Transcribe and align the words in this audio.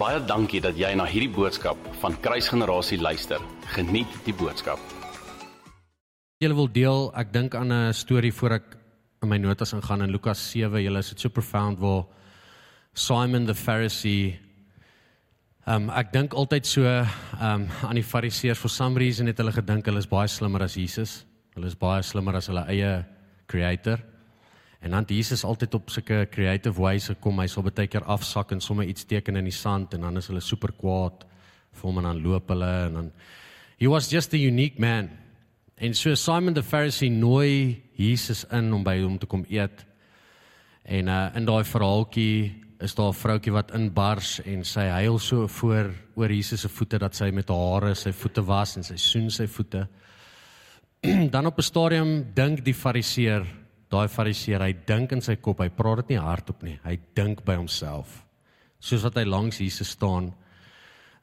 Baie 0.00 0.16
dankie 0.24 0.62
dat 0.64 0.78
jy 0.80 0.94
na 0.96 1.04
hierdie 1.04 1.28
boodskap 1.28 1.76
van 2.00 2.14
Kruisgenerasie 2.24 2.96
luister. 3.04 3.42
Geniet 3.74 4.08
die 4.24 4.32
boodskap. 4.32 4.80
Julle 6.40 6.56
wil 6.56 6.70
deel, 6.72 7.10
ek 7.20 7.34
dink 7.34 7.54
aan 7.54 7.68
'n 7.68 7.92
storie 7.92 8.32
voor 8.32 8.52
ek 8.52 8.76
in 9.22 9.28
my 9.28 9.36
notas 9.36 9.74
ingaan 9.74 10.02
in 10.02 10.10
Lukas 10.10 10.38
7. 10.38 10.80
Julle 10.80 10.98
is 10.98 11.10
dit 11.10 11.20
so 11.20 11.28
profound 11.28 11.78
waar 11.80 12.06
Simon 12.94 13.44
the 13.44 13.54
Pharisee 13.54 14.40
Um 15.66 15.90
ek 15.90 16.12
dink 16.12 16.32
altyd 16.32 16.66
so 16.66 16.82
um 17.40 17.68
aan 17.84 17.94
die 17.94 18.02
fariseërs 18.02 18.58
for 18.58 18.70
some 18.70 18.98
reason 18.98 19.26
het 19.26 19.36
hulle 19.36 19.52
gedink 19.52 19.84
hulle 19.84 19.98
is 19.98 20.08
baie 20.08 20.28
slimmer 20.28 20.62
as 20.62 20.74
Jesus. 20.74 21.26
Hulle 21.54 21.66
is 21.66 21.76
baie 21.76 22.02
slimmer 22.02 22.34
as 22.36 22.46
hulle 22.46 22.64
eie 22.68 23.04
creator. 23.46 24.00
En 24.80 24.90
dan 24.90 25.04
Jesus 25.06 25.44
altyd 25.44 25.74
op 25.74 25.90
sulke 25.90 26.26
creative 26.30 26.80
ways 26.80 27.10
gekom. 27.12 27.40
Hy 27.42 27.46
sal 27.52 27.66
baie 27.66 27.88
keer 27.90 28.06
afsak 28.08 28.54
en 28.54 28.62
sommer 28.64 28.88
iets 28.88 29.04
teken 29.04 29.36
in 29.36 29.44
die 29.44 29.54
sand 29.54 29.94
en 29.94 30.06
dan 30.06 30.16
is 30.16 30.30
hulle 30.32 30.40
super 30.40 30.72
kwaad 30.72 31.26
vir 31.76 31.86
hom 31.86 32.00
en 32.00 32.08
dan 32.08 32.22
loop 32.24 32.48
hulle 32.48 32.70
en 32.86 32.96
dan 32.96 33.10
he 33.80 33.88
was 33.88 34.08
just 34.10 34.34
a 34.34 34.40
unique 34.40 34.80
man. 34.80 35.10
En 35.76 35.94
so 35.94 36.14
Simon 36.14 36.54
the 36.54 36.62
Pharisee 36.62 37.10
nooi 37.10 37.82
Jesus 37.96 38.44
in 38.52 38.72
om 38.72 38.82
by 38.84 38.98
hom 39.02 39.18
te 39.18 39.28
kom 39.28 39.44
eet. 39.48 39.84
En 40.84 41.08
uh 41.08 41.28
in 41.36 41.44
daai 41.44 41.64
verhaaltjie 41.64 42.52
is 42.80 42.94
daar 42.94 43.12
'n 43.12 43.20
vroutjie 43.20 43.52
wat 43.52 43.74
inbars 43.76 44.40
en 44.44 44.64
sy 44.64 44.88
huil 44.88 45.18
so 45.18 45.46
voor 45.46 45.92
oor 46.14 46.32
Jesus 46.32 46.60
se 46.60 46.68
voete 46.68 46.98
dat 46.98 47.14
sy 47.14 47.30
met 47.30 47.48
haar 47.48 47.82
hare 47.82 47.94
sy 47.94 48.12
voete 48.12 48.42
was 48.42 48.76
en 48.76 48.82
sy 48.82 48.96
soen 48.96 49.30
sy 49.30 49.46
voete. 49.46 49.88
Dan 51.34 51.46
op 51.46 51.58
'n 51.58 51.62
stadium 51.62 52.32
dink 52.34 52.64
die 52.64 52.74
fariseer 52.74 53.59
daai 53.90 54.06
fariseer, 54.08 54.62
hy 54.62 54.74
dink 54.86 55.12
in 55.16 55.22
sy 55.24 55.36
kop, 55.42 55.62
hy 55.64 55.70
praat 55.74 56.04
dit 56.04 56.14
nie 56.14 56.22
hardop 56.22 56.62
nie. 56.62 56.76
Hy 56.84 56.96
dink 57.18 57.42
by 57.46 57.56
homself. 57.58 58.20
Soos 58.80 59.02
wat 59.04 59.18
hy 59.18 59.26
langs 59.26 59.58
Jesus 59.60 59.96
staan, 59.96 60.30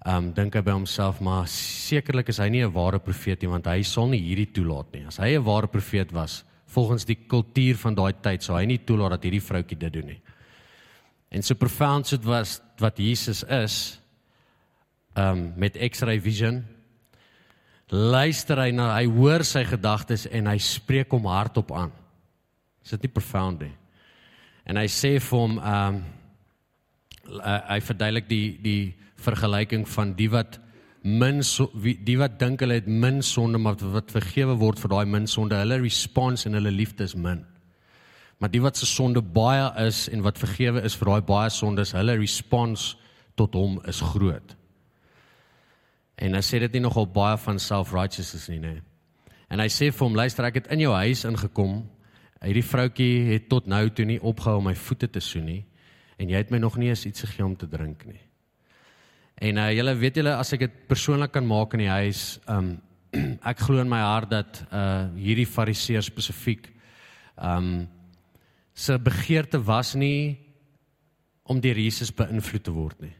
ehm 0.05 0.27
um, 0.27 0.33
dink 0.35 0.55
hy 0.55 0.61
by 0.61 0.75
homself, 0.75 1.21
maar 1.25 1.47
sekerlik 1.49 2.29
is 2.29 2.39
hy 2.39 2.49
nie 2.49 2.63
'n 2.63 2.73
ware 2.73 2.99
profeet 2.99 3.41
nie, 3.41 3.49
want 3.49 3.65
hy 3.65 3.81
sal 3.83 4.07
nie 4.07 4.21
hierdie 4.21 4.53
toelaat 4.53 4.93
nie. 4.93 5.05
As 5.07 5.17
hy 5.17 5.35
'n 5.35 5.43
ware 5.43 5.67
profeet 5.67 6.11
was, 6.11 6.43
volgens 6.67 7.05
die 7.05 7.15
kultuur 7.15 7.75
van 7.75 7.95
daai 7.95 8.13
tyd, 8.21 8.43
sou 8.43 8.55
hy 8.55 8.65
nie 8.65 8.77
toelaat 8.77 9.11
dat 9.11 9.23
hierdie 9.23 9.41
vroutjie 9.41 9.77
dit 9.77 9.93
doen 9.93 10.05
nie. 10.05 10.21
En 11.31 11.41
so 11.41 11.55
profound 11.55 12.07
so 12.07 12.17
was 12.23 12.61
wat 12.79 12.97
Jesus 12.97 13.43
is, 13.43 13.99
ehm 15.15 15.37
um, 15.37 15.53
met 15.57 15.77
X-ray 15.77 16.19
vision, 16.19 16.65
luister 17.89 18.59
hy 18.59 18.71
na, 18.71 18.93
hy 18.95 19.05
hoor 19.05 19.43
sy 19.43 19.63
gedagtes 19.63 20.27
en 20.27 20.47
hy 20.47 20.57
spreek 20.57 21.11
hom 21.11 21.25
hardop 21.25 21.71
aan. 21.71 21.91
Is 22.87 22.93
dit 22.95 23.03
nie 23.03 23.11
profound 23.11 23.65
nie? 23.65 23.73
En 24.63 24.79
hy 24.79 24.85
sê 24.87 25.17
vir 25.19 25.35
hom 25.35 25.57
ehm 25.59 25.97
um, 25.97 26.05
hy 27.67 27.81
verduidelik 27.83 28.29
die 28.29 28.45
die 28.63 28.81
vergelyking 29.19 29.81
van 29.91 30.13
die 30.15 30.29
wat 30.31 30.55
min 31.03 31.41
so, 31.43 31.67
die 31.83 32.15
wat 32.15 32.37
dink 32.39 32.61
hulle 32.63 32.77
het 32.79 32.87
min 32.87 33.19
sonde 33.19 33.59
maar 33.59 33.75
wat 33.91 34.13
vergewe 34.15 34.55
word 34.61 34.79
vir 34.79 34.93
daai 34.93 35.09
min 35.11 35.27
sonde, 35.27 35.59
hulle 35.59 35.81
response 35.81 36.47
en 36.47 36.55
hulle 36.55 36.71
liefde 36.71 37.03
is 37.03 37.15
min. 37.15 37.41
Maar 38.39 38.53
die 38.53 38.61
wat 38.63 38.79
se 38.79 38.87
sonde 38.87 39.19
baie 39.21 39.67
is 39.83 40.05
en 40.07 40.23
wat 40.23 40.39
vergewe 40.39 40.85
is 40.87 40.95
vir 40.95 41.11
daai 41.11 41.27
baie 41.27 41.51
sondes, 41.51 41.91
hulle 41.91 42.15
response 42.21 42.95
tot 43.35 43.59
hom 43.59 43.81
is 43.91 43.99
groot. 44.13 44.55
En 46.23 46.39
hy 46.39 46.43
sê 46.45 46.63
dit 46.63 46.79
nie 46.79 46.85
nogal 46.87 47.11
baie 47.11 47.35
van 47.43 47.59
self-righteousness 47.59 48.47
nie, 48.55 48.63
nê. 48.63 48.75
En 49.51 49.59
hy 49.59 49.67
sê 49.67 49.91
vir 49.91 50.07
hom, 50.07 50.15
luister, 50.15 50.47
ek 50.47 50.61
het 50.61 50.71
in 50.71 50.87
jou 50.87 50.95
huis 50.95 51.27
ingekom 51.27 51.81
Hierdie 52.43 52.65
vroutjie 52.65 53.13
het 53.31 53.47
tot 53.49 53.67
nou 53.69 53.87
toe 53.89 54.05
nie 54.05 54.19
opgehou 54.21 54.59
om 54.59 54.69
my 54.69 54.75
voete 54.77 55.09
te 55.09 55.23
soen 55.23 55.47
nie 55.49 55.63
en 56.17 56.31
jy 56.31 56.39
het 56.39 56.51
my 56.53 56.57
nog 56.61 56.77
nie 56.81 56.89
eens 56.89 57.05
iets 57.05 57.25
gegee 57.25 57.45
om 57.45 57.55
te 57.57 57.69
drink 57.69 58.05
nie. 58.09 58.21
En 59.37 59.59
uh 59.61 59.67
julle 59.69 59.93
weet 59.97 60.17
julle 60.17 60.33
as 60.33 60.53
ek 60.55 60.63
dit 60.65 60.77
persoonlik 60.89 61.31
kan 61.35 61.45
maak 61.45 61.75
in 61.77 61.85
die 61.85 61.91
huis, 61.93 62.39
um 62.49 62.75
ek 63.51 63.61
glo 63.63 63.81
in 63.81 63.89
my 63.89 64.01
hart 64.01 64.31
dat 64.33 64.63
uh 64.71 65.13
hierdie 65.17 65.49
fariseer 65.49 66.05
spesifiek 66.05 66.71
um 67.37 67.85
se 68.77 68.97
begeerte 69.01 69.61
was 69.65 69.95
nie 69.95 70.37
om 71.45 71.61
deur 71.61 71.77
Jesus 71.77 72.11
beïnvloed 72.13 72.65
te 72.65 72.73
word 72.73 72.99
nie. 73.01 73.13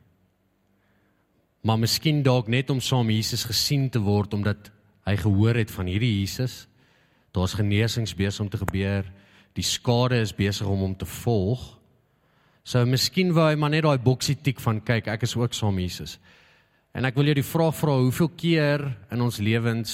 Maar 1.65 1.79
miskien 1.81 2.23
dalk 2.25 2.49
net 2.49 2.69
om 2.69 2.81
saam 2.81 3.09
Jesus 3.09 3.45
gesien 3.45 3.89
te 3.89 4.01
word 4.01 4.33
omdat 4.33 4.71
hy 5.07 5.15
gehoor 5.21 5.57
het 5.57 5.71
van 5.71 5.89
hierdie 5.89 6.19
Jesus 6.19 6.65
Daar's 7.37 7.53
genesings 7.53 8.15
besig 8.17 8.41
om 8.41 8.49
te 8.49 8.57
gebeur. 8.57 9.05
Die 9.53 9.65
skade 9.65 10.17
is 10.21 10.33
besig 10.33 10.65
om 10.67 10.81
hom 10.81 10.95
te 10.97 11.05
volg. 11.05 11.61
So 12.67 12.81
miskien 12.89 13.29
wou 13.35 13.45
hy 13.47 13.55
maar 13.55 13.71
net 13.71 13.85
daai 13.85 14.01
boksie 14.01 14.35
tik 14.43 14.59
van 14.59 14.81
kyk, 14.83 15.07
ek 15.13 15.23
is 15.23 15.37
ook 15.37 15.53
saam 15.55 15.77
Jesus. 15.79 16.17
En 16.97 17.05
ek 17.05 17.15
wil 17.15 17.29
jou 17.29 17.37
die 17.37 17.45
vraag 17.45 17.75
vra, 17.77 17.93
hoeveel 18.01 18.31
keer 18.35 18.83
in 19.13 19.21
ons 19.21 19.37
lewens 19.39 19.93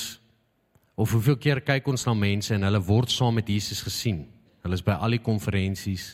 of 0.95 1.11
hoeveel 1.11 1.37
keer 1.41 1.61
kyk 1.65 1.87
ons 1.91 2.05
na 2.07 2.15
mense 2.17 2.53
en 2.55 2.63
hulle 2.63 2.81
word 2.87 3.11
saam 3.11 3.35
met 3.37 3.49
Jesus 3.51 3.83
gesien? 3.83 4.23
Hulle 4.63 4.79
is 4.79 4.85
by 4.85 4.95
al 4.95 5.17
die 5.17 5.21
konferensies, 5.21 6.13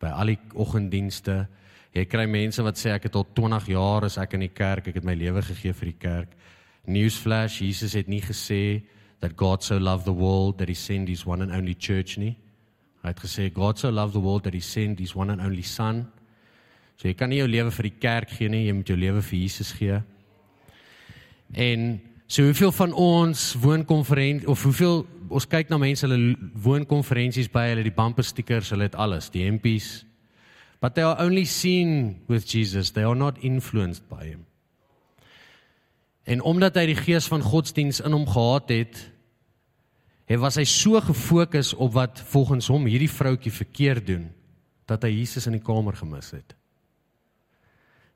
by 0.00 0.14
al 0.14 0.32
die 0.32 0.38
oggenddienste. 0.54 1.42
Jy 1.92 2.06
kry 2.08 2.28
mense 2.30 2.62
wat 2.64 2.78
sê 2.80 2.94
ek 2.94 3.10
het 3.10 3.18
al 3.18 3.26
20 3.34 3.68
jaar 3.74 4.06
is 4.06 4.16
ek 4.22 4.38
in 4.38 4.46
die 4.46 4.54
kerk, 4.54 4.88
ek 4.88 5.00
het 5.00 5.08
my 5.08 5.16
lewe 5.18 5.42
gegee 5.44 5.74
vir 5.76 5.90
die 5.90 6.00
kerk. 6.06 6.36
Newsflash, 6.86 7.60
Jesus 7.66 7.98
het 7.98 8.08
nie 8.08 8.22
gesê 8.24 8.62
that 9.22 9.36
God 9.36 9.62
so 9.62 9.78
loved 9.78 10.04
the 10.04 10.12
world 10.12 10.58
that 10.58 10.68
he 10.68 10.74
sent 10.74 11.08
his 11.08 11.24
one 11.24 11.42
and 11.42 11.54
only 11.54 11.74
church 11.74 12.18
nie. 12.18 12.34
Hy 13.02 13.12
het 13.14 13.20
gesê 13.22 13.48
God 13.54 13.78
so 13.78 13.90
loved 13.90 14.14
the 14.14 14.22
world 14.22 14.42
that 14.44 14.54
he 14.54 14.60
sent 14.60 14.98
his 14.98 15.14
one 15.14 15.30
and 15.30 15.40
only 15.40 15.62
son. 15.62 16.08
So 16.98 17.06
jy 17.06 17.14
kan 17.18 17.30
nie 17.30 17.38
jou 17.38 17.46
lewe 17.50 17.70
vir 17.70 17.88
die 17.88 17.98
kerk 18.02 18.34
gee 18.34 18.50
nie, 18.50 18.64
jy 18.66 18.74
moet 18.74 18.90
jou 18.90 18.98
lewe 18.98 19.22
vir 19.22 19.38
Jesus 19.38 19.70
gee. 19.78 20.00
En 21.54 22.00
so 22.26 22.42
hoeveel 22.48 22.74
van 22.74 22.94
ons 22.98 23.46
woonkonferensie 23.62 24.50
of 24.50 24.66
hoeveel 24.66 25.04
ons 25.32 25.46
kyk 25.46 25.70
na 25.70 25.78
mense 25.78 26.02
hulle 26.06 26.34
woonkonferensies 26.66 27.50
by 27.52 27.68
hulle 27.70 27.86
die 27.86 27.94
bumper 27.94 28.26
stickers, 28.26 28.72
hulle 28.74 28.90
het 28.90 28.98
alles, 28.98 29.30
die 29.30 29.46
MPs. 29.46 30.02
But 30.82 30.96
they 30.96 31.06
are 31.06 31.22
only 31.22 31.44
seen 31.46 32.24
with 32.26 32.42
Jesus. 32.42 32.90
They 32.90 33.06
are 33.06 33.14
not 33.14 33.38
influenced 33.38 34.08
by 34.10 34.26
him. 34.32 34.46
En 36.26 36.42
omdat 36.42 36.74
hy 36.78 36.88
die 36.90 36.98
gees 36.98 37.26
van 37.30 37.42
godsdiens 37.42 38.00
in 38.02 38.14
hom 38.14 38.26
gehad 38.26 38.70
het, 38.70 38.98
Hy 40.32 40.38
was 40.40 40.56
hy 40.56 40.64
so 40.64 40.96
gefokus 41.04 41.74
op 41.76 41.92
wat 41.92 42.20
volgens 42.32 42.70
hom 42.72 42.86
hierdie 42.88 43.10
vroutjie 43.10 43.52
verkeerd 43.52 44.06
doen 44.08 44.30
dat 44.88 45.04
hy 45.04 45.10
Jesus 45.12 45.44
in 45.50 45.58
die 45.58 45.64
kamer 45.64 45.92
gemis 45.98 46.30
het. 46.32 46.54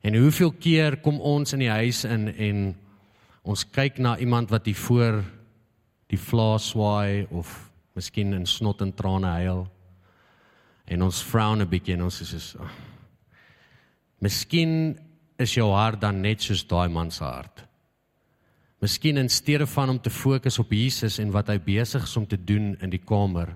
En 0.01 0.17
hoeveel 0.17 0.55
keer 0.57 0.97
kom 1.05 1.19
ons 1.21 1.53
in 1.53 1.61
die 1.61 1.69
huis 1.69 2.01
in 2.09 2.25
en 2.33 2.63
ons 3.45 3.63
kyk 3.69 4.01
na 4.01 4.15
iemand 4.17 4.49
wat 4.49 4.65
hier 4.65 4.79
voor 4.81 5.21
die 6.09 6.17
vlaas 6.17 6.71
swaai 6.71 7.27
of 7.29 7.53
miskien 7.93 8.33
in 8.33 8.49
snot 8.49 8.81
en 8.81 8.95
trane 8.97 9.35
huil 9.37 9.67
en 10.89 11.05
ons 11.05 11.21
frown 11.21 11.61
'n 11.61 11.69
bietjie 11.69 11.93
en 11.99 12.09
ons 12.09 12.17
sê 12.17 12.25
so 12.25 12.57
oh, 12.57 12.73
Miskien 14.25 14.97
is 15.37 15.53
jou 15.53 15.69
hart 15.69 16.01
dan 16.01 16.21
net 16.21 16.41
soos 16.41 16.65
daai 16.65 16.89
man 16.89 17.11
se 17.11 17.23
hart. 17.23 17.66
Miskien 18.77 19.17
in 19.17 19.29
steede 19.29 19.67
van 19.67 19.89
om 19.89 20.01
te 20.01 20.09
fokus 20.09 20.59
op 20.59 20.71
Jesus 20.71 21.17
en 21.17 21.31
wat 21.33 21.49
hy 21.49 21.57
besig 21.57 22.03
is 22.03 22.17
om 22.17 22.27
te 22.29 22.37
doen 22.37 22.75
in 22.77 22.93
die 22.93 23.01
kamer, 23.01 23.55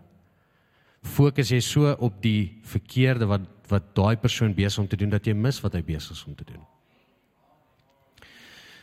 fokus 1.05 1.51
jy 1.53 1.59
so 1.61 1.93
op 2.01 2.21
die 2.23 2.61
verkeerde 2.65 3.29
wat 3.29 3.49
wat 3.71 3.93
daai 3.95 4.17
persoon 4.19 4.51
besig 4.51 4.81
om 4.81 4.87
te 4.91 4.97
doen 4.99 5.13
dat 5.13 5.23
jy 5.23 5.31
mis 5.31 5.61
wat 5.63 5.77
hy 5.77 5.79
besig 5.87 6.17
is 6.17 6.25
om 6.27 6.35
te 6.35 6.43
doen. 6.43 6.59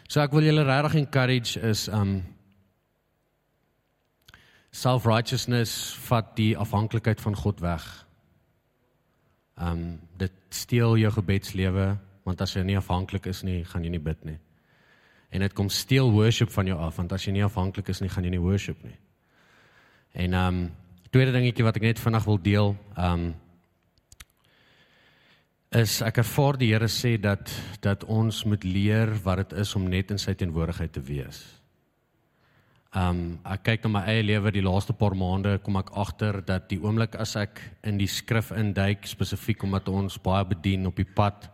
So 0.08 0.22
ek 0.22 0.32
wil 0.32 0.46
julle 0.48 0.64
regtig 0.64 1.02
encourage 1.02 1.60
is 1.60 1.82
um 1.92 2.22
self-righteousness 4.72 5.74
vat 6.06 6.32
die 6.38 6.54
afhanklikheid 6.56 7.20
van 7.20 7.36
God 7.36 7.60
weg. 7.60 7.84
Um 9.60 9.98
dit 10.16 10.32
steel 10.48 10.96
jou 11.02 11.12
gebedslewe 11.18 11.90
want 12.24 12.40
as 12.40 12.56
jy 12.56 12.64
nie 12.64 12.80
afhanklik 12.80 13.28
is 13.28 13.42
nie, 13.44 13.64
gaan 13.68 13.84
jy 13.84 13.92
nie 13.92 14.06
bid 14.08 14.24
nie 14.24 14.38
en 15.30 15.44
dit 15.44 15.54
kom 15.54 15.68
steel 15.68 16.10
worship 16.12 16.50
van 16.50 16.66
jou 16.70 16.78
af 16.80 16.96
want 16.96 17.12
as 17.12 17.26
jy 17.26 17.34
nie 17.36 17.44
afhanklik 17.44 17.88
is 17.92 18.00
nie 18.00 18.10
gaan 18.12 18.24
jy 18.24 18.30
nie 18.36 18.44
worship 18.44 18.84
nie. 18.84 18.96
En 20.12 20.32
ehm 20.34 20.62
um, 20.62 20.70
tweede 21.10 21.32
dingetjie 21.32 21.64
wat 21.64 21.76
ek 21.80 21.86
net 21.86 22.00
vinnig 22.00 22.24
wil 22.28 22.40
deel, 22.42 22.74
ehm 22.96 23.12
um, 23.12 23.28
is 25.78 25.98
ek 26.00 26.22
ervaar 26.22 26.56
die 26.56 26.70
Here 26.72 26.88
sê 26.88 27.18
dat 27.20 27.52
dat 27.84 28.04
ons 28.04 28.44
moet 28.44 28.64
leer 28.64 29.12
wat 29.24 29.42
dit 29.42 29.58
is 29.60 29.74
om 29.76 29.88
net 29.88 30.10
in 30.10 30.18
sy 30.18 30.32
teenwoordigheid 30.34 30.92
te 30.92 31.04
wees. 31.04 31.42
Ehm 32.96 33.10
um, 33.10 33.38
ek 33.44 33.66
kyk 33.68 33.84
na 33.84 33.90
my 33.98 34.04
eie 34.08 34.24
lewe 34.24 34.52
die 34.52 34.64
laaste 34.64 34.96
paar 34.96 35.14
maande 35.14 35.58
kom 35.60 35.76
ek 35.76 35.92
agter 35.92 36.40
dat 36.40 36.70
die 36.70 36.80
oomblik 36.80 37.18
as 37.20 37.36
ek 37.36 37.60
in 37.84 37.98
die 38.00 38.08
skrif 38.08 38.50
induik 38.56 39.04
spesifiek 39.06 39.62
omdat 39.62 39.88
ons 39.92 40.16
baie 40.18 40.44
bedien 40.48 40.86
op 40.88 40.96
die 40.96 41.04
pad 41.04 41.50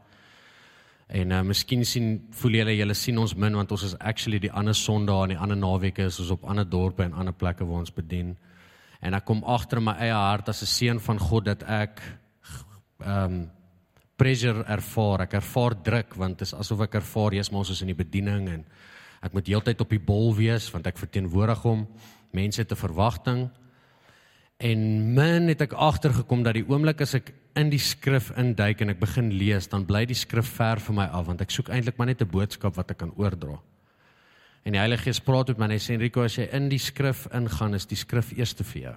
En 1.08 1.30
uh 1.30 1.42
miskien 1.44 1.84
sien 1.84 2.28
voel 2.32 2.60
julle 2.60 2.76
julle 2.76 2.94
sien 2.94 3.18
ons 3.18 3.34
min 3.36 3.54
want 3.54 3.72
ons 3.72 3.82
is 3.82 3.96
actually 4.00 4.38
die 4.40 4.52
ander 4.52 4.74
Sondae 4.74 5.24
en 5.24 5.34
die 5.34 5.38
ander 5.38 5.56
naweke 5.56 6.06
is 6.08 6.20
ons 6.20 6.30
op 6.30 6.44
ander 6.44 6.64
dorpe 6.64 7.04
en 7.04 7.12
ander 7.12 7.34
plekke 7.34 7.64
waar 7.64 7.84
ons 7.84 7.92
bedien. 7.92 8.36
En 9.04 9.14
ek 9.14 9.26
kom 9.28 9.44
agter 9.44 9.82
my 9.84 9.92
eie 10.00 10.14
hart 10.14 10.48
as 10.48 10.62
'n 10.62 10.66
seun 10.66 11.00
van 11.00 11.18
God 11.18 11.44
dat 11.44 11.62
ek 11.62 12.00
ehm 13.00 13.32
um, 13.32 13.50
pressure 14.16 14.64
ervaar. 14.64 15.20
Ek 15.26 15.34
ervaar 15.34 15.74
druk 15.82 16.14
want 16.14 16.38
dit 16.38 16.46
is 16.46 16.54
asof 16.54 16.80
ek 16.80 16.94
ervaar 16.94 17.34
jy's 17.34 17.50
maar 17.50 17.64
ons 17.64 17.70
is 17.70 17.82
in 17.82 17.90
die 17.90 18.04
bediening 18.04 18.48
en 18.48 18.64
ek 19.22 19.32
moet 19.32 19.46
heeltyd 19.46 19.80
op 19.80 19.90
die 19.90 19.98
bol 19.98 20.34
wees 20.34 20.70
want 20.70 20.86
ek 20.86 20.98
verteenwoordig 20.98 21.62
hom. 21.62 21.86
Mense 22.32 22.62
het 22.62 22.72
'n 22.72 22.76
verwagting. 22.76 23.50
En 24.58 25.14
min 25.14 25.48
het 25.48 25.60
ek 25.60 25.72
agtergekom 25.72 26.42
dat 26.42 26.54
die 26.54 26.68
oomblik 26.68 27.00
as 27.00 27.14
ek 27.14 27.34
in 27.56 27.70
die 27.70 27.78
skrif 27.82 28.32
induik 28.38 28.82
en 28.82 28.90
ek 28.90 29.00
begin 29.00 29.30
lees, 29.38 29.68
dan 29.70 29.86
bly 29.86 30.04
die 30.10 30.18
skrif 30.18 30.48
ver 30.56 30.82
van 30.82 30.98
my 30.98 31.06
af 31.06 31.28
want 31.28 31.42
ek 31.44 31.54
soek 31.54 31.70
eintlik 31.70 31.98
maar 31.98 32.10
net 32.10 32.22
'n 32.22 32.30
boodskap 32.30 32.76
wat 32.76 32.90
ek 32.90 32.98
kan 32.98 33.12
oordra. 33.16 33.60
En 34.64 34.72
die 34.72 34.80
Heilige 34.80 35.04
Gees 35.04 35.20
praat 35.20 35.48
met 35.48 35.58
my 35.58 35.64
en 35.64 35.70
hy 35.70 35.78
sê 35.78 35.94
Enrico 35.94 36.22
as 36.24 36.36
jy 36.36 36.48
in 36.52 36.68
die 36.68 36.78
skrif 36.78 37.26
ingaan, 37.32 37.74
is 37.74 37.86
die 37.86 37.96
skrif 37.96 38.32
eerste 38.32 38.64
vir 38.64 38.82
jou. 38.82 38.94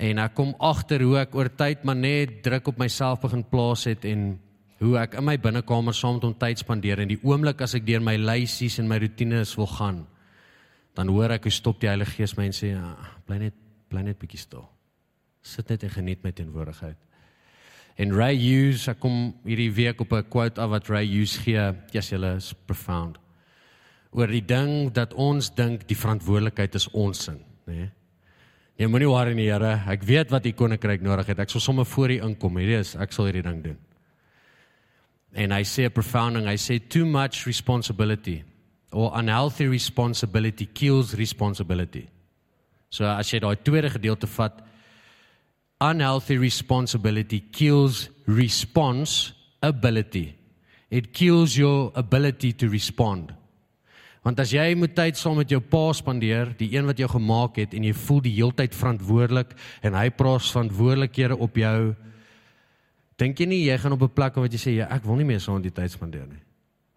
En 0.00 0.18
ek 0.18 0.34
kom 0.34 0.54
agter 0.58 1.02
hoe 1.02 1.18
ek 1.18 1.34
oor 1.34 1.48
tyd 1.48 1.84
maar 1.84 1.96
net 1.96 2.42
druk 2.42 2.68
op 2.68 2.78
myself 2.78 3.20
begin 3.20 3.44
plaas 3.44 3.84
het 3.84 4.04
en 4.04 4.40
hoe 4.80 4.96
ek 4.98 5.14
in 5.20 5.24
my 5.24 5.36
binnekamer 5.36 5.92
saam 5.92 6.14
met 6.14 6.24
hom 6.24 6.34
tyd 6.34 6.58
spandeer 6.58 7.00
en 7.00 7.08
die 7.08 7.20
oomblik 7.22 7.60
as 7.60 7.74
ek 7.74 7.84
deur 7.84 8.00
my 8.00 8.16
lysies 8.16 8.78
en 8.80 8.88
my 8.88 8.96
rotines 8.98 9.56
wil 9.56 9.66
gaan, 9.66 10.06
dan 10.96 11.08
hoor 11.08 11.36
ek 11.36 11.44
hoe 11.44 11.52
stop 11.52 11.80
die 11.80 11.88
Heilige 11.88 12.16
Gees 12.16 12.36
my 12.38 12.48
en 12.48 12.56
sê 12.56 12.72
ja, 12.72 12.96
bly 13.28 13.38
net 13.38 13.54
bly 13.90 14.02
net 14.06 14.18
bietjie 14.18 14.40
stil. 14.40 14.64
Sit 15.42 15.68
net 15.68 15.82
en 15.82 15.90
geniet 15.90 16.22
my 16.22 16.32
teenwoordigheid. 16.32 16.96
En 18.00 18.12
Ray 18.16 18.36
Hughes, 18.36 18.86
ek 18.88 19.00
kom 19.02 19.34
hierdie 19.44 19.72
week 19.72 20.00
op 20.00 20.12
'n 20.12 20.28
quote 20.28 20.60
af 20.60 20.70
wat 20.70 20.88
Ray 20.88 21.06
Hughes 21.06 21.36
gee. 21.36 21.74
Yes, 21.92 22.10
julle 22.10 22.36
is 22.36 22.54
profound. 22.66 23.18
Oor 24.12 24.26
die 24.26 24.44
ding 24.44 24.92
dat 24.92 25.14
ons 25.14 25.50
dink 25.54 25.86
die 25.86 25.96
verantwoordelikheid 25.96 26.74
is 26.74 26.88
ons 26.90 27.24
sin, 27.24 27.44
nê? 27.66 27.74
Nee? 27.74 27.90
Jy 28.80 28.86
moenie 28.86 29.08
worry 29.08 29.34
nie, 29.34 29.50
Here. 29.50 29.82
Ek 29.92 30.02
weet 30.08 30.30
wat 30.30 30.46
u 30.46 30.52
koninkryk 30.56 31.02
nodig 31.02 31.26
het. 31.26 31.38
Ek 31.38 31.50
sal 31.50 31.60
sommer 31.60 31.84
voor 31.84 32.10
u 32.10 32.20
inkom. 32.24 32.56
Hierdie 32.56 32.78
is 32.78 32.94
ek 32.96 33.12
sal 33.12 33.26
hierdie 33.28 33.42
ding 33.42 33.62
doen. 33.62 33.76
En 35.34 35.52
hy 35.52 35.62
sê 35.62 35.84
'n 35.84 35.92
profound 35.92 36.34
ding. 36.34 36.46
Hy 36.46 36.56
sê 36.56 36.88
too 36.88 37.04
much 37.04 37.44
responsibility 37.46 38.42
or 38.92 39.12
unhealthy 39.18 39.66
responsibility 39.66 40.66
kills 40.66 41.14
responsibility. 41.14 42.08
So 42.88 43.04
as 43.04 43.30
jy 43.30 43.38
daai 43.38 43.56
tweede 43.62 43.90
gedeelte 43.90 44.26
vat, 44.26 44.62
unhealthy 45.80 46.36
responsibility 46.36 47.40
kills 47.40 48.08
response 48.26 49.32
ability. 49.62 50.36
It 50.90 51.12
kills 51.12 51.56
your 51.56 51.92
ability 51.94 52.52
to 52.52 52.68
respond. 52.68 53.32
Want 54.20 54.40
as 54.42 54.52
jy 54.52 54.74
moet 54.76 54.92
tyd 54.92 55.16
saam 55.16 55.38
met 55.40 55.48
jou 55.48 55.62
pa 55.64 55.86
spandeer, 55.96 56.52
die 56.58 56.68
een 56.74 56.84
wat 56.84 56.98
jou 57.00 57.08
gemaak 57.08 57.56
het 57.62 57.72
en 57.72 57.86
jy 57.88 57.94
voel 57.96 58.20
die 58.26 58.34
heeltyd 58.36 58.76
verantwoordelik 58.76 59.54
en 59.80 59.96
hy 59.96 60.10
plaas 60.12 60.50
verantwoordelikhede 60.52 61.40
op 61.40 61.56
jou, 61.56 61.78
dink 63.16 63.40
jy 63.40 63.48
nie 63.48 63.64
jy 63.64 63.78
gaan 63.80 63.96
op 63.96 64.02
'n 64.04 64.12
plek 64.12 64.36
waar 64.36 64.48
jy 64.48 64.60
sê 64.60 64.76
ja, 64.76 64.88
ek 64.92 65.04
wil 65.04 65.16
nie 65.16 65.24
meer 65.24 65.40
saam 65.40 65.62
die 65.62 65.72
tyd 65.72 65.90
spandeer 65.90 66.28
nie 66.28 66.44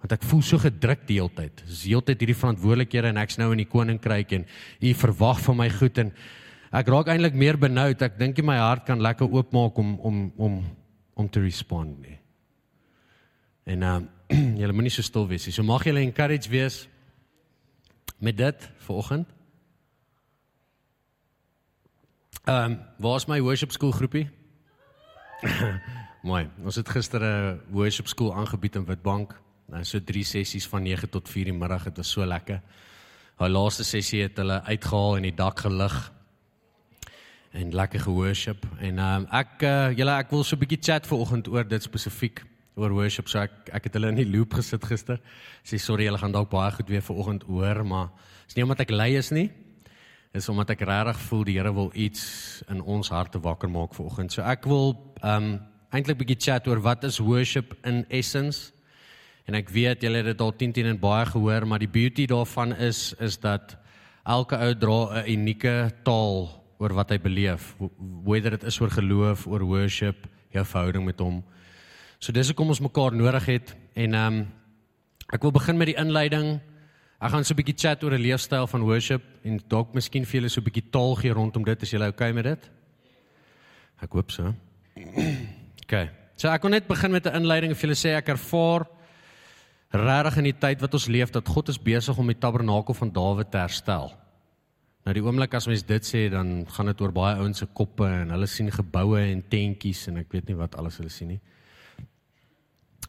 want 0.04 0.18
ek 0.20 0.26
voel 0.28 0.42
so 0.44 0.60
gedruk 0.60 1.06
die 1.08 1.16
hele 1.16 1.32
tyd. 1.32 1.62
Dis 1.64 1.86
heeltyd 1.88 2.20
hierdie 2.20 2.36
verantwoordelikhede 2.36 3.14
en 3.14 3.22
ek's 3.22 3.38
nou 3.40 3.54
in 3.56 3.62
die 3.64 3.70
koninkryk 3.72 4.34
en 4.36 4.44
u 4.84 4.94
verwag 5.00 5.40
van 5.46 5.58
my 5.62 5.70
goed 5.72 6.02
en 6.04 6.12
ek 6.74 6.90
raak 6.90 7.12
eintlik 7.14 7.36
meer 7.38 7.58
benoud. 7.62 8.02
Ek 8.02 8.18
dink 8.18 8.42
my 8.46 8.58
hart 8.58 8.88
kan 8.88 9.02
lekker 9.02 9.30
oopmaak 9.30 9.78
om 9.78 10.00
om 10.00 10.18
om 10.38 10.64
om 11.14 11.30
te 11.30 11.44
respond 11.44 12.00
nie. 12.02 12.18
En 13.70 13.84
um, 13.84 14.10
julle 14.62 14.74
moenie 14.74 14.92
so 14.92 15.06
stil 15.06 15.28
wees 15.30 15.46
nie. 15.46 15.54
So 15.54 15.64
mag 15.64 15.86
julle 15.86 16.02
encourage 16.02 16.50
wees 16.50 16.88
met 18.20 18.38
dit 18.38 18.70
vanoggend. 18.88 19.28
Ehm 22.44 22.72
um, 22.72 22.80
waar's 23.00 23.28
my 23.28 23.40
worship 23.42 23.72
school 23.72 23.92
groepie? 23.92 24.28
Mooi. 26.30 26.48
Ons 26.64 26.76
het 26.76 26.90
gister 26.90 27.22
'n 27.22 27.62
worship 27.70 28.08
school 28.08 28.34
aangebied 28.34 28.76
in 28.76 28.86
Witbank. 28.86 29.40
Nou 29.68 29.84
so 29.84 30.00
3 30.00 30.24
sessies 30.24 30.68
van 30.68 30.84
9 30.84 31.10
tot 31.10 31.30
4 31.30 31.46
die 31.46 31.54
middag, 31.54 31.84
dit 31.84 31.98
was 31.98 32.12
so 32.12 32.26
lekker. 32.26 32.62
Haar 33.36 33.50
laaste 33.50 33.84
sessie 33.84 34.22
het 34.22 34.38
hulle 34.38 34.62
uitgehaal 34.64 35.16
en 35.18 35.22
die 35.22 35.36
dak 35.36 35.60
gelig 35.60 36.12
en 37.54 37.74
lekker 37.74 38.02
geworship 38.02 38.66
en 38.82 39.00
um, 39.00 39.28
ek 39.32 39.64
uh, 39.68 39.92
julle 39.98 40.16
ek 40.18 40.32
wil 40.34 40.44
so 40.44 40.56
'n 40.56 40.64
bietjie 40.64 40.82
chat 40.82 41.08
vanoggend 41.08 41.48
oor 41.48 41.64
dit 41.64 41.84
spesifiek 41.84 42.42
oor 42.76 42.92
worship 42.92 43.30
so 43.30 43.40
ek 43.40 43.70
ek 43.74 43.84
het 43.88 43.94
hulle 43.94 44.10
in 44.10 44.22
die 44.22 44.30
loop 44.30 44.54
gesit 44.58 44.84
gister. 44.84 45.20
Sê 45.64 45.78
sorry, 45.78 46.06
julle 46.06 46.18
gaan 46.18 46.34
dalk 46.34 46.50
baie 46.50 46.72
goed 46.72 46.90
weer 46.90 47.02
vanoggend 47.02 47.44
hoor, 47.44 47.84
maar 47.86 48.10
is 48.48 48.56
nie 48.56 48.64
omdat 48.64 48.82
ek 48.82 48.92
lui 48.92 49.16
is 49.18 49.32
nie. 49.32 49.52
Is 50.34 50.50
omdat 50.50 50.72
ek 50.74 50.82
regtig 50.82 51.20
voel 51.30 51.44
die 51.44 51.58
Here 51.60 51.74
wil 51.74 51.92
iets 51.94 52.64
in 52.70 52.82
ons 52.82 53.10
harte 53.10 53.40
wakker 53.40 53.70
maak 53.70 53.94
vanoggend. 53.94 54.32
So 54.32 54.42
ek 54.42 54.66
wil 54.66 54.98
um 55.22 55.60
eintlik 55.94 56.18
bietjie 56.18 56.40
chat 56.40 56.68
oor 56.68 56.82
wat 56.82 57.04
is 57.04 57.20
worship 57.20 57.78
in 57.86 58.06
essence 58.10 58.74
En 59.44 59.58
ek 59.60 59.72
weet 59.76 60.04
julle 60.06 60.22
het 60.22 60.30
dit 60.32 60.42
al 60.42 60.54
10 60.56 60.72
10 60.72 60.90
en 60.94 61.00
baie 61.00 61.26
gehoor, 61.28 61.66
maar 61.68 61.82
die 61.84 61.92
beauty 61.92 62.26
daarvan 62.32 62.76
is 62.80 63.12
is 63.20 63.36
dat 63.44 63.76
elke 64.24 64.56
ou 64.56 64.74
dra 64.74 65.00
'n 65.20 65.32
unieke 65.32 65.92
taal 66.04 66.63
oor 66.84 66.94
wat 66.98 67.14
hy 67.14 67.20
beleef, 67.24 67.72
whether 68.28 68.58
dit 68.58 68.68
is 68.68 68.80
oor 68.82 68.92
geloof, 68.92 69.48
oor 69.48 69.64
worship, 69.68 70.28
jou 70.54 70.64
verhouding 70.68 71.06
met 71.08 71.22
hom. 71.24 71.40
So 72.20 72.36
dis 72.36 72.52
hoekom 72.52 72.74
ons 72.74 72.84
mekaar 72.84 73.16
nodig 73.16 73.48
het 73.56 73.74
en 73.96 74.20
ehm 74.20 74.44
um, 74.44 74.44
ek 75.34 75.42
wil 75.42 75.54
begin 75.56 75.80
met 75.80 75.90
die 75.90 75.98
inleiding. 75.98 76.60
Ek 77.18 77.32
gaan 77.32 77.46
so 77.48 77.54
'n 77.54 77.58
bietjie 77.58 77.80
chat 77.80 78.04
oor 78.04 78.14
'n 78.14 78.22
leefstyl 78.22 78.68
van 78.68 78.84
worship 78.84 79.24
en 79.44 79.60
dalk 79.68 79.96
miskien 79.96 80.26
vir 80.26 80.42
julle 80.42 80.50
so 80.50 80.62
'n 80.62 80.68
bietjie 80.68 80.92
taal 80.92 81.16
gee 81.16 81.34
rondom 81.34 81.64
dit 81.64 81.82
as 81.82 81.90
julle 81.90 82.06
oukei 82.06 82.30
okay 82.30 82.34
met 82.34 82.44
dit. 82.44 82.70
Ek 84.04 84.12
hoop 84.12 84.32
so. 84.32 84.54
OK. 85.84 86.10
So 86.36 86.50
ek 86.50 86.62
wil 86.62 86.72
net 86.72 86.88
begin 86.88 87.12
met 87.12 87.26
'n 87.26 87.36
inleiding 87.42 87.72
en 87.72 87.76
vir 87.76 87.90
julle 87.90 87.96
sê 87.96 88.16
ek 88.18 88.30
ervaar 88.30 88.86
regtig 89.92 90.38
in 90.38 90.44
die 90.44 90.60
tyd 90.60 90.82
wat 90.82 90.94
ons 90.94 91.08
leef 91.08 91.32
dat 91.32 91.48
God 91.48 91.70
is 91.70 91.78
besig 91.78 92.18
om 92.18 92.28
die 92.28 92.40
tabernakel 92.40 92.94
van 92.94 93.12
Dawid 93.12 93.52
te 93.52 93.58
herstel. 93.58 94.12
Nou 95.04 95.14
die 95.18 95.24
oomblik 95.24 95.56
as 95.58 95.68
mens 95.68 95.84
dit 95.84 96.06
sê 96.08 96.30
dan 96.32 96.62
gaan 96.72 96.88
dit 96.88 97.02
oor 97.04 97.12
baie 97.12 97.36
ouens 97.42 97.60
se 97.60 97.68
koppe 97.76 98.08
en 98.08 98.32
hulle 98.32 98.48
sien 98.48 98.72
geboue 98.72 99.20
en 99.20 99.42
tentjies 99.52 100.08
en 100.08 100.22
ek 100.22 100.32
weet 100.32 100.48
nie 100.48 100.56
wat 100.56 100.78
alles 100.80 101.02
hulle 101.02 101.12
sien 101.12 101.34
nie. 101.34 101.42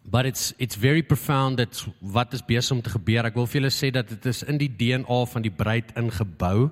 But 0.05 0.26
it's 0.26 0.52
it's 0.58 0.76
very 0.76 1.02
profound 1.02 1.62
that 1.62 1.79
wat 2.00 2.35
is 2.35 2.43
besig 2.43 2.75
om 2.76 2.82
te 2.82 2.93
gebeur. 2.93 3.25
Ek 3.25 3.38
wil 3.38 3.46
vir 3.46 3.61
julle 3.61 3.73
sê 3.73 3.93
dat 3.94 4.11
dit 4.11 4.26
is 4.26 4.43
in 4.43 4.58
die 4.58 4.69
DNA 4.69 5.20
van 5.31 5.46
die 5.46 5.55
bruid 5.55 5.94
ingebou 5.96 6.70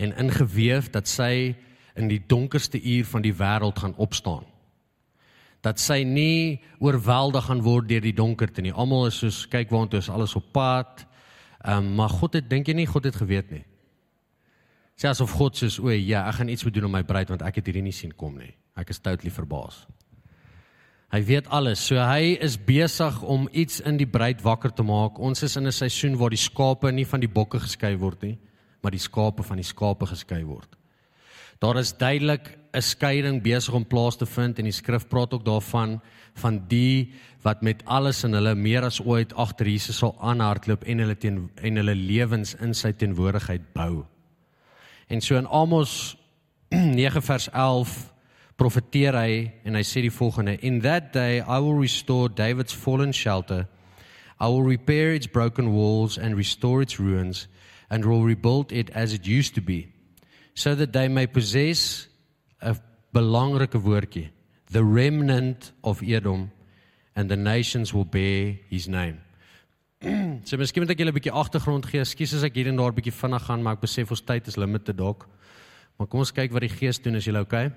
en 0.00 0.16
ingeweef 0.24 0.88
dat 0.96 1.10
sy 1.10 1.54
in 1.98 2.08
die 2.08 2.22
donkerste 2.26 2.80
uur 2.80 3.04
van 3.04 3.22
die 3.22 3.34
wêreld 3.34 3.78
gaan 3.78 3.96
opstaan 3.98 4.46
dat 5.66 5.80
sy 5.82 6.04
nie 6.06 6.60
oorweldig 6.78 7.48
gaan 7.48 7.62
word 7.66 7.88
deur 7.90 8.04
die 8.04 8.14
donkerte 8.14 8.62
nie. 8.62 8.72
Almal 8.72 9.08
is 9.08 9.18
soos 9.18 9.40
kyk 9.50 9.72
waantoe 9.74 9.98
is 9.98 10.10
alles 10.10 10.36
op 10.38 10.52
pad. 10.54 11.04
Ehm 11.64 11.84
um, 11.84 11.94
maar 11.98 12.12
God 12.14 12.38
het 12.38 12.48
dink 12.50 12.68
jy 12.70 12.76
nie 12.78 12.86
God 12.86 13.04
het 13.10 13.18
geweet 13.18 13.50
nie. 13.50 13.64
Sê 14.98 15.06
asof 15.06 15.30
God 15.38 15.54
sê 15.54 15.68
o 15.78 15.92
ja, 15.94 16.24
ek 16.26 16.40
gaan 16.40 16.50
iets 16.50 16.64
moet 16.66 16.74
doen 16.74 16.88
om 16.88 16.96
my 16.98 17.04
bruid 17.06 17.30
want 17.30 17.44
ek 17.46 17.60
het 17.60 17.70
hierdie 17.70 17.84
nie 17.86 17.94
sien 17.94 18.10
kom 18.18 18.34
nie. 18.38 18.50
Ek 18.78 18.90
is 18.90 18.98
totally 18.98 19.30
verbaas. 19.30 19.84
Hy 21.08 21.22
weet 21.24 21.46
alles. 21.54 21.80
So 21.86 21.96
hy 22.02 22.34
is 22.44 22.58
besig 22.60 23.22
om 23.22 23.46
iets 23.56 23.78
in 23.80 23.96
die 23.96 24.08
bruid 24.10 24.42
wakker 24.44 24.74
te 24.74 24.84
maak. 24.84 25.20
Ons 25.22 25.42
is 25.46 25.56
in 25.56 25.66
'n 25.66 25.72
seisoen 25.72 26.18
waar 26.18 26.30
die 26.30 26.36
skape 26.36 26.92
nie 26.92 27.06
van 27.06 27.20
die 27.20 27.30
bokke 27.30 27.60
geskei 27.60 27.96
word 27.96 28.22
nie, 28.22 28.38
maar 28.82 28.90
die 28.90 29.00
skape 29.00 29.42
van 29.42 29.56
die 29.56 29.64
skape 29.64 30.06
geskei 30.06 30.44
word. 30.44 30.68
Daar 31.60 31.78
is 31.78 31.92
duidelik 31.92 32.58
'n 32.74 32.82
skeiding 32.82 33.42
besig 33.42 33.74
om 33.74 33.84
plaas 33.84 34.16
te 34.16 34.26
vind 34.26 34.58
en 34.58 34.64
die 34.64 34.72
skrif 34.72 35.08
praat 35.08 35.32
ook 35.32 35.44
daarvan 35.44 36.00
van 36.34 36.68
die 36.68 37.12
wat 37.42 37.62
met 37.62 37.82
alles 37.86 38.24
in 38.24 38.32
hulle 38.32 38.54
meer 38.54 38.84
as 38.84 39.00
ooit 39.00 39.32
agter 39.34 39.66
Jesus 39.66 39.98
sal 39.98 40.16
aanhardloop 40.20 40.84
en 40.84 40.98
hulle 40.98 41.16
teen 41.16 41.50
en 41.62 41.76
hulle 41.76 41.94
lewens 41.94 42.54
in 42.54 42.74
sy 42.74 42.92
teenwoordigheid 42.92 43.72
bou. 43.72 44.04
En 45.08 45.20
so 45.20 45.36
in 45.36 45.46
Amos 45.46 46.16
9 46.70 47.22
vers 47.22 47.48
11 47.52 48.12
profeteer 48.56 49.16
hy 49.16 49.52
en 49.64 49.74
hy 49.78 49.82
sê 49.86 50.02
die 50.04 50.12
volgende: 50.12 50.58
In 50.60 50.80
that 50.80 51.12
day 51.12 51.40
I 51.40 51.58
will 51.60 51.78
restore 51.78 52.28
David's 52.28 52.74
fallen 52.74 53.12
shelter. 53.12 53.66
I 54.40 54.46
will 54.46 54.62
repair 54.62 55.14
its 55.14 55.26
broken 55.26 55.72
walls 55.72 56.18
and 56.18 56.36
restore 56.36 56.82
its 56.82 57.00
ruins 57.00 57.48
and 57.90 58.04
will 58.04 58.22
rebuild 58.22 58.72
it 58.72 58.90
as 58.90 59.12
it 59.12 59.26
used 59.26 59.54
to 59.54 59.60
be 59.60 59.92
so 60.54 60.74
that 60.74 60.92
they 60.92 61.08
may 61.08 61.26
possess 61.26 62.08
'n 62.60 62.76
belangrike 63.14 63.78
woordjie 63.78 64.30
the 64.70 64.84
remnant 64.84 65.72
of 65.82 66.02
Edom 66.02 66.50
and 67.16 67.28
the 67.28 67.36
nations 67.36 67.94
will 67.94 68.04
bear 68.04 68.58
his 68.68 68.88
name. 68.88 69.20
so 70.46 70.56
miskien 70.60 70.84
moet 70.84 70.92
ek 70.94 71.00
julle 71.02 71.10
'n 71.10 71.18
bietjie 71.18 71.34
agtergrond 71.34 71.86
gee. 71.86 72.00
Ekskuus 72.00 72.36
as 72.38 72.46
ek 72.46 72.54
hier 72.54 72.68
en 72.70 72.76
daar 72.76 72.92
'n 72.92 72.98
bietjie 72.98 73.14
vinnig 73.14 73.42
gaan, 73.42 73.62
maar 73.62 73.74
ek 73.74 73.84
besef 73.86 74.10
ons 74.10 74.22
tyd 74.22 74.46
is 74.46 74.56
limited 74.56 74.96
dalk. 74.96 75.26
Maar 75.98 76.06
kom 76.06 76.20
ons 76.20 76.32
kyk 76.32 76.52
wat 76.52 76.62
die 76.62 76.70
Gees 76.70 76.98
doen 77.02 77.16
as 77.16 77.24
jy 77.26 77.34
okay. 77.36 77.72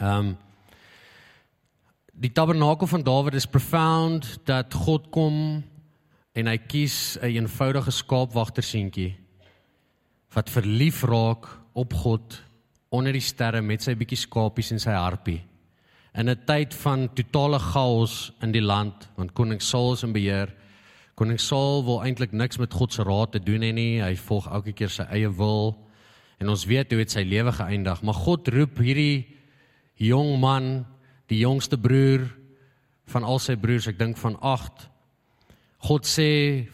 Ehm 0.00 0.18
um, 0.18 0.36
die 2.18 2.32
tabernakel 2.34 2.86
van 2.86 3.02
Dawid 3.02 3.34
is 3.34 3.46
profound 3.46 4.40
dat 4.44 4.74
God 4.74 5.10
kom 5.10 5.62
en 6.34 6.46
hy 6.46 6.58
kies 6.58 7.16
'n 7.16 7.24
een 7.24 7.46
eenvoudige 7.46 7.90
skaapwagterseentjie 7.90 9.14
wat 10.34 10.50
verlief 10.50 11.04
raak 11.04 11.46
op 11.74 11.94
God 11.94 12.42
onder 12.90 13.12
die 13.12 13.22
sterre 13.22 13.62
met 13.62 13.82
sy 13.82 13.94
bietjie 13.94 14.18
skapies 14.18 14.72
en 14.72 14.80
sy 14.80 14.90
harpie 14.90 15.48
in 16.18 16.28
'n 16.28 16.44
tyd 16.44 16.74
van 16.74 17.08
totale 17.14 17.58
chaos 17.58 18.32
in 18.42 18.52
die 18.52 18.62
land, 18.62 19.08
want 19.16 19.32
koning 19.32 19.62
Saul 19.62 19.92
is 19.92 20.02
in 20.02 20.12
beheer. 20.12 20.48
Koning 21.18 21.40
Saul 21.42 21.82
wil 21.82 22.04
eintlik 22.06 22.30
niks 22.30 22.60
met 22.62 22.74
God 22.78 22.94
se 22.94 23.02
raad 23.02 23.32
te 23.34 23.40
doen 23.42 23.64
hê 23.66 23.72
nie. 23.74 23.98
Hy 23.98 24.14
volg 24.28 24.46
elke 24.54 24.74
keer 24.78 24.92
sy 24.92 25.06
eie 25.10 25.30
wil. 25.34 25.72
En 26.38 26.52
ons 26.52 26.66
weet 26.70 26.92
hoe 26.94 27.00
dit 27.02 27.10
sy 27.10 27.24
lewe 27.26 27.50
geëindig, 27.56 28.04
maar 28.06 28.14
God 28.14 28.46
roep 28.54 28.78
hierdie 28.78 29.26
jong 29.98 30.36
man, 30.38 30.68
die 31.26 31.40
jongste 31.40 31.74
broer 31.74 32.28
van 33.10 33.26
al 33.26 33.40
sy 33.42 33.56
broers, 33.58 33.88
ek 33.90 33.98
dink 33.98 34.20
van 34.20 34.36
8. 34.46 34.86
God 35.88 36.06
sê 36.06 36.28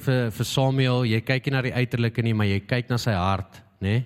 vir 0.05 0.29
vir 0.35 0.49
Samuel, 0.49 1.07
jy 1.09 1.23
kyk 1.25 1.49
nie 1.49 1.55
na 1.55 1.65
die 1.65 1.73
uiterlike 1.73 2.25
nie, 2.25 2.37
maar 2.37 2.51
jy 2.51 2.61
kyk 2.69 2.93
na 2.93 3.01
sy 3.01 3.17
hart, 3.17 3.63
né? 3.81 3.89
Nee? 3.89 4.05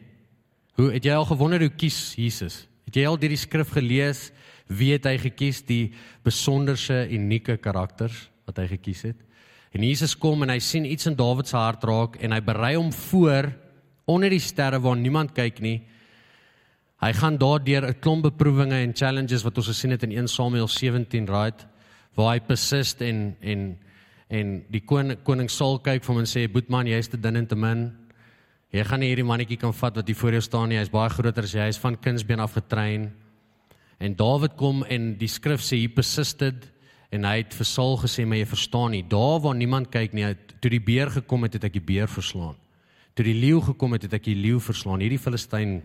Hoe 0.78 0.92
het 0.95 1.02
jy 1.02 1.14
al 1.18 1.26
gewonder 1.26 1.64
hoe 1.64 1.75
kies 1.75 2.12
Jesus? 2.14 2.61
Het 2.87 3.00
jy 3.00 3.09
al 3.11 3.16
hierdie 3.18 3.40
skrif 3.40 3.73
gelees? 3.75 4.28
Wie 4.71 4.92
het 4.95 5.09
hy 5.11 5.16
gekies 5.18 5.64
die 5.66 5.88
besonderse 6.23 7.00
unieke 7.11 7.57
karakters 7.59 8.28
wat 8.47 8.61
hy 8.62 8.68
gekies 8.76 9.02
het? 9.09 9.25
En 9.72 9.84
Jesus 9.84 10.14
kom 10.16 10.42
en 10.42 10.50
hy 10.50 10.58
sien 10.64 10.87
iets 10.88 11.06
in 11.10 11.16
Dawid 11.18 11.48
se 11.48 11.56
hart 11.56 11.84
raak 11.84 12.16
en 12.25 12.32
hy 12.32 12.40
berei 12.44 12.75
hom 12.76 12.92
voor 12.92 13.50
onder 14.08 14.32
die 14.32 14.40
sterre 14.40 14.80
waar 14.80 14.96
niemand 14.96 15.34
kyk 15.37 15.60
nie. 15.60 15.82
Hy 16.98 17.12
gaan 17.14 17.38
daardeur 17.38 17.87
'n 17.87 18.00
klomp 18.00 18.22
beproewinge 18.22 18.75
en 18.75 18.94
challenges 18.94 19.44
wat 19.44 19.56
ons 19.58 19.68
gesien 19.68 19.90
het 19.90 20.02
in 20.02 20.12
1 20.12 20.28
Samuel 20.28 20.68
17, 20.68 21.26
right? 21.26 21.66
Waar 22.16 22.34
hy 22.34 22.40
persist 22.40 23.02
en 23.02 23.37
en 23.40 23.78
en 24.30 24.64
die 24.70 24.80
koning 24.80 25.22
koning 25.25 25.48
Saul 25.50 25.78
kyk 25.78 26.04
vir 26.04 26.14
hom 26.14 26.18
en 26.18 26.26
sê, 26.26 26.52
"Boetman, 26.52 26.87
jy's 26.87 27.08
te 27.08 27.16
dun 27.16 27.37
en 27.37 27.46
te 27.46 27.56
min. 27.56 27.92
Jy 28.72 28.84
gaan 28.84 29.00
nie 29.00 29.08
hierdie 29.14 29.25
mannetjie 29.25 29.58
kan 29.58 29.72
vat 29.72 29.96
wat 29.96 30.06
hier 30.06 30.16
voor 30.16 30.32
jou 30.32 30.40
staan 30.40 30.68
nie. 30.68 30.78
Hy's 30.78 30.90
baie 30.90 31.08
groter 31.08 31.42
as 31.42 31.52
jy. 31.52 31.60
Hy's 31.60 31.78
van 31.78 31.96
kindsbeen 31.96 32.40
af 32.40 32.52
getrein." 32.52 33.12
En 34.00 34.14
Dawid 34.14 34.56
kom 34.56 34.84
en 34.84 35.14
die 35.14 35.28
skrif 35.28 35.60
sê 35.60 35.76
hy 35.76 35.88
persisted 35.88 36.70
en 37.11 37.25
hy 37.25 37.37
het 37.41 37.55
vir 37.57 37.69
Saul 37.69 37.97
gesê 38.03 38.27
maar 38.27 38.41
jy 38.41 38.49
verstaan 38.50 38.91
nie. 38.93 39.05
Daar 39.09 39.41
waar 39.41 39.57
niemand 39.57 39.91
kyk 39.93 40.12
nie 40.17 40.35
toe 40.61 40.71
die 40.71 40.83
beer 40.83 41.11
gekom 41.11 41.47
het 41.47 41.57
het 41.57 41.65
ek 41.65 41.79
die 41.79 41.85
beer 41.85 42.09
verslaan. 42.11 42.57
Toe 43.15 43.25
die 43.25 43.38
leeu 43.38 43.61
gekom 43.65 43.97
het 43.97 44.05
het 44.07 44.15
ek 44.19 44.29
die 44.29 44.37
leeu 44.38 44.61
verslaan. 44.61 45.00
Hierdie 45.00 45.19
Filistyn 45.19 45.81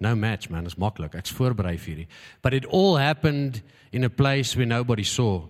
no 0.00 0.14
match 0.16 0.50
man. 0.50 0.66
Is 0.66 0.78
maklik. 0.80 1.16
Ek's 1.18 1.34
voorberei 1.34 1.76
vir 1.78 1.90
hierdie. 1.94 2.08
But 2.42 2.54
it 2.54 2.66
all 2.66 2.98
happened 2.98 3.62
in 3.92 4.04
a 4.04 4.10
place 4.10 4.56
where 4.56 4.68
nobody 4.68 5.04
saw. 5.04 5.48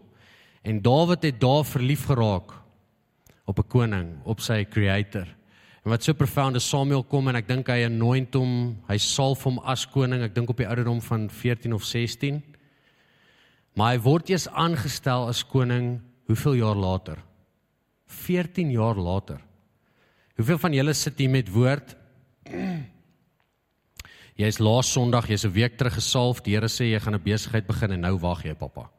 En 0.65 0.81
Dawid 0.83 1.23
het 1.23 1.41
daar 1.41 1.65
verlief 1.65 2.07
geraak 2.09 2.55
op 3.45 3.59
'n 3.59 3.69
koning 3.69 4.09
op 4.25 4.41
sy 4.41 4.65
creator. 4.65 5.27
En 5.85 5.91
wat 5.91 6.05
so 6.05 6.13
profound 6.13 6.57
is 6.57 6.69
Samuel 6.69 7.03
kom 7.05 7.29
en 7.29 7.37
ek 7.37 7.49
dink 7.49 7.69
hy 7.69 7.85
anoint 7.85 8.35
hom, 8.35 8.77
hy 8.89 8.97
salf 8.97 9.43
hom 9.45 9.59
as 9.59 9.85
koning, 9.87 10.23
ek 10.23 10.35
dink 10.35 10.49
op 10.49 10.57
die 10.57 10.69
ouderdom 10.69 11.01
van 11.01 11.27
14 11.31 11.73
of 11.73 11.85
16. 11.85 12.43
Maar 13.75 13.95
hy 13.95 14.03
word 14.05 14.31
eers 14.31 14.47
aangestel 14.49 15.29
as 15.29 15.43
koning 15.47 15.99
hoeveel 16.31 16.61
jaar 16.61 16.79
later? 16.79 17.19
14 18.07 18.71
jaar 18.71 18.99
later. 18.99 19.41
Hoeveel 20.39 20.59
van 20.63 20.75
julle 20.75 20.95
sit 20.95 21.19
hier 21.19 21.31
met 21.31 21.51
woord? 21.51 21.97
Jy 24.35 24.49
is 24.51 24.59
laas 24.59 24.89
Sondag, 24.91 25.29
jy's 25.31 25.45
'n 25.47 25.55
week 25.55 25.77
terug 25.79 25.95
gesalf. 25.95 26.41
Die 26.43 26.57
Here 26.57 26.67
sê 26.67 26.91
jy 26.91 26.99
gaan 26.99 27.15
'n 27.15 27.23
besigheid 27.23 27.67
begin 27.69 27.93
en 27.93 28.01
nou 28.01 28.19
wag 28.19 28.43
jy, 28.43 28.55
pappa. 28.55 28.91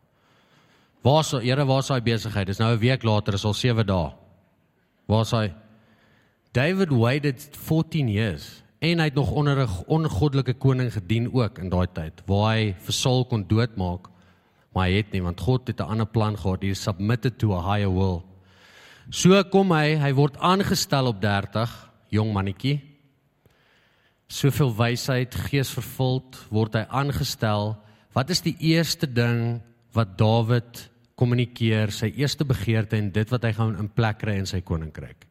Waar's 1.03 1.31
Here, 1.31 1.65
waar's 1.65 1.91
daai 1.91 1.99
besigheid? 1.99 2.47
Dis 2.47 2.59
nou 2.59 2.71
'n 2.71 2.79
week 2.79 3.03
later, 3.03 3.33
is 3.33 3.43
al 3.43 3.53
7 3.53 3.85
dae. 3.85 4.13
Waar's 5.07 5.31
hy? 5.31 5.51
David 6.53 6.89
waited 6.89 7.49
14 7.51 8.07
years 8.07 8.63
en 8.79 8.99
hy 8.99 9.05
het 9.05 9.15
nog 9.15 9.31
onder 9.31 9.59
'n 9.59 9.69
ongoddelike 9.87 10.53
koning 10.53 10.93
gedien 10.93 11.33
ook 11.33 11.59
in 11.59 11.69
daai 11.69 11.87
tyd 11.93 12.21
waar 12.25 12.55
hy 12.55 12.73
vir 12.73 12.93
Saul 12.93 13.25
kon 13.25 13.43
doodmaak 13.43 14.07
maar 14.75 14.89
hy 14.89 14.99
het 14.99 15.13
nie 15.15 15.23
want 15.23 15.39
God 15.39 15.69
het 15.71 15.79
'n 15.79 15.89
ander 15.89 16.05
plan 16.05 16.35
gehad. 16.37 16.61
Hy 16.61 16.73
submitted 16.73 17.39
to 17.39 17.55
a 17.55 17.61
higher 17.63 17.89
will. 17.89 18.23
So 19.09 19.43
kom 19.43 19.71
hy 19.71 19.95
hy 19.95 20.11
word 20.13 20.37
aangestel 20.37 21.07
op 21.07 21.21
30 21.21 21.69
jong 22.09 22.33
mannetjie. 22.33 22.81
Soveel 24.27 24.75
wysheid 24.75 25.35
gees 25.35 25.69
vervuld 25.69 26.37
word 26.49 26.73
hy 26.73 26.85
aangestel. 26.89 27.77
Wat 28.13 28.29
is 28.29 28.41
die 28.41 28.55
eerste 28.59 29.07
ding 29.07 29.61
wat 29.93 30.17
Dawid 30.17 30.89
kommunikeer? 31.15 31.91
Sy 31.91 32.11
eerste 32.17 32.45
begeerte 32.45 32.97
en 32.97 33.11
dit 33.11 33.29
wat 33.29 33.43
hy 33.43 33.53
gaan 33.53 33.77
in 33.77 33.89
plek 33.89 34.17
kry 34.17 34.35
in 34.35 34.45
sy 34.45 34.61
koninkryk. 34.61 35.25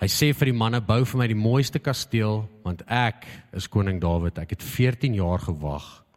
Hy 0.00 0.06
sê 0.06 0.32
vir 0.32 0.46
die 0.46 0.58
manne 0.58 0.80
bou 0.80 1.04
vir 1.04 1.18
my 1.18 1.26
die 1.26 1.34
mooiste 1.34 1.78
kasteel 1.78 2.48
want 2.64 2.82
ek 2.86 3.26
is 3.52 3.68
koning 3.68 4.00
Dawid. 4.00 4.38
Ek 4.38 4.50
het 4.50 4.62
14 4.62 5.14
jaar 5.14 5.38
gewag 5.38 6.07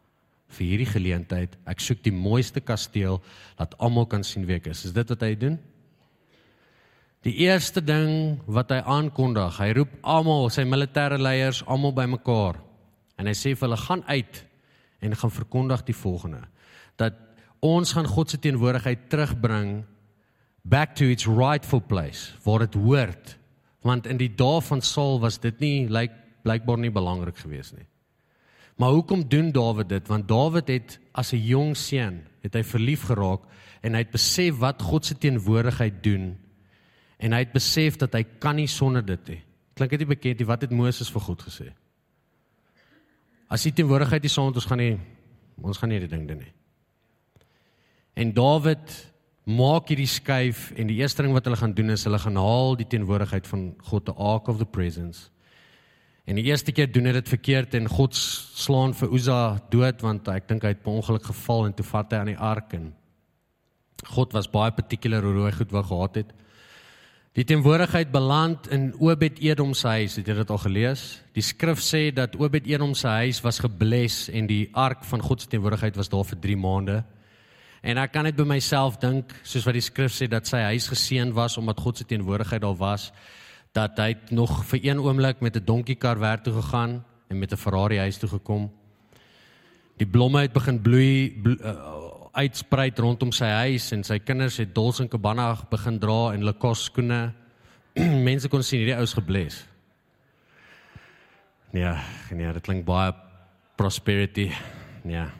vir 0.56 0.66
hierdie 0.66 0.88
geleentheid. 0.88 1.56
Ek 1.68 1.80
soek 1.82 2.02
die 2.04 2.14
mooiste 2.14 2.60
kasteel 2.60 3.20
dat 3.58 3.76
almal 3.78 4.06
kan 4.10 4.24
sien 4.26 4.46
wie 4.48 4.58
ek 4.58 4.70
is. 4.72 4.84
Is 4.88 4.96
dit 4.96 5.12
wat 5.14 5.24
hy 5.24 5.34
doen? 5.38 5.58
Die 7.22 7.36
eerste 7.44 7.82
ding 7.84 8.40
wat 8.50 8.72
hy 8.74 8.80
aankondig, 8.82 9.60
hy 9.62 9.70
roep 9.78 9.92
almal, 10.02 10.48
sy 10.50 10.64
militêre 10.66 11.20
leiers 11.22 11.62
almal 11.70 11.94
bymekaar. 11.94 12.58
En 13.20 13.30
hy 13.30 13.34
sê 13.38 13.54
vir 13.54 13.68
hulle 13.68 13.78
gaan 13.78 14.02
uit 14.08 14.42
en 15.02 15.18
gaan 15.18 15.34
verkondig 15.34 15.86
die 15.86 15.96
volgende 15.96 16.44
dat 17.00 17.16
ons 17.64 17.94
gaan 17.94 18.06
God 18.06 18.30
se 18.30 18.38
teenwoordigheid 18.42 19.06
terugbring 19.10 19.80
back 20.62 20.94
to 20.98 21.08
its 21.10 21.26
rightful 21.26 21.80
place 21.80 22.34
waar 22.44 22.66
dit 22.66 22.76
hoort 22.78 23.36
want 23.86 24.06
in 24.06 24.20
die 24.20 24.30
dae 24.38 24.60
van 24.62 24.82
Saul 24.86 25.18
was 25.22 25.40
dit 25.42 25.58
nie 25.62 25.76
lyk 25.86 26.10
like, 26.10 26.18
blykbaar 26.42 26.78
nie 26.82 26.90
belangrik 26.90 27.38
geweest 27.38 27.76
nie. 27.76 27.86
Maar 28.76 28.90
hoekom 28.90 29.28
doen 29.28 29.52
Dawid 29.52 29.88
dit? 29.88 30.08
Want 30.08 30.28
Dawid 30.28 30.68
het 30.68 30.98
as 31.12 31.32
'n 31.32 31.44
jong 31.44 31.76
seun, 31.76 32.22
het 32.40 32.54
hy 32.54 32.62
verlief 32.62 33.02
geraak 33.02 33.40
en 33.82 33.92
hy 33.92 33.98
het 33.98 34.10
besef 34.10 34.58
wat 34.58 34.82
God 34.82 35.06
se 35.06 35.18
teenwoordigheid 35.18 36.02
doen 36.02 36.38
en 37.18 37.32
hy 37.32 37.38
het 37.38 37.52
besef 37.52 37.96
dat 37.96 38.12
hy 38.12 38.24
kan 38.38 38.56
nie 38.56 38.66
sonder 38.66 39.04
dit 39.04 39.28
nie. 39.28 39.42
Klink 39.74 39.90
dit 39.90 40.02
nie 40.02 40.14
bekend 40.16 40.38
nie 40.38 40.46
wat 40.46 40.60
het 40.60 40.70
Moses 40.70 41.10
vir 41.10 41.20
God 41.20 41.42
gesê? 41.42 41.72
As 43.48 43.62
die 43.62 43.72
teenwoordigheid 43.72 44.22
nie 44.22 44.32
saam 44.32 44.46
met 44.46 44.58
ons 44.58 44.66
gaan 44.66 44.78
nie, 44.78 44.98
ons 45.62 45.78
gaan 45.78 45.88
nie 45.88 46.00
die 46.00 46.10
ding 46.10 46.26
doen 46.28 46.38
nie. 46.38 46.52
En 48.14 48.32
Dawid 48.32 49.12
maak 49.44 49.90
hierdie 49.90 50.08
skuif 50.08 50.70
en 50.78 50.90
die 50.90 51.00
eerste 51.00 51.22
ding 51.22 51.34
wat 51.34 51.44
hulle 51.48 51.58
gaan 51.58 51.74
doen 51.74 51.90
is 51.90 52.04
hulle 52.06 52.20
gaan 52.22 52.38
haal 52.38 52.76
die 52.78 52.86
teenwoordigheid 52.86 53.46
van 53.50 53.74
God 53.90 54.06
the 54.06 54.14
ark 54.14 54.48
of 54.48 54.58
the 54.58 54.68
presence. 54.68 55.30
En 56.24 56.38
die 56.38 56.44
eerste 56.46 56.70
keer 56.72 56.90
doen 56.92 57.08
hy 57.10 57.16
dit 57.16 57.30
verkeerd 57.32 57.74
en 57.74 57.88
God 57.90 58.14
slaan 58.14 58.94
vir 58.94 59.14
Uza 59.16 59.38
dood 59.72 60.04
want 60.04 60.28
ek 60.30 60.46
dink 60.50 60.62
hy 60.62 60.74
het 60.74 60.82
per 60.84 60.94
ongeluk 60.94 61.24
geval 61.32 61.66
en 61.66 61.74
toe 61.74 61.86
vat 61.88 62.12
hy 62.14 62.20
aan 62.20 62.30
die 62.30 62.38
ark 62.38 62.76
en 62.78 62.92
God 64.12 64.34
was 64.34 64.50
baie 64.50 64.74
particular 64.74 65.22
hoe 65.22 65.46
hy 65.46 65.52
goed 65.54 65.74
wou 65.74 65.82
gehad 65.86 66.22
het. 66.22 66.30
Die 67.32 67.46
teenwoordigheid 67.48 68.10
beland 68.12 68.66
in 68.74 68.90
Obed-Edom 69.00 69.70
se 69.78 69.88
huis, 69.88 70.18
het 70.18 70.26
jy 70.28 70.34
dit 70.36 70.50
al 70.52 70.58
gelees? 70.60 71.04
Die 71.32 71.44
skrif 71.44 71.80
sê 71.80 72.10
dat 72.12 72.34
Obed-Edom 72.36 72.92
se 72.98 73.08
huis 73.08 73.40
was 73.40 73.62
gebless 73.62 74.26
en 74.28 74.50
die 74.50 74.66
ark 74.76 75.06
van 75.08 75.22
God 75.24 75.40
se 75.40 75.48
teenwoordigheid 75.48 75.96
was 75.96 76.10
daar 76.12 76.26
vir 76.28 76.42
3 76.42 76.58
maande. 76.60 76.98
En 77.82 77.98
ek 77.98 78.12
kan 78.12 78.28
net 78.28 78.36
by 78.36 78.44
myself 78.46 78.98
dink, 79.00 79.32
soos 79.48 79.64
wat 79.64 79.78
die 79.78 79.82
skrif 79.86 80.12
sê 80.12 80.28
dat 80.28 80.46
sy 80.50 80.60
huis 80.74 80.90
geseën 80.92 81.32
was 81.34 81.56
omdat 81.58 81.80
God 81.80 82.02
se 82.02 82.06
teenwoordigheid 82.10 82.62
daar 82.62 82.76
was, 82.76 83.08
dat 83.72 83.96
hy 83.98 84.14
nog 84.30 84.64
vir 84.68 84.80
een 84.82 85.00
oomblik 85.00 85.40
met 85.40 85.56
'n 85.56 85.64
donkiekar 85.64 86.18
werk 86.18 86.44
toe 86.44 86.52
gegaan 86.52 87.04
en 87.28 87.38
met 87.38 87.52
'n 87.52 87.56
Ferrari 87.56 87.98
huis 87.98 88.18
toe 88.18 88.28
gekom. 88.28 88.70
Die 89.96 90.06
blomme 90.06 90.40
het 90.40 90.52
begin 90.52 90.80
bloei 90.80 91.40
blo, 91.42 91.56
uh, 91.60 92.02
uitsprei 92.32 92.90
rondom 92.94 93.32
sy 93.32 93.44
huis 93.44 93.90
en 93.92 94.04
sy 94.04 94.18
kinders 94.18 94.56
het 94.56 94.74
Dolce 94.74 95.06
& 95.08 95.10
Gabbana 95.10 95.56
begin 95.70 95.98
dra 95.98 96.32
en 96.32 96.44
Lacoste 96.44 96.84
skoene. 96.84 97.32
Mense 98.28 98.48
kon 98.48 98.62
sien 98.62 98.78
hierdie 98.78 98.96
ou's 98.96 99.14
gebless. 99.14 99.66
Ja, 101.72 102.02
nee, 102.30 102.52
dit 102.52 102.62
klink 102.62 102.84
baie 102.84 103.12
prosperity. 103.76 104.50
Ja. 105.04 105.30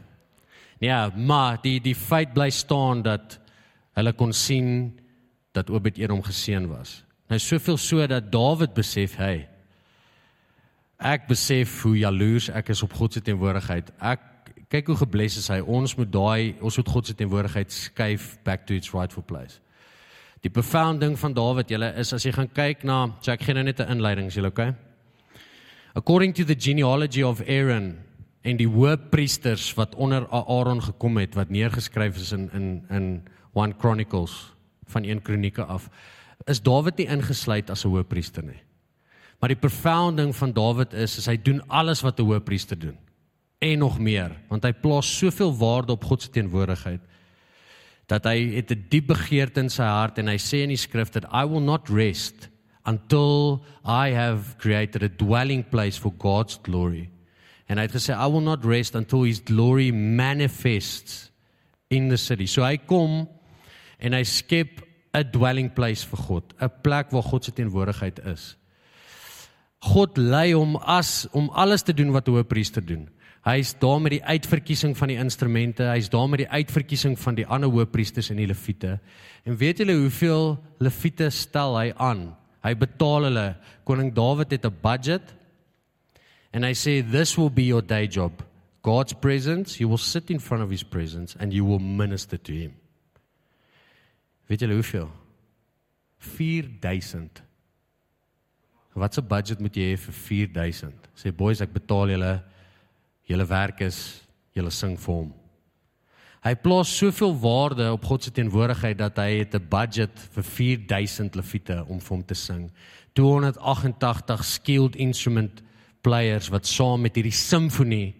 Ja, 0.81 1.12
maar 1.17 1.61
die 1.62 1.81
die 1.81 1.95
feit 1.95 2.33
bly 2.35 2.51
staan 2.51 3.03
dat 3.03 3.39
hulle 3.95 4.12
kon 4.12 4.33
sien 4.33 4.99
dat 5.53 5.71
Obed-Edom 5.71 6.23
geseën 6.23 6.69
was. 6.69 7.05
Nou 7.33 7.41
soveel 7.41 7.79
so 7.81 8.05
dat 8.07 8.27
Dawid 8.29 8.75
besef 8.77 9.15
hy 9.17 9.47
ek 11.01 11.25
besef 11.31 11.79
hoe 11.87 11.95
jaloers 11.97 12.51
ek 12.53 12.75
is 12.75 12.83
op 12.85 12.93
God 12.95 13.17
se 13.17 13.23
teenwoordigheid. 13.25 13.89
Ek 14.05 14.51
kyk 14.71 14.91
hoe 14.93 14.99
gebless 15.01 15.39
is 15.41 15.49
hy. 15.49 15.62
Ons 15.65 15.97
moet 15.97 16.11
daai 16.12 16.61
ons 16.61 16.77
moet 16.77 16.93
God 16.93 17.09
se 17.09 17.17
teenwoordigheid 17.17 17.73
skuif 17.73 18.37
back 18.45 18.67
to 18.69 18.77
its 18.77 18.93
rightful 18.93 19.25
place. 19.25 19.62
Die 20.45 20.53
profound 20.53 21.01
ding 21.01 21.17
van 21.19 21.33
Dawid, 21.33 21.73
julle 21.73 21.89
is 21.99 22.12
as 22.12 22.29
jy 22.29 22.35
gaan 22.37 22.53
kyk 22.53 22.85
na, 22.85 23.01
so 23.25 23.33
ek 23.33 23.47
gee 23.47 23.57
nou 23.57 23.65
net 23.65 23.81
'n 23.81 23.97
inleiding, 23.97 24.29
is 24.29 24.37
julle 24.37 24.53
okay? 24.53 24.75
According 25.97 26.35
to 26.35 26.45
the 26.45 26.55
genealogy 26.55 27.23
of 27.23 27.41
Aaron, 27.49 27.97
en 28.43 28.57
die 28.57 28.69
hoëpriesters 28.69 29.73
wat 29.75 29.95
onder 29.95 30.29
Aaron 30.29 30.83
gekom 30.83 31.17
het 31.17 31.35
wat 31.35 31.49
neergeskryf 31.49 32.17
is 32.17 32.33
in 32.33 32.51
in 32.53 32.85
in 32.91 33.23
1 33.55 33.75
Chronicles 33.79 34.53
van 34.85 35.05
1 35.05 35.23
Kronieke 35.23 35.65
af 35.65 35.89
is 36.47 36.63
Dawid 36.63 36.97
nie 36.97 37.07
ingesluit 37.07 37.71
as 37.71 37.85
'n 37.85 37.89
hoëpriester 37.89 38.43
nie. 38.45 38.61
Maar 39.41 39.49
die 39.49 39.61
profound 39.61 40.17
ding 40.17 40.37
van 40.37 40.53
Dawid 40.53 40.93
is 40.93 41.19
is 41.19 41.27
hy 41.27 41.37
doen 41.37 41.63
alles 41.69 42.03
wat 42.03 42.19
'n 42.19 42.25
hoëpriester 42.25 42.79
doen. 42.79 42.99
en 43.63 43.79
nog 43.79 43.99
meer, 44.03 44.35
want 44.51 44.65
hy 44.67 44.73
plaas 44.75 45.07
soveel 45.07 45.53
waarde 45.55 45.95
op 45.95 46.05
God 46.05 46.25
se 46.25 46.31
teenwoordigheid 46.35 47.03
dat 48.11 48.27
hy 48.27 48.59
het 48.59 48.73
'n 48.75 48.87
diep 48.91 49.07
begeerte 49.07 49.61
in 49.63 49.71
sy 49.71 49.87
hart 49.87 50.19
en 50.19 50.29
hy 50.29 50.37
sê 50.37 50.67
in 50.67 50.75
die 50.75 50.77
skrif 50.77 51.13
dat 51.15 51.25
I 51.33 51.47
will 51.47 51.63
not 51.63 51.89
rest 51.89 52.51
until 52.85 53.63
I 53.87 54.11
have 54.11 54.59
created 54.59 55.03
a 55.03 55.09
dwelling 55.09 55.63
place 55.63 55.97
for 55.97 56.13
God's 56.19 56.59
glory. 56.63 57.09
And 57.69 57.79
hy 57.79 57.87
het 57.87 57.95
gesê 57.95 58.13
I 58.13 58.27
will 58.27 58.43
not 58.43 58.65
rest 58.65 58.95
until 58.95 59.23
his 59.23 59.41
glory 59.41 59.93
manifests 59.93 61.31
in 61.89 62.09
the 62.09 62.17
city. 62.17 62.47
So 62.47 62.63
hy 62.63 62.77
kom 62.77 63.29
en 63.99 64.13
hy 64.13 64.25
skep 64.25 64.83
'n 65.14 65.31
dwelling 65.31 65.73
place 65.73 66.07
vir 66.07 66.19
God, 66.19 66.54
'n 66.61 66.71
plek 66.83 67.11
waar 67.11 67.23
God 67.23 67.45
se 67.45 67.52
teenwoordigheid 67.52 68.25
is. 68.26 68.57
God 69.83 70.16
lei 70.16 70.52
hom 70.52 70.76
as 70.76 71.26
om 71.33 71.50
alles 71.50 71.83
te 71.83 71.92
doen 71.92 72.12
wat 72.12 72.28
'n 72.28 72.33
hoëpriester 72.33 72.85
doen. 72.87 73.09
Hy 73.42 73.59
is 73.59 73.75
daar 73.75 74.00
met 74.00 74.12
die 74.14 74.23
uitverkiesing 74.25 74.97
van 74.97 75.09
die 75.09 75.19
instrumente, 75.19 75.83
hy 75.83 75.99
is 75.99 76.09
daar 76.09 76.28
met 76.28 76.38
die 76.38 76.49
uitverkiesing 76.49 77.19
van 77.19 77.35
die 77.35 77.47
ander 77.47 77.71
hoëpriesters 77.71 78.31
en 78.31 78.37
die 78.37 78.47
leviete. 78.47 79.00
En 79.45 79.57
weet 79.57 79.78
julle 79.78 79.97
hoeveel 79.99 80.59
leviete 80.78 81.31
stel 81.31 81.75
hy 81.78 81.92
aan? 81.97 82.37
Hy 82.62 82.75
betaal 82.75 83.26
hulle. 83.26 83.57
Koning 83.85 84.14
Dawid 84.14 84.50
het 84.50 84.64
'n 84.64 84.76
budget. 84.81 85.35
And 86.52 86.64
I 86.64 86.75
say 86.75 87.02
this 87.02 87.37
will 87.37 87.50
be 87.50 87.66
your 87.66 87.83
day 87.83 88.07
job. 88.07 88.45
God's 88.83 89.12
presence, 89.12 89.78
you 89.78 89.88
will 89.88 89.99
sit 89.99 90.31
in 90.31 90.40
front 90.40 90.62
of 90.62 90.71
his 90.71 90.85
presence 90.85 91.37
and 91.38 91.52
you 91.52 91.64
will 91.64 91.78
minister 91.81 92.38
to 92.38 92.52
him. 92.52 92.82
Weet 94.47 94.61
julle 94.61 94.75
hoeveel? 94.75 95.11
4000. 96.19 97.43
Wat 98.93 99.19
'n 99.19 99.27
budget 99.27 99.61
moet 99.61 99.75
jy 99.75 99.95
hê 99.95 99.99
vir 99.99 100.15
4000? 100.15 101.09
Sê 101.15 101.33
boys, 101.33 101.61
ek 101.61 101.73
betaal 101.73 102.09
julle 102.09 102.43
julle 103.23 103.47
werk 103.47 103.81
is 103.81 104.23
julle 104.53 104.71
sing 104.71 104.99
vir 104.99 105.15
hom. 105.15 105.33
Hy 106.43 106.55
plaas 106.55 106.91
soveel 106.99 107.37
waarde 107.39 107.93
op 107.93 108.05
God 108.05 108.25
se 108.25 108.33
teenwoordigheid 108.35 108.99
dat 108.99 109.17
hy 109.17 109.39
het 109.39 109.55
'n 109.55 109.69
budget 109.69 110.19
vir 110.35 110.43
4000 110.43 111.35
leviete 111.35 111.85
om 111.89 112.01
vir 112.01 112.17
hom 112.17 112.25
te 112.25 112.35
sing. 112.35 112.71
288 113.15 114.45
skilled 114.45 114.97
instrument 114.97 115.63
players 116.03 116.49
wat 116.49 116.67
saam 116.67 117.01
met 117.01 117.15
hierdie 117.15 117.33
simfonie 117.33 118.15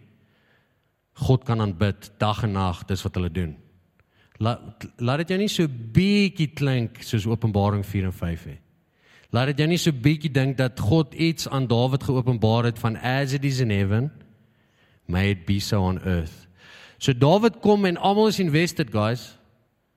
God 1.13 1.45
kan 1.45 1.61
aanbid 1.61 2.11
dag 2.19 2.43
en 2.43 2.53
nag, 2.53 2.87
dis 2.89 3.03
wat 3.03 3.15
hulle 3.15 3.31
doen. 3.31 3.57
Laat 4.43 4.87
laat 4.99 5.23
dit 5.23 5.33
jou 5.35 5.39
nie 5.39 5.51
so 5.51 5.71
bietjie 5.71 6.51
klink 6.59 7.03
soos 7.07 7.29
Openbaring 7.31 7.85
4 7.87 8.11
en 8.11 8.15
5 8.17 8.47
nie. 8.51 8.59
Laat 9.33 9.53
dit 9.53 9.63
jou 9.63 9.69
nie 9.71 9.81
so 9.81 9.95
bietjie 9.95 10.33
dink 10.33 10.59
dat 10.59 10.81
God 10.81 11.15
iets 11.15 11.49
aan 11.49 11.69
Dawid 11.71 12.03
geopenbaar 12.05 12.69
het 12.69 12.81
van 12.83 12.99
as 12.99 13.33
it 13.33 13.47
is 13.49 13.63
in 13.65 13.71
heaven, 13.71 14.11
may 15.07 15.31
it 15.31 15.47
be 15.47 15.61
so 15.61 15.81
on 15.81 16.01
earth. 16.05 16.49
So 16.99 17.13
Dawid 17.13 17.61
kom 17.63 17.87
en 17.87 17.97
almal 17.97 18.29
is 18.29 18.41
invested 18.43 18.91
guys. 18.93 19.33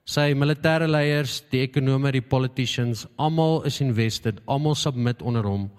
Sy 0.05 0.35
militêre 0.37 0.85
leiers, 0.87 1.39
die 1.49 1.63
ekonome, 1.65 2.11
die 2.13 2.21
politicians, 2.21 3.07
almal 3.17 3.63
is 3.65 3.81
invested, 3.81 4.39
almal 4.45 4.77
submit 4.77 5.21
onder 5.25 5.43
hom. 5.43 5.71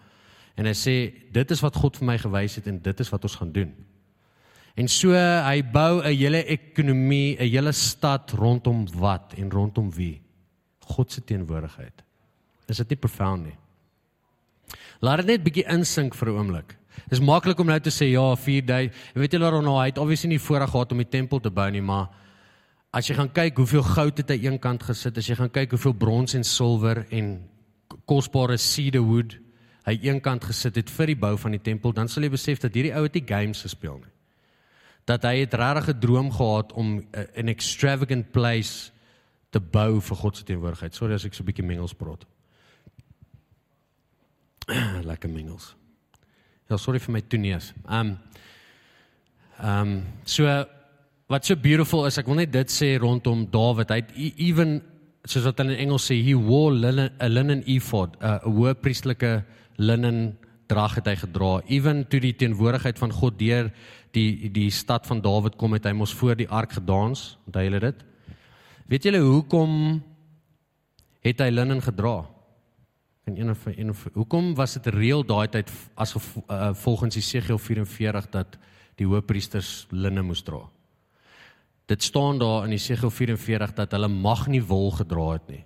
En 0.58 0.66
hy 0.66 0.75
sê 0.75 0.96
dit 1.32 1.54
is 1.54 1.62
wat 1.62 1.78
God 1.78 1.96
vir 2.00 2.08
my 2.11 2.16
gewys 2.18 2.58
het 2.58 2.66
en 2.66 2.80
dit 2.82 3.02
is 3.04 3.12
wat 3.14 3.25
ons 3.28 3.38
gaan 3.38 3.52
doen. 3.54 3.70
En 4.76 4.88
so 4.88 5.12
hy 5.12 5.62
bou 5.62 6.02
'n 6.02 6.12
hele 6.12 6.45
ekonomie, 6.45 7.37
'n 7.38 7.49
hele 7.49 7.73
stad 7.73 8.30
rondom 8.30 8.87
wat 8.95 9.35
en 9.37 9.50
rondom 9.50 9.90
wie? 9.90 10.21
God 10.80 11.12
se 11.12 11.25
teenwoordigheid. 11.25 12.04
Is 12.68 12.76
dit 12.76 12.88
nie 12.88 12.99
profound 12.99 13.45
nie? 13.45 13.56
Laat 15.00 15.16
dit 15.16 15.26
net 15.26 15.45
bietjie 15.45 15.66
insink 15.73 16.14
vir 16.14 16.28
'n 16.28 16.37
oomblik. 16.38 16.76
Dis 17.09 17.21
maklik 17.21 17.59
om 17.59 17.66
nou 17.66 17.80
te 17.80 17.90
sê 17.90 18.11
ja, 18.11 18.35
4 18.37 18.66
dae. 18.66 18.90
Weet 19.14 19.33
jy 19.33 19.38
Laron, 19.38 19.66
hy 19.66 19.87
het 19.87 19.99
obviously 19.99 20.28
nie 20.28 20.38
voorreg 20.38 20.71
gehad 20.71 20.92
om 20.92 20.99
die 20.99 21.09
tempel 21.09 21.40
te 21.40 21.50
bou 21.50 21.71
nie, 21.71 21.83
maar 21.83 22.09
as 22.92 23.09
jy 23.09 23.14
gaan 23.14 23.33
kyk 23.33 23.57
hoeveel 23.57 23.83
goud 23.83 24.18
het 24.18 24.31
hy 24.31 24.38
eenkant 24.46 24.83
gesit, 24.83 25.18
as 25.18 25.27
jy 25.27 25.37
gaan 25.37 25.51
kyk 25.51 25.70
hoeveel 25.70 25.94
brons 25.94 26.35
en 26.35 26.44
silwer 26.44 27.07
en 27.11 27.48
kosbare 28.05 28.57
cedar 28.57 29.03
wood 29.03 29.37
hy 29.87 29.98
eenkant 30.03 30.44
gesit 30.44 30.77
het 30.81 30.90
vir 30.90 31.07
die 31.07 31.20
bou 31.20 31.37
van 31.38 31.55
die 31.55 31.62
tempel, 31.62 31.92
dan 31.92 32.09
sal 32.09 32.27
jy 32.27 32.31
besef 32.31 32.59
dat 32.59 32.74
hierdie 32.74 32.94
ou 32.96 33.05
het 33.05 33.14
nie 33.14 33.27
games 33.27 33.62
gespeel 33.62 34.01
nie. 34.01 34.15
Dat 35.07 35.23
hy 35.23 35.45
het 35.45 35.55
regtig 35.55 35.95
'n 35.95 36.01
droom 36.01 36.31
gehad 36.33 36.73
om 36.73 37.07
'n 37.14 37.49
extravagant 37.49 38.33
place 38.33 38.90
te 39.51 39.61
bou 39.61 40.01
vir 40.01 40.16
God 40.16 40.37
se 40.37 40.45
teenwoordigheid. 40.45 40.95
Sorry 40.95 41.14
as 41.14 41.25
ek 41.25 41.35
so 41.35 41.42
'n 41.42 41.47
bietjie 41.47 41.66
mengels 41.66 41.95
praat. 41.95 42.27
Lekker 45.11 45.31
mengels. 45.31 45.77
Ja, 46.69 46.77
sorry 46.77 46.99
vir 46.99 47.12
my 47.12 47.23
toeneus. 47.23 47.73
Um 47.88 48.19
um 49.62 50.05
so 50.25 50.45
wat 51.29 51.47
so 51.47 51.57
beautiful 51.57 52.07
is, 52.07 52.19
ek 52.19 52.27
wil 52.27 52.37
net 52.37 52.53
dit 52.53 52.71
sê 52.71 52.97
rondom 52.99 53.47
Dawid. 53.51 53.90
Hy 53.90 54.01
het 54.03 54.12
e, 54.14 54.33
even 54.49 54.83
soos 55.27 55.47
wat 55.49 55.59
hulle 55.59 55.75
in 55.75 55.87
Engels 55.88 56.07
sê, 56.07 56.19
he 56.23 56.35
wore 56.38 56.75
linen, 56.75 57.11
a 57.23 57.29
linen 57.29 57.62
ephod, 57.66 58.16
'n 58.21 58.38
hoë 58.47 58.77
priestelike 58.83 59.45
linen 59.79 60.37
drag 60.66 60.98
het 60.98 61.07
hy 61.11 61.16
gedra. 61.20 61.61
Even 61.66 62.05
toe 62.11 62.20
die 62.20 62.35
teenwoordigheid 62.37 62.98
van 62.98 63.12
God 63.14 63.38
deur 63.38 63.70
die 64.16 64.50
die 64.52 64.70
stad 64.70 65.07
van 65.07 65.20
Dawid 65.20 65.57
kom 65.61 65.76
het 65.76 65.87
hy 65.87 65.92
mos 65.96 66.14
voor 66.14 66.37
die 66.38 66.48
ark 66.48 66.76
gedans. 66.79 67.37
Onthou 67.46 67.64
julle 67.66 67.81
dit? 67.81 68.05
Weet 68.87 69.09
julle 69.09 69.20
hoekom 69.24 70.00
het 71.26 71.42
hy 71.42 71.50
linen 71.50 71.83
gedra? 71.83 72.22
En 73.26 73.35
een 73.40 73.50
of 73.50 73.66
een 73.66 73.90
of 73.90 74.07
hoekom 74.14 74.55
was 74.55 74.76
dit 74.79 74.87
reël 74.94 75.24
daai 75.26 75.48
tyd 75.50 75.70
as 75.98 76.14
uh, 76.14 76.70
volgens 76.74 77.14
Jesegiel 77.18 77.59
44 77.59 78.31
dat 78.31 78.59
die 78.94 79.07
hoëpriesters 79.07 79.88
linne 79.90 80.22
moes 80.22 80.44
dra? 80.46 80.62
Dit 81.90 82.02
staan 82.02 82.38
daar 82.38 82.64
in 82.64 82.70
Jesegiel 82.70 83.11
44 83.11 83.74
dat 83.74 83.90
hulle 83.90 84.09
mag 84.09 84.46
nie 84.46 84.62
wol 84.62 84.90
gedra 84.94 85.33
het 85.33 85.48
nie. 85.50 85.64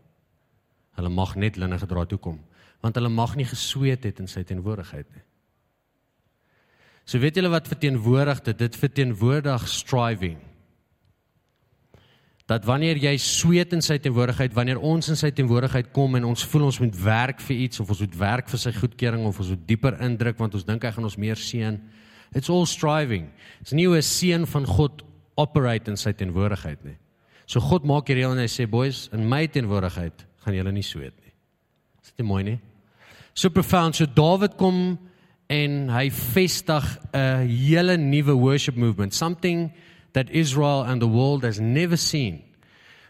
Hulle 0.96 1.12
mag 1.12 1.36
net 1.36 1.56
linne 1.56 1.78
gedra 1.78 2.06
het 2.06 2.16
hoekom? 2.16 2.40
Want 2.80 2.96
hulle 2.96 3.08
mag 3.12 3.36
nie 3.36 3.48
gesweet 3.48 4.04
het 4.04 4.20
in 4.20 4.28
sy 4.30 4.42
teenwoordigheid 4.46 5.08
nie. 5.14 5.24
So 7.04 7.18
weet 7.18 7.36
julle 7.36 7.50
wat 7.50 7.68
verteenwoordig 7.68 8.44
dit? 8.46 8.58
Dit 8.58 8.78
verteenwoordig 8.78 9.66
striving 9.68 10.38
dat 12.50 12.64
wanneer 12.66 12.98
jy 12.98 13.12
sweet 13.22 13.70
in 13.76 13.82
sy 13.84 14.00
teenwoordigheid, 14.02 14.54
wanneer 14.56 14.80
ons 14.82 15.06
in 15.12 15.18
sy 15.18 15.28
teenwoordigheid 15.30 15.92
kom 15.94 16.16
en 16.18 16.24
ons 16.32 16.42
voel 16.50 16.64
ons 16.66 16.80
moet 16.82 16.96
werk 17.04 17.42
vir 17.46 17.60
iets 17.66 17.82
of 17.82 17.92
ons 17.94 18.00
moet 18.02 18.16
werk 18.18 18.50
vir 18.50 18.58
sy 18.58 18.72
goedkeuring 18.74 19.22
of 19.28 19.38
ons 19.38 19.52
moet 19.54 19.62
dieper 19.68 19.94
indruk 20.02 20.40
want 20.40 20.56
ons 20.58 20.66
dink 20.66 20.82
hy 20.82 20.90
gaan 20.96 21.06
ons 21.06 21.18
meer 21.20 21.38
seën. 21.38 21.78
It's 22.34 22.50
all 22.50 22.66
striving. 22.66 23.28
Dis 23.62 23.72
nie 23.72 23.86
'n 23.86 24.02
seën 24.02 24.46
van 24.46 24.66
God 24.66 25.04
operate 25.36 25.90
in 25.90 25.96
sy 25.96 26.12
teenwoordigheid 26.12 26.84
nie. 26.84 26.98
So 27.46 27.60
God 27.60 27.84
maak 27.84 28.08
hier 28.08 28.16
reël 28.16 28.32
en 28.32 28.38
hy 28.38 28.50
sê 28.50 28.66
boys, 28.66 29.08
in 29.12 29.28
my 29.28 29.46
teenwoordigheid 29.46 30.26
gaan 30.44 30.54
julle 30.54 30.72
nie 30.72 30.82
sweet 30.82 31.14
nie. 31.22 31.32
Is 32.02 32.10
dit 32.10 32.18
nie 32.18 32.28
mooi 32.28 32.42
nie? 32.42 32.58
So 33.40 33.48
profound. 33.48 33.96
So 33.96 34.04
Dawid 34.04 34.58
kom 34.60 34.98
en 35.48 35.88
hy 35.88 36.10
vestig 36.10 36.84
'n 37.14 37.48
hele 37.48 37.96
nuwe 37.96 38.36
worship 38.36 38.76
movement, 38.76 39.14
something 39.14 39.72
that 40.12 40.28
Israel 40.28 40.84
and 40.84 41.00
the 41.00 41.08
world 41.08 41.42
has 41.42 41.58
never 41.58 41.96
seen. 41.96 42.42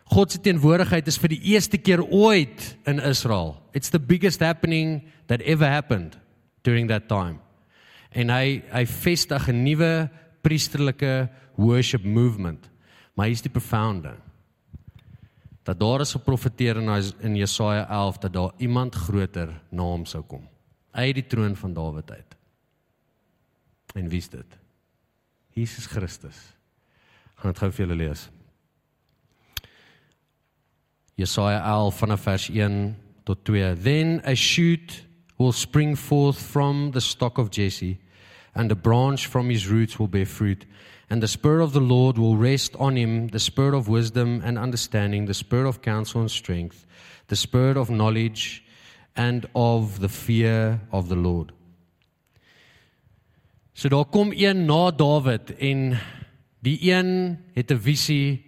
God 0.08 0.30
se 0.30 0.38
teenwoordigheid 0.38 1.08
is 1.08 1.18
vir 1.18 1.28
die 1.30 1.40
eerste 1.50 1.78
keer 1.78 1.98
ooit 1.98 2.76
in 2.86 3.00
Israel. 3.00 3.60
It's 3.74 3.90
the 3.90 3.98
biggest 3.98 4.38
happening 4.38 5.02
that 5.26 5.42
ever 5.42 5.66
happened 5.66 6.16
during 6.62 6.86
that 6.86 7.08
time. 7.08 7.40
En 8.12 8.30
hy 8.30 8.62
hy 8.70 8.84
vestig 8.86 9.48
'n 9.48 9.64
nuwe 9.64 10.10
priesterlike 10.42 11.28
worship 11.56 12.04
movement. 12.04 12.70
Maar 13.16 13.26
hier's 13.26 13.42
die 13.42 13.50
profound 13.50 14.04
ding. 14.04 14.29
Dat 15.70 15.78
daar 15.78 16.00
is 16.00 16.12
geprofeteer 16.12 16.76
in 16.76 17.12
in 17.20 17.36
Jesaja 17.36 17.88
11 17.88 18.18
dat 18.18 18.32
daar 18.32 18.52
iemand 18.56 18.94
groter 18.94 19.60
na 19.70 19.82
hom 19.82 20.04
sou 20.04 20.24
kom 20.24 20.48
uit 20.90 21.14
die 21.14 21.26
troon 21.26 21.56
van 21.56 21.74
Dawid 21.74 22.10
uit. 22.10 22.36
En 23.94 24.08
wie's 24.08 24.28
dit? 24.28 24.58
Jesus 25.54 25.86
Christus 25.86 26.38
gaan 27.34 27.52
dit 27.52 27.60
gou 27.62 27.70
vir 27.70 27.86
julle 27.86 27.96
lees. 27.96 28.26
Jesaja 31.14 31.62
11 31.62 32.02
vanaf 32.02 32.26
vers 32.26 32.48
1 32.50 32.96
tot 33.24 33.44
2. 33.44 33.76
Then 33.82 34.20
a 34.26 34.34
shoot 34.34 35.04
will 35.38 35.52
spring 35.52 35.96
forth 35.98 36.38
from 36.38 36.90
the 36.90 37.00
stock 37.00 37.38
of 37.38 37.54
Jesse 37.54 37.96
and 38.54 38.70
a 38.70 38.74
branch 38.74 39.26
from 39.26 39.50
his 39.50 39.68
roots 39.68 39.98
will 39.98 40.08
bear 40.08 40.26
fruit. 40.26 40.66
And 41.08 41.22
the 41.22 41.28
Spirit 41.28 41.62
of 41.62 41.72
the 41.72 41.80
Lord 41.80 42.18
will 42.18 42.36
rest 42.36 42.76
on 42.76 42.96
him 42.96 43.28
the 43.28 43.38
Spirit 43.38 43.74
of 43.74 43.88
wisdom 43.88 44.40
and 44.44 44.58
understanding, 44.58 45.26
the 45.26 45.34
Spirit 45.34 45.68
of 45.68 45.82
counsel 45.82 46.20
and 46.20 46.30
strength, 46.30 46.86
the 47.26 47.36
Spirit 47.36 47.76
of 47.76 47.90
knowledge 47.90 48.64
and 49.16 49.46
of 49.54 50.00
the 50.00 50.08
fear 50.08 50.80
of 50.92 51.08
the 51.08 51.16
Lord. 51.16 51.52
So 53.74 53.88
daar 53.88 54.04
kom 54.04 54.32
een 54.32 54.66
na 54.66 54.90
Dawid 54.90 55.56
en 55.56 55.98
Die 56.60 56.92
een 56.92 57.38
het 57.52 57.72
'n 57.72 57.78
visie 57.78 58.44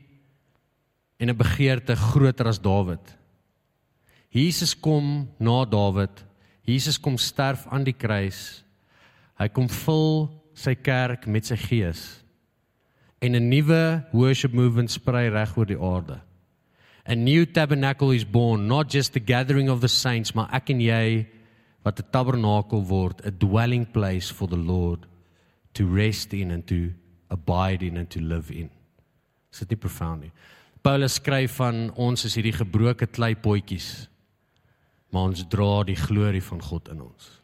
en 1.16 1.28
'n 1.28 1.36
begeerte 1.36 1.96
groter 1.96 2.46
as 2.46 2.60
Dawid. 2.60 3.18
Jesus 4.28 4.80
kom 4.80 5.30
na 5.38 5.64
Dawid. 5.64 6.24
Jesus 6.60 7.00
kom 7.00 7.16
sterf 7.16 7.66
aan 7.66 7.82
die 7.82 7.96
kruis. 7.96 8.61
Hy 9.38 9.48
kom 9.48 9.68
vul 9.68 10.28
sy 10.54 10.74
kerk 10.74 11.26
met 11.26 11.44
sy 11.46 11.56
gees. 11.56 12.22
en 13.22 13.34
'n 13.34 13.48
nuwe 13.48 14.04
worship 14.12 14.52
movement 14.52 14.90
sprei 14.90 15.28
reg 15.30 15.56
oor 15.56 15.66
die 15.66 15.78
aarde. 15.78 16.20
A 17.06 17.14
new 17.14 17.46
tabernacle 17.46 18.14
is 18.14 18.24
born, 18.24 18.66
not 18.66 18.90
just 18.90 19.12
the 19.12 19.20
gathering 19.20 19.70
of 19.70 19.80
the 19.80 19.88
saints, 19.88 20.34
maar 20.34 20.48
ek 20.52 20.70
en 20.70 20.80
jy 20.80 21.26
wat 21.84 22.00
'n 22.00 22.10
tabernakel 22.10 22.86
word, 22.86 23.26
a 23.26 23.30
dwelling 23.30 23.86
place 23.86 24.30
for 24.30 24.48
the 24.48 24.56
Lord 24.56 25.06
to 25.74 25.86
rest 25.86 26.32
in 26.32 26.50
and 26.50 26.66
to 26.66 26.92
abide 27.30 27.86
in 27.86 27.96
and 27.96 28.10
to 28.10 28.20
live 28.20 28.50
in. 28.50 28.70
Is 29.52 29.58
dit 29.58 29.70
nie 29.70 29.76
profound 29.78 30.20
nie? 30.20 30.32
Paulus 30.82 31.14
skryf 31.14 31.52
van 31.52 31.92
ons 31.94 32.24
is 32.24 32.34
hierdie 32.34 32.52
gebroke 32.58 33.06
kleipotjies, 33.06 34.08
maar 35.10 35.22
ons 35.22 35.44
dra 35.48 35.84
die 35.84 35.96
glorie 35.96 36.42
van 36.42 36.62
God 36.62 36.88
in 36.88 37.00
ons. 37.00 37.40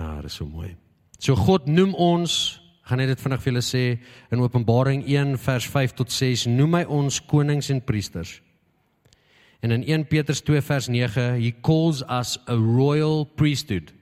ja, 0.00 0.16
dit 0.20 0.30
is 0.30 0.38
so 0.40 0.48
mooi. 0.48 0.74
So 1.20 1.36
God 1.36 1.68
noem 1.68 1.92
ons, 1.94 2.60
gaan 2.88 3.00
net 3.02 3.12
dit 3.12 3.20
vinnig 3.20 3.42
vir 3.42 3.52
julle 3.52 3.64
sê 3.64 3.84
in 4.32 4.42
Openbaring 4.42 5.04
1 5.04 5.36
vers 5.44 5.66
5 5.68 5.96
tot 6.00 6.12
6, 6.12 6.46
noem 6.50 6.80
hy 6.80 6.84
ons 6.88 7.20
konings 7.30 7.68
en 7.70 7.82
priesters. 7.84 8.38
En 9.60 9.74
in 9.76 9.84
1 9.84 10.06
Petrus 10.08 10.40
2 10.46 10.62
vers 10.64 10.88
9, 10.88 11.26
he 11.42 11.52
calls 11.52 12.00
us 12.08 12.38
a 12.48 12.56
royal 12.56 13.26
priesthood. 13.36 13.92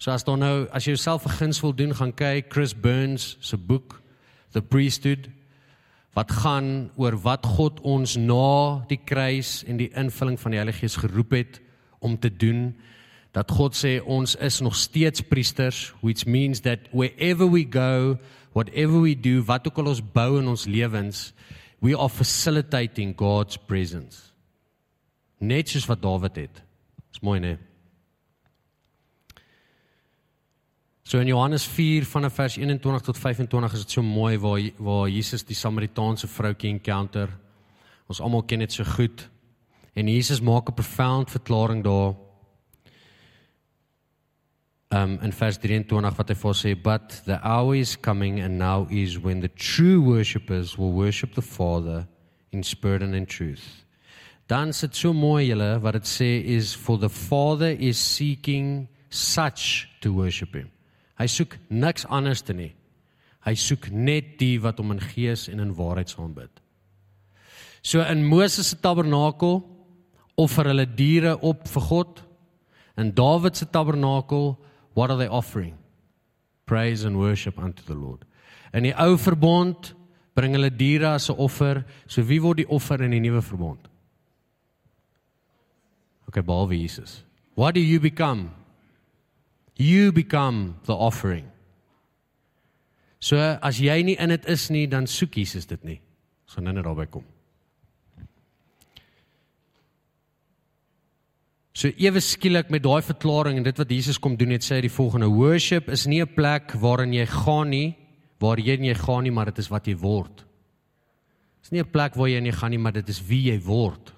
So 0.00 0.10
as 0.12 0.24
dan 0.24 0.40
nou 0.40 0.64
as 0.72 0.86
jy 0.86 0.96
jouself 0.96 1.26
'n 1.26 1.36
guns 1.38 1.60
wil 1.62 1.72
doen, 1.72 1.94
gaan 1.94 2.12
kyk 2.12 2.52
Chris 2.52 2.74
Burns 2.74 3.36
se 3.40 3.56
boek 3.56 4.02
The 4.52 4.62
Priesthood 4.62 5.28
wat 6.14 6.30
gaan 6.30 6.90
oor 6.96 7.16
wat 7.22 7.46
God 7.46 7.80
ons 7.80 8.16
na 8.16 8.84
die 8.88 9.00
kruis 9.04 9.64
en 9.66 9.76
die 9.76 9.90
invulling 9.98 10.38
van 10.40 10.50
die 10.50 10.58
Heilige 10.58 10.78
Gees 10.78 10.96
geroep 10.96 11.32
het 11.34 11.60
om 11.98 12.18
te 12.18 12.30
doen 12.30 12.74
dat 13.34 13.50
God 13.50 13.74
sê 13.74 13.98
ons 14.00 14.36
is 14.38 14.60
nog 14.62 14.76
steeds 14.78 15.24
priesters 15.26 15.92
which 16.02 16.26
means 16.26 16.62
that 16.62 16.86
wherever 16.92 17.50
we 17.50 17.66
go 17.66 18.16
whatever 18.54 19.02
we 19.02 19.14
do 19.18 19.42
wat 19.44 19.66
ook 19.66 19.82
al 19.82 19.90
ons 19.92 20.02
bou 20.14 20.38
in 20.38 20.48
ons 20.48 20.68
lewens 20.70 21.32
we 21.82 21.96
are 21.98 22.08
facilitating 22.08 23.16
God's 23.18 23.58
presence 23.58 24.30
net 25.38 25.68
soos 25.68 25.90
wat 25.90 26.02
Dawid 26.02 26.42
het 26.46 26.62
is 27.12 27.22
mooi 27.22 27.40
né 27.40 27.56
So 31.04 31.20
in 31.20 31.26
Johannes 31.28 31.66
4 31.68 32.06
vanaf 32.08 32.34
vers 32.34 32.56
21 32.56 33.02
tot 33.04 33.18
25 33.18 33.72
is 33.72 33.82
dit 33.84 33.90
so 33.90 34.02
mooi 34.02 34.38
waar 34.40 34.60
waar 34.80 35.08
Jesus 35.12 35.44
die 35.44 35.56
Samaritaanse 35.56 36.26
vroutjie 36.26 36.70
encounter. 36.72 37.28
Ons 38.08 38.22
almal 38.24 38.42
ken 38.48 38.64
dit 38.64 38.72
so 38.72 38.84
goed. 38.88 39.28
En 39.92 40.08
Jesus 40.08 40.40
maak 40.40 40.68
'n 40.68 40.74
profound 40.74 41.30
verklaring 41.30 41.84
daar 41.84 42.14
um, 44.94 45.18
in 45.22 45.32
vers 45.34 45.58
23 45.58 46.18
wat 46.18 46.30
hy 46.30 46.36
vir 46.42 46.56
sê 46.58 46.74
but 46.74 47.16
the 47.26 47.38
hour 47.42 47.74
is 47.74 47.96
coming 47.96 48.40
and 48.40 48.58
now 48.58 48.86
is 48.90 49.18
when 49.18 49.40
the 49.40 49.50
true 49.58 50.00
worshippers 50.00 50.76
will 50.78 50.92
worship 50.92 51.34
the 51.34 51.42
father 51.42 52.06
in 52.52 52.62
spirit 52.62 53.02
and 53.02 53.14
in 53.14 53.26
truth. 53.26 53.84
Dan 54.46 54.72
sit 54.72 54.94
so 54.94 55.12
mooi 55.12 55.48
julle 55.48 55.70
wat 55.82 55.98
dit 55.98 56.08
sê 56.08 56.30
is 56.56 56.74
for 56.74 56.98
the 56.98 57.10
father 57.10 57.74
is 57.74 57.98
seeking 57.98 58.88
such 59.10 59.88
to 60.00 60.12
worship 60.12 60.54
him. 60.54 60.70
Hy 61.18 61.26
soek 61.26 61.58
niks 61.70 62.06
anders 62.06 62.42
te 62.42 62.54
nie. 62.54 62.74
Hy 63.44 63.54
soek 63.58 63.90
net 63.90 64.36
die 64.38 64.58
wat 64.62 64.78
hom 64.78 64.94
in 64.94 65.02
gees 65.12 65.48
en 65.48 65.60
in 65.60 65.74
waarheid 65.76 66.14
aanbid 66.18 66.64
so 67.84 68.00
in 68.00 68.24
Moses 68.24 68.70
se 68.72 68.76
tabernakel 68.80 69.58
offer 70.40 70.70
hulle 70.70 70.86
diere 70.96 71.36
op 71.44 71.68
vir 71.68 71.84
God. 71.88 72.22
In 72.98 73.12
Dawid 73.14 73.58
se 73.60 73.68
tabernakel 73.70 74.54
What 74.94 75.10
are 75.10 75.18
they 75.18 75.28
offering? 75.28 75.76
Praise 76.66 77.04
and 77.04 77.18
worship 77.18 77.58
unto 77.58 77.82
the 77.82 77.94
Lord. 77.94 78.24
In 78.72 78.86
die 78.88 78.94
ou 78.94 79.18
verbond 79.18 79.92
bring 80.34 80.54
hulle 80.54 80.70
diere 80.70 81.14
as 81.14 81.28
'n 81.30 81.36
offer. 81.36 81.84
So 82.06 82.22
wie 82.22 82.40
word 82.40 82.58
die 82.58 82.68
offer 82.68 83.02
in 83.02 83.10
die 83.10 83.20
nuwe 83.20 83.42
verbond? 83.42 83.88
Okay, 86.28 86.42
behalwe 86.42 86.76
Jesus. 86.76 87.22
What 87.54 87.74
do 87.74 87.80
you 87.80 88.00
become? 88.00 88.50
You 89.76 90.12
become 90.12 90.76
the 90.86 90.94
offering. 90.94 91.50
So 93.20 93.36
as 93.62 93.80
jy 93.80 94.02
nie 94.02 94.16
in 94.18 94.28
dit 94.28 94.46
is 94.46 94.70
nie, 94.70 94.86
dan 94.86 95.06
soek 95.06 95.36
Jesus 95.36 95.66
dit 95.66 95.84
nie. 95.84 96.00
So 96.46 96.60
nou 96.60 96.72
net 96.72 96.84
daarby 96.84 97.06
kom. 97.06 97.24
So 101.74 101.90
ewe 101.98 102.20
skielik 102.22 102.68
met 102.70 102.84
daai 102.84 103.02
verklaring 103.02 103.58
en 103.58 103.66
dit 103.66 103.78
wat 103.80 103.90
Jesus 103.90 104.18
kom 104.22 104.36
doen 104.38 104.54
het 104.54 104.62
sê 104.62 104.76
hy 104.76 104.84
die 104.86 104.94
volgende 104.94 105.26
worship 105.26 105.88
is 105.90 106.06
nie 106.06 106.22
'n 106.22 106.34
plek 106.34 106.72
waarin 106.78 107.12
jy 107.12 107.26
gaan 107.26 107.70
nie 107.70 107.96
waar 108.38 108.58
jy 108.58 108.94
gaan 108.94 109.22
nie 109.24 109.32
maar 109.32 109.46
dit 109.46 109.58
is 109.58 109.68
wat 109.70 109.86
jy 109.86 109.96
word. 109.96 110.36
Dit 110.36 111.64
is 111.64 111.70
nie 111.72 111.80
'n 111.82 111.90
plek 111.90 112.14
waar 112.14 112.28
jy 112.28 112.40
nie 112.40 112.52
gaan 112.52 112.70
nie 112.70 112.78
maar 112.78 112.92
dit 112.92 113.08
is 113.08 113.20
wie 113.26 113.50
jy 113.50 113.58
word. 113.58 114.12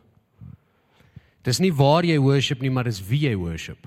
Dit 1.42 1.55
is 1.55 1.61
nie 1.61 1.73
waar 1.73 2.05
jy 2.05 2.19
worship 2.19 2.61
nie 2.61 2.71
maar 2.71 2.85
dis 2.85 3.01
wie 3.01 3.21
jy 3.21 3.37
worship. 3.37 3.87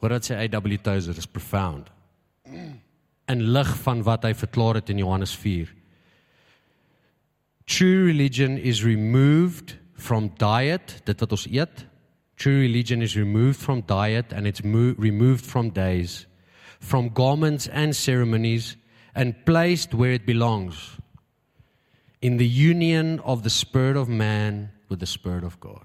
Wat 0.00 0.10
dit 0.10 0.24
sê 0.24 0.34
AW 0.34 0.76
Tozer 0.82 1.16
is 1.16 1.26
profound. 1.26 1.90
En 3.26 3.52
lig 3.52 3.76
van 3.76 4.02
wat 4.02 4.24
hy 4.24 4.34
verklaar 4.34 4.74
het 4.74 4.90
in 4.90 4.98
Johannes 4.98 5.36
4. 5.36 5.72
True 7.66 8.06
religion 8.06 8.58
is 8.58 8.82
removed 8.82 9.83
from 9.94 10.30
diet, 10.38 11.00
dit 11.04 11.20
wat 11.20 11.32
ons 11.32 11.46
eet. 11.46 11.86
True 12.36 12.60
religion 12.60 13.02
is 13.02 13.16
removed 13.16 13.60
from 13.60 13.82
diet 13.86 14.32
and 14.32 14.46
it's 14.46 14.60
removed 14.62 15.44
from 15.44 15.70
days, 15.70 16.26
from 16.80 17.08
garments 17.08 17.68
and 17.68 17.94
ceremonies 17.94 18.76
and 19.14 19.34
placed 19.46 19.94
where 19.94 20.12
it 20.12 20.26
belongs. 20.26 20.98
In 22.20 22.38
the 22.38 22.46
union 22.46 23.20
of 23.20 23.42
the 23.42 23.50
spirit 23.50 23.96
of 23.96 24.08
man 24.08 24.72
with 24.88 25.00
the 25.00 25.06
spirit 25.06 25.44
of 25.44 25.60
God. 25.60 25.84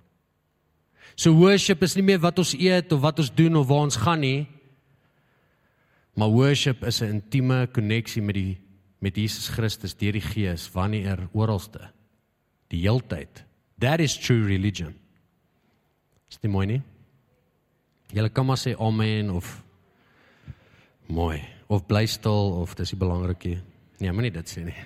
So 1.16 1.34
worship 1.34 1.84
is 1.84 1.98
nie 2.00 2.06
meer 2.08 2.22
wat 2.24 2.40
ons 2.40 2.54
eet 2.56 2.94
of 2.96 3.04
wat 3.04 3.20
ons 3.20 3.30
doen 3.36 3.60
of 3.60 3.68
waar 3.68 3.90
ons 3.90 4.00
gaan 4.00 4.22
nie. 4.24 4.48
Maar 6.16 6.32
worship 6.32 6.84
is 6.84 7.02
'n 7.02 7.20
intieme 7.20 7.68
koneksie 7.68 8.22
met 8.22 8.36
die 8.36 8.58
met 9.02 9.16
Jesus 9.16 9.48
Christus 9.48 9.96
deur 9.96 10.12
die 10.12 10.24
Gees 10.24 10.68
wanneer 10.72 11.30
oralste 11.32 11.92
die 12.68 12.82
heeltyd 12.84 13.46
That 13.80 14.00
is 14.00 14.18
true 14.18 14.44
religion. 14.46 14.96
Is 16.30 16.38
dit 16.38 16.52
mooi 16.52 16.66
nie? 16.68 16.82
Julle 18.14 18.30
kan 18.34 18.46
maar 18.46 18.60
sê 18.60 18.76
amen 18.76 19.30
of 19.32 19.64
mooi 21.08 21.40
of 21.70 21.86
bly 21.86 22.06
stil 22.10 22.58
of 22.62 22.74
dis 22.76 22.92
nie 22.94 23.00
belangrik 23.00 23.46
nie. 23.46 23.60
Nee, 24.02 24.14
moenie 24.16 24.34
dit 24.34 24.50
sê 24.50 24.64
nie. 24.66 24.78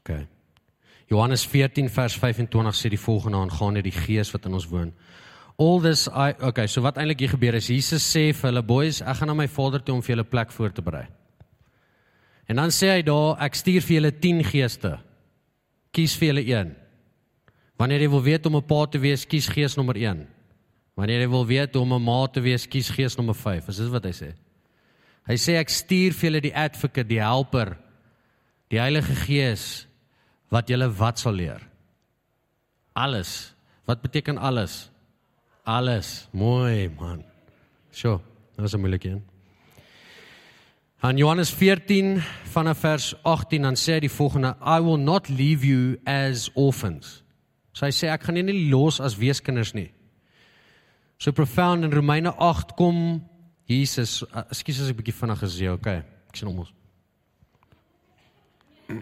OK. 0.00 0.14
Johannes 1.10 1.46
14 1.46 1.90
vers 1.90 2.16
25 2.18 2.78
sê 2.78 2.90
die 2.90 3.00
volgende 3.00 3.42
aangaande 3.42 3.82
die 3.86 3.94
Gees 3.94 4.32
wat 4.34 4.46
in 4.46 4.54
ons 4.58 4.68
woon. 4.70 4.94
All 5.58 5.80
this 5.80 6.06
I 6.08 6.34
okay, 6.44 6.66
so 6.68 6.82
wat 6.84 6.98
eintlik 7.00 7.24
hier 7.24 7.34
gebeur 7.34 7.56
is 7.58 7.70
Jesus 7.72 8.06
sê 8.06 8.28
vir 8.30 8.50
hulle 8.50 8.62
boys, 8.66 9.00
ek 9.02 9.20
gaan 9.20 9.32
na 9.32 9.38
my 9.38 9.48
Vader 9.48 9.82
toe 9.82 9.96
om 9.96 10.02
vir 10.04 10.16
julle 10.16 10.28
plek 10.28 10.52
voor 10.54 10.74
te 10.74 10.84
berei. 10.84 11.06
En 12.46 12.56
dan 12.56 12.70
sê 12.70 12.92
hy 12.94 13.02
daar, 13.02 13.36
ek 13.42 13.58
stuur 13.58 13.82
vir 13.82 13.96
julle 13.96 14.12
10 14.22 14.42
geeste. 14.44 14.92
Kies 15.92 16.14
vir 16.18 16.28
julle 16.30 16.44
een. 16.46 16.74
Wanneer 17.76 18.06
jy 18.06 18.10
wil 18.10 18.22
weet 18.22 18.46
om 18.46 18.56
'n 18.56 18.66
pa 18.66 18.86
te 18.86 18.98
wees, 18.98 19.26
kies 19.26 19.48
gees 19.48 19.76
nommer 19.76 19.96
1. 19.96 20.26
Wanneer 20.96 21.20
jy 21.20 21.28
wil 21.28 21.46
weet 21.46 21.76
om 21.76 21.92
'n 21.92 22.02
ma 22.02 22.26
te 22.26 22.40
wees, 22.40 22.66
kies 22.66 22.88
gees 22.88 23.16
nommer 23.16 23.34
5. 23.34 23.68
Is 23.68 23.76
dit 23.76 23.88
wat 23.88 24.04
hy 24.04 24.12
sê? 24.12 24.34
Hy 25.26 25.34
sê 25.34 25.56
ek 25.58 25.68
stuur 25.68 26.12
vir 26.12 26.30
julle 26.30 26.40
die 26.40 26.54
advocate, 26.54 27.08
die 27.08 27.20
helper, 27.20 27.76
die 28.70 28.78
Heilige 28.78 29.14
Gees 29.14 29.86
wat 30.50 30.68
julle 30.68 30.88
wat 30.88 31.18
sal 31.18 31.32
leer. 31.32 31.60
Alles. 32.94 33.54
Wat 33.86 34.02
beteken 34.02 34.38
alles? 34.38 34.90
Alles. 35.64 36.28
Mooi 36.32 36.88
man. 36.98 37.24
Sjoe, 37.92 38.20
dit 38.54 38.62
was 38.62 38.74
'n 38.74 38.80
moeilike 38.80 39.08
een. 39.08 39.35
In 41.04 41.16
Johannes 41.16 41.50
14 41.50 42.22
vanaf 42.44 42.78
vers 42.78 43.14
18 43.22 43.62
dan 43.62 43.76
sê 43.76 43.98
hy 43.98 44.06
die 44.06 44.12
volgende 44.12 44.54
I 44.64 44.80
will 44.80 44.96
not 44.96 45.28
leave 45.28 45.66
you 45.66 45.98
as 46.08 46.48
orphans. 46.56 47.22
So 47.76 47.84
hy 47.84 47.92
sê 47.92 48.08
ek 48.08 48.24
gaan 48.24 48.38
julle 48.40 48.48
nie 48.48 48.70
los 48.72 48.96
as 49.04 49.18
weeskinders 49.20 49.74
nie. 49.76 49.90
So 51.20 51.36
profound 51.36 51.84
in 51.84 51.92
Romeine 51.92 52.32
8 52.32 52.72
kom 52.80 53.20
Jesus, 53.68 54.22
ekskuus 54.46 54.80
as 54.80 54.90
ek 54.92 55.00
bietjie 55.00 55.16
vinnig 55.18 55.40
gesê, 55.42 55.68
okay. 55.72 56.00
Ek 56.30 56.38
sien 56.38 56.48
hom 56.48 56.62
ons. 56.64 56.72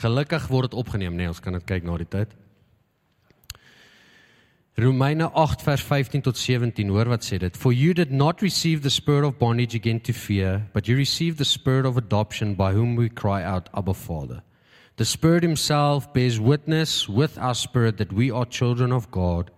Gelukkig 0.00 0.46
word 0.48 0.70
dit 0.70 0.78
opgeneem, 0.78 1.16
nee, 1.18 1.28
ons 1.28 1.42
kan 1.42 1.56
dit 1.58 1.66
kyk 1.68 1.84
na 1.84 1.96
die 2.00 2.08
tyd. 2.08 2.32
Romeine 4.76 5.30
8 5.32 5.62
vers 5.62 5.82
15 5.82 6.22
tot 6.22 6.36
17 6.36 6.88
hoor 6.88 7.08
wat 7.08 7.24
sê 7.24 7.38
dit 7.38 7.56
for 7.56 7.72
you 7.72 7.92
did 7.92 8.10
not 8.10 8.40
receive 8.40 8.82
the 8.82 8.90
spirit 8.90 9.24
of 9.24 9.38
bondage 9.38 9.74
again 9.74 10.00
to 10.00 10.12
fear 10.12 10.66
but 10.72 10.86
you 10.86 10.96
received 10.96 11.38
the 11.38 11.44
spirit 11.44 11.86
of 11.86 11.96
adoption 11.96 12.54
by 12.54 12.72
whom 12.72 12.96
we 12.96 13.08
cry 13.08 13.42
out 13.42 13.68
abba 13.74 13.94
father 13.94 14.42
the 14.96 15.04
spirit 15.04 15.42
himself 15.42 16.12
bears 16.12 16.40
witness 16.40 17.08
with 17.08 17.36
our 17.38 17.54
spirit 17.54 17.96
that 17.98 18.12
we 18.12 18.30
are 18.30 18.46
children 18.46 18.92
of 18.92 19.10
god 19.10 19.50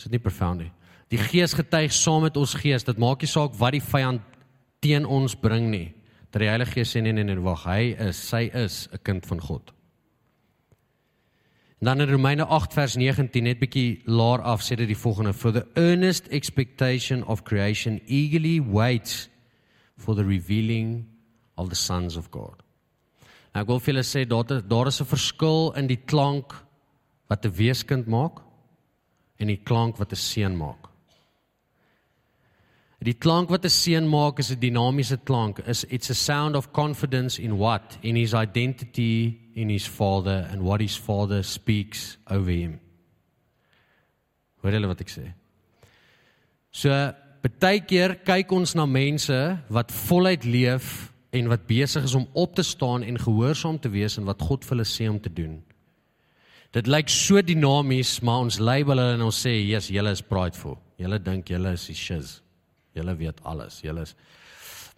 Is 0.00 0.06
dit 0.08 0.16
nie 0.16 0.24
profound 0.24 0.62
nie? 0.62 0.70
Die 1.12 1.18
Gees 1.20 1.52
getuig 1.52 1.92
saam 1.92 2.22
met 2.24 2.38
ons 2.40 2.54
gees. 2.56 2.86
Dit 2.88 2.96
maak 3.02 3.20
nie 3.20 3.28
saak 3.28 3.52
wat 3.60 3.74
die 3.76 3.82
vyand 3.84 4.24
teen 4.80 5.04
ons 5.04 5.34
bring 5.36 5.66
nie. 5.68 5.90
Dat 6.32 6.40
die 6.40 6.48
Heilige 6.48 6.78
Gees 6.78 6.94
sê 6.94 7.02
nee 7.04 7.12
nee 7.12 7.26
nee, 7.28 7.36
wag, 7.44 7.66
hy 7.68 7.92
is, 8.08 8.16
sy 8.16 8.46
is 8.48 8.88
'n 8.94 9.02
kind 9.04 9.26
van 9.28 9.40
God. 9.44 9.74
Dan 11.80 12.00
in 12.00 12.10
Romeine 12.10 12.44
8 12.44 12.72
vers 12.76 12.94
19 12.96 13.42
net 13.42 13.58
bietjie 13.58 14.02
laer 14.04 14.42
af 14.44 14.60
sê 14.60 14.76
dit 14.76 14.90
die 14.90 14.98
volgende: 14.98 15.32
For 15.32 15.52
the 15.52 15.64
earnest 15.80 16.28
expectation 16.28 17.24
of 17.24 17.42
creation 17.42 18.00
eagerly 18.06 18.60
waits 18.60 19.30
for 19.96 20.14
the 20.14 20.24
revealing 20.24 21.06
of 21.56 21.68
the 21.68 21.74
sons 21.76 22.16
of 22.16 22.28
God. 22.30 22.60
Nou 23.54 23.64
ek 23.64 23.72
wil 23.72 23.80
vir 23.80 23.94
julle 23.94 24.04
sê 24.04 24.26
daar 24.28 24.60
daar 24.60 24.92
is 24.92 25.00
'n 25.00 25.08
verskil 25.08 25.72
in 25.76 25.88
die 25.88 26.02
klank 26.04 26.52
wat 27.28 27.46
'n 27.46 27.56
weeskind 27.56 28.06
maak 28.06 28.44
en 29.38 29.46
die 29.46 29.62
klank 29.64 29.96
wat 29.96 30.12
'n 30.12 30.16
seun 30.16 30.56
maak. 30.56 30.90
Die 33.00 33.16
klank 33.16 33.48
wat 33.48 33.64
'n 33.64 33.70
seun 33.70 34.06
maak 34.06 34.38
is 34.38 34.50
'n 34.50 34.60
dinamiese 34.60 35.16
klank. 35.24 35.58
Is 35.66 35.84
it's 35.88 36.10
a 36.10 36.14
sound 36.14 36.56
of 36.56 36.72
confidence 36.72 37.42
in 37.42 37.56
what? 37.56 37.98
In 38.02 38.16
his 38.16 38.34
identity 38.34 39.39
in 39.60 39.68
his 39.68 39.86
father 39.86 40.48
and 40.50 40.62
what 40.62 40.80
his 40.80 40.96
father 40.96 41.42
speaks 41.42 42.18
over 42.30 42.50
him. 42.50 42.78
Hoor 44.62 44.74
julle 44.76 44.90
wat 44.90 45.02
ek 45.04 45.12
sê? 45.12 45.26
So, 46.72 46.90
baie 47.42 47.80
keer 47.84 48.18
kyk 48.26 48.52
ons 48.56 48.74
na 48.78 48.86
mense 48.86 49.38
wat 49.72 49.94
voluit 50.06 50.44
leef 50.44 51.08
en 51.36 51.48
wat 51.52 51.68
besig 51.68 52.04
is 52.08 52.16
om 52.18 52.26
op 52.38 52.56
te 52.58 52.64
staan 52.66 53.04
en 53.06 53.20
gehoorsaam 53.20 53.78
te 53.80 53.90
wees 53.92 54.18
en 54.18 54.28
wat 54.28 54.42
God 54.42 54.66
vir 54.66 54.76
hulle 54.76 54.88
sê 54.88 55.08
om 55.10 55.20
te 55.22 55.32
doen. 55.32 55.60
Dit 56.74 56.86
lyk 56.86 57.10
so 57.10 57.40
dinamies, 57.42 58.20
maar 58.22 58.44
ons 58.46 58.60
label 58.62 59.00
hulle 59.00 59.16
en 59.16 59.26
ons 59.26 59.46
sê, 59.46 59.56
"Jesus, 59.66 59.90
julle 59.90 60.10
is 60.10 60.22
prideful. 60.22 60.78
Julle 60.98 61.18
dink 61.18 61.48
julle 61.48 61.72
is 61.72 61.86
die 61.86 61.94
shiz." 61.94 62.40
Julle 62.94 63.16
weet 63.16 63.40
alles. 63.44 63.80
Julle 63.82 64.02
is 64.02 64.14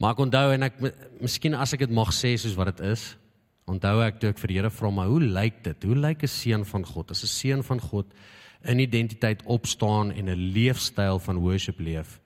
Maar 0.03 0.17
ek 0.17 0.23
onthou 0.25 0.53
en 0.57 0.67
ek 0.67 0.79
miskien 1.23 1.55
as 1.55 1.77
ek 1.77 1.85
dit 1.85 1.93
mag 1.95 2.11
sê 2.11 2.33
soos 2.35 2.57
wat 2.59 2.73
dit 2.73 2.81
is, 2.91 3.13
onthou 3.71 4.01
ek 4.03 4.21
toe 4.21 4.31
ek 4.31 4.39
vir 4.43 4.49
die 4.49 4.59
Here 4.59 4.71
vra 4.71 4.91
maar 4.91 5.11
hoe 5.11 5.21
lyk 5.21 5.63
dit? 5.65 5.85
Hoe 5.85 5.97
lyk 5.97 6.23
'n 6.23 6.29
seun 6.29 6.65
van 6.65 6.85
God? 6.85 7.11
As 7.11 7.23
'n 7.23 7.27
seun 7.27 7.63
van 7.63 7.81
God 7.81 8.07
in 8.65 8.79
identiteit 8.79 9.43
opstaan 9.45 10.13
en 10.13 10.29
'n 10.29 10.53
leefstyl 10.53 11.19
van 11.19 11.39
worship 11.39 11.79
leef. 11.79 12.21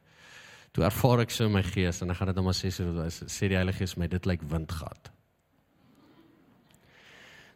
Toe 0.73 0.85
ervaar 0.85 1.21
ek 1.21 1.31
so 1.31 1.49
my 1.49 1.63
gees 1.63 2.03
en 2.03 2.11
ek 2.11 2.17
gaan 2.17 2.27
dit 2.27 2.37
nou 2.37 2.45
maar 2.45 2.55
sê 2.55 2.71
soos 2.71 3.23
sê 3.25 3.49
die 3.49 3.57
Heilige 3.57 3.79
Gees 3.79 3.97
my 3.97 4.07
dit 4.07 4.27
lyk 4.27 4.43
windgat. 4.43 5.11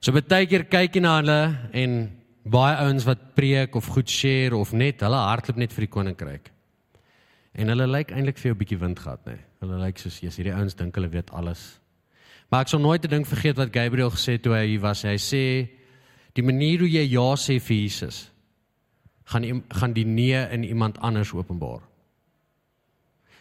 So 0.00 0.12
baie 0.12 0.46
keer 0.46 0.64
kyk 0.64 0.94
jy 0.94 1.00
na 1.00 1.16
hulle 1.20 1.58
en 1.72 2.20
baie 2.44 2.76
ouens 2.76 3.04
wat 3.04 3.34
preek 3.34 3.76
of 3.76 3.86
goed 3.86 4.08
share 4.08 4.56
of 4.56 4.72
net 4.72 5.00
hulle 5.00 5.16
hardloop 5.16 5.56
net 5.56 5.72
vir 5.72 5.84
die 5.84 5.92
koninkryk. 5.92 6.50
En 7.52 7.68
hulle 7.68 7.86
lyk 7.86 8.12
eintlik 8.14 8.38
vir 8.38 8.52
jou 8.52 8.58
bietjie 8.62 8.78
windgat, 8.80 9.26
nê. 9.26 9.34
Nee. 9.34 9.46
Hulle 9.60 9.80
lyk 9.82 9.98
soos 10.00 10.20
jy's 10.22 10.38
hierdie 10.40 10.54
ouens 10.56 10.76
dink 10.78 10.96
hulle 10.96 11.10
weet 11.12 11.30
alles. 11.36 11.80
Maar 12.50 12.66
ek 12.66 12.72
sal 12.72 12.80
nooit 12.82 13.04
'n 13.04 13.10
ding 13.10 13.26
vergeet 13.26 13.56
wat 13.56 13.72
Gabriel 13.72 14.10
gesê 14.10 14.32
het 14.32 14.42
toe 14.42 14.54
hy 14.54 14.66
hier 14.66 14.80
was. 14.80 15.02
Hy 15.02 15.16
sê 15.16 15.68
die 16.34 16.42
manier 16.42 16.78
hoe 16.78 16.90
jy 16.90 17.06
ja 17.10 17.34
sê 17.36 17.60
vir 17.60 17.76
Jesus 17.76 18.30
gaan 19.24 19.62
gaan 19.68 19.92
die 19.92 20.06
nee 20.06 20.48
in 20.50 20.64
iemand 20.64 20.98
anders 20.98 21.32
openbaar. 21.32 21.80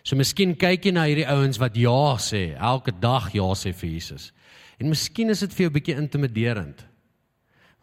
So 0.03 0.15
miskien 0.15 0.55
kyk 0.55 0.85
jy 0.85 0.91
na 0.91 1.07
hierdie 1.09 1.27
ouens 1.27 1.57
wat 1.57 1.75
ja 1.75 2.17
sê, 2.17 2.55
elke 2.55 2.91
dag 2.91 3.33
ja 3.33 3.49
sê 3.55 3.73
vir 3.73 3.89
Jesus. 3.89 4.31
En 4.79 4.89
miskien 4.89 5.29
is 5.29 5.39
dit 5.39 5.53
vir 5.53 5.63
jou 5.63 5.73
bietjie 5.75 5.97
intimiderend. 5.97 6.85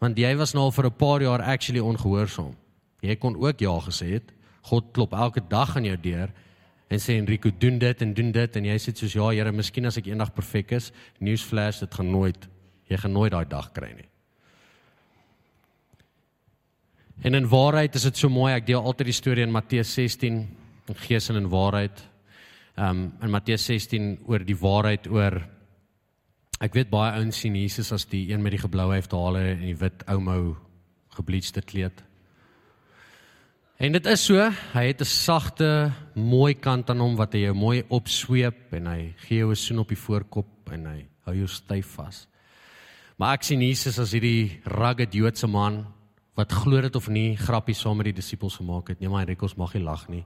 Want 0.01 0.17
jy 0.17 0.33
was 0.37 0.53
nou 0.53 0.63
al 0.63 0.71
vir 0.71 0.85
'n 0.85 0.97
paar 0.97 1.21
jaar 1.21 1.41
actually 1.41 1.79
ongehoorsaam. 1.79 2.55
Jy 3.01 3.15
kon 3.15 3.35
ook 3.35 3.59
ja 3.59 3.79
gesê 3.79 4.13
het. 4.13 4.31
God 4.61 4.93
klop 4.93 5.13
elke 5.13 5.41
dag 5.49 5.75
aan 5.75 5.85
jou 5.85 5.97
deur 5.97 6.29
en 6.89 7.01
sê 7.03 7.17
Enrico 7.19 7.51
doen 7.51 7.79
dit 7.79 8.01
en 8.01 8.13
doen 8.13 8.31
dit 8.31 8.55
en 8.55 8.65
jy 8.65 8.77
sê 8.79 8.93
soos 8.95 9.15
ja 9.15 9.31
Here, 9.33 9.51
miskien 9.51 9.85
as 9.85 9.97
ek 9.99 10.07
eendag 10.07 10.33
perfek 10.35 10.71
is, 10.77 10.91
newsflash, 11.19 11.81
dit 11.83 11.93
gaan 11.99 12.11
nooit 12.11 12.47
jy 12.87 12.99
gaan 13.01 13.11
nooit 13.11 13.33
daai 13.33 13.47
dag 13.49 13.71
kry 13.75 13.89
nie. 13.95 14.07
En 17.27 17.35
in 17.35 17.49
waarheid 17.49 17.95
is 17.97 18.05
dit 18.07 18.19
so 18.19 18.29
mooi, 18.29 18.53
ek 18.53 18.67
deel 18.67 18.83
altyd 18.83 19.09
die 19.09 19.17
storie 19.17 19.43
in 19.43 19.51
Matteus 19.51 19.91
16, 19.97 20.37
in 20.87 20.99
gees 21.03 21.29
en 21.31 21.41
in 21.41 21.51
waarheid. 21.51 22.03
Ehm 22.77 22.89
um, 22.89 23.05
in 23.25 23.33
Matteus 23.33 23.65
16 23.65 24.11
oor 24.29 24.43
die 24.45 24.55
waarheid 24.55 25.07
oor 25.09 25.39
ek 26.61 26.75
weet 26.77 26.91
baie 26.93 27.15
ouens 27.17 27.39
sien 27.41 27.55
Jesus 27.57 27.91
as 27.91 28.05
die 28.09 28.27
een 28.31 28.41
met 28.41 28.53
die 28.53 28.61
geblou 28.61 28.91
hare 28.91 29.41
en 29.51 29.65
die 29.65 29.77
wit 29.77 30.03
ou 30.07 30.19
mou 30.21 30.55
gebleachte 31.17 31.61
kleed. 31.61 32.03
En 33.77 33.93
dit 33.93 34.07
is 34.09 34.23
so, 34.25 34.41
hy 34.73 34.83
het 34.89 35.01
'n 35.01 35.05
sagte, 35.05 35.91
mooi 36.15 36.53
kant 36.55 36.89
aan 36.89 36.99
hom 36.99 37.15
wat 37.15 37.33
hy 37.33 37.39
jou 37.45 37.53
mooi 37.53 37.83
opsweep 37.89 38.73
en 38.73 38.87
hy 38.87 39.13
gee 39.17 39.37
jou 39.37 39.51
'n 39.51 39.55
soen 39.55 39.79
op 39.79 39.87
die 39.87 39.97
voorkop 39.97 40.71
en 40.71 40.85
hy 40.85 41.05
hou 41.25 41.35
jou 41.35 41.47
styf 41.47 41.85
vas. 41.85 42.27
Maar 43.17 43.33
ek 43.33 43.43
sien 43.43 43.61
Jesus 43.61 43.99
as 43.99 44.11
hierdie 44.11 44.61
rugged 44.65 45.13
Joodse 45.13 45.47
man 45.47 45.85
wat 46.35 46.51
glo 46.51 46.81
dit 46.81 46.95
of 46.95 47.07
nie 47.07 47.35
grappies 47.35 47.79
saam 47.79 47.97
met 47.97 48.05
die 48.05 48.13
disippels 48.13 48.55
gemaak 48.55 48.87
het. 48.87 48.99
Nee, 48.99 49.09
maar 49.09 49.25
Rikkos 49.25 49.55
mag 49.55 49.73
nie 49.73 49.83
lag 49.83 50.09
nie. 50.09 50.25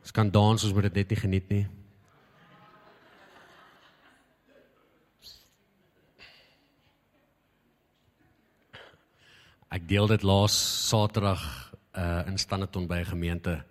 Ons 0.00 0.10
kan 0.12 0.30
dans, 0.30 0.64
ons 0.64 0.72
moet 0.72 0.82
dit 0.82 0.94
net 0.94 1.08
nie 1.08 1.16
geniet 1.16 1.48
nie. 1.48 1.66
Ek 9.70 9.84
deel 9.86 10.08
dit 10.10 10.22
laas 10.26 10.54
Saterdag 10.88 11.42
uh 11.94 12.22
in 12.26 12.38
Standerton 12.38 12.86
by 12.86 13.00
'n 13.00 13.12
gemeente 13.14 13.64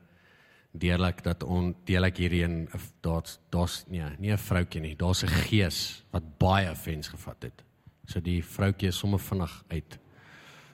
deurlik 0.71 1.23
dat 1.23 1.43
on 1.43 1.75
deel 1.85 2.05
ek 2.05 2.17
hierdie 2.17 2.43
in 2.43 2.69
daar's 3.01 3.39
daar's 3.49 3.83
nee, 3.87 4.05
nie 4.17 4.31
'n 4.31 4.37
vroutjie 4.37 4.81
nie. 4.81 4.95
Daar's 4.95 5.23
'n 5.23 5.27
gees 5.27 6.03
wat 6.11 6.37
baie 6.37 6.69
offens 6.71 7.07
gevat 7.07 7.43
het. 7.43 7.63
So 8.07 8.19
die 8.19 8.43
vroutjie 8.43 8.87
is 8.87 8.97
sommer 8.97 9.19
vinnig 9.19 9.63
uit. 9.67 9.99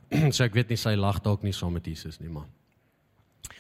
so 0.36 0.44
ek 0.44 0.54
weet 0.54 0.70
nie 0.70 0.78
sy 0.78 0.96
lag 0.96 1.20
dalk 1.22 1.44
nie 1.44 1.54
saam 1.54 1.74
met 1.74 1.86
Jesus 1.86 2.20
nie, 2.20 2.30
maar. 2.30 2.48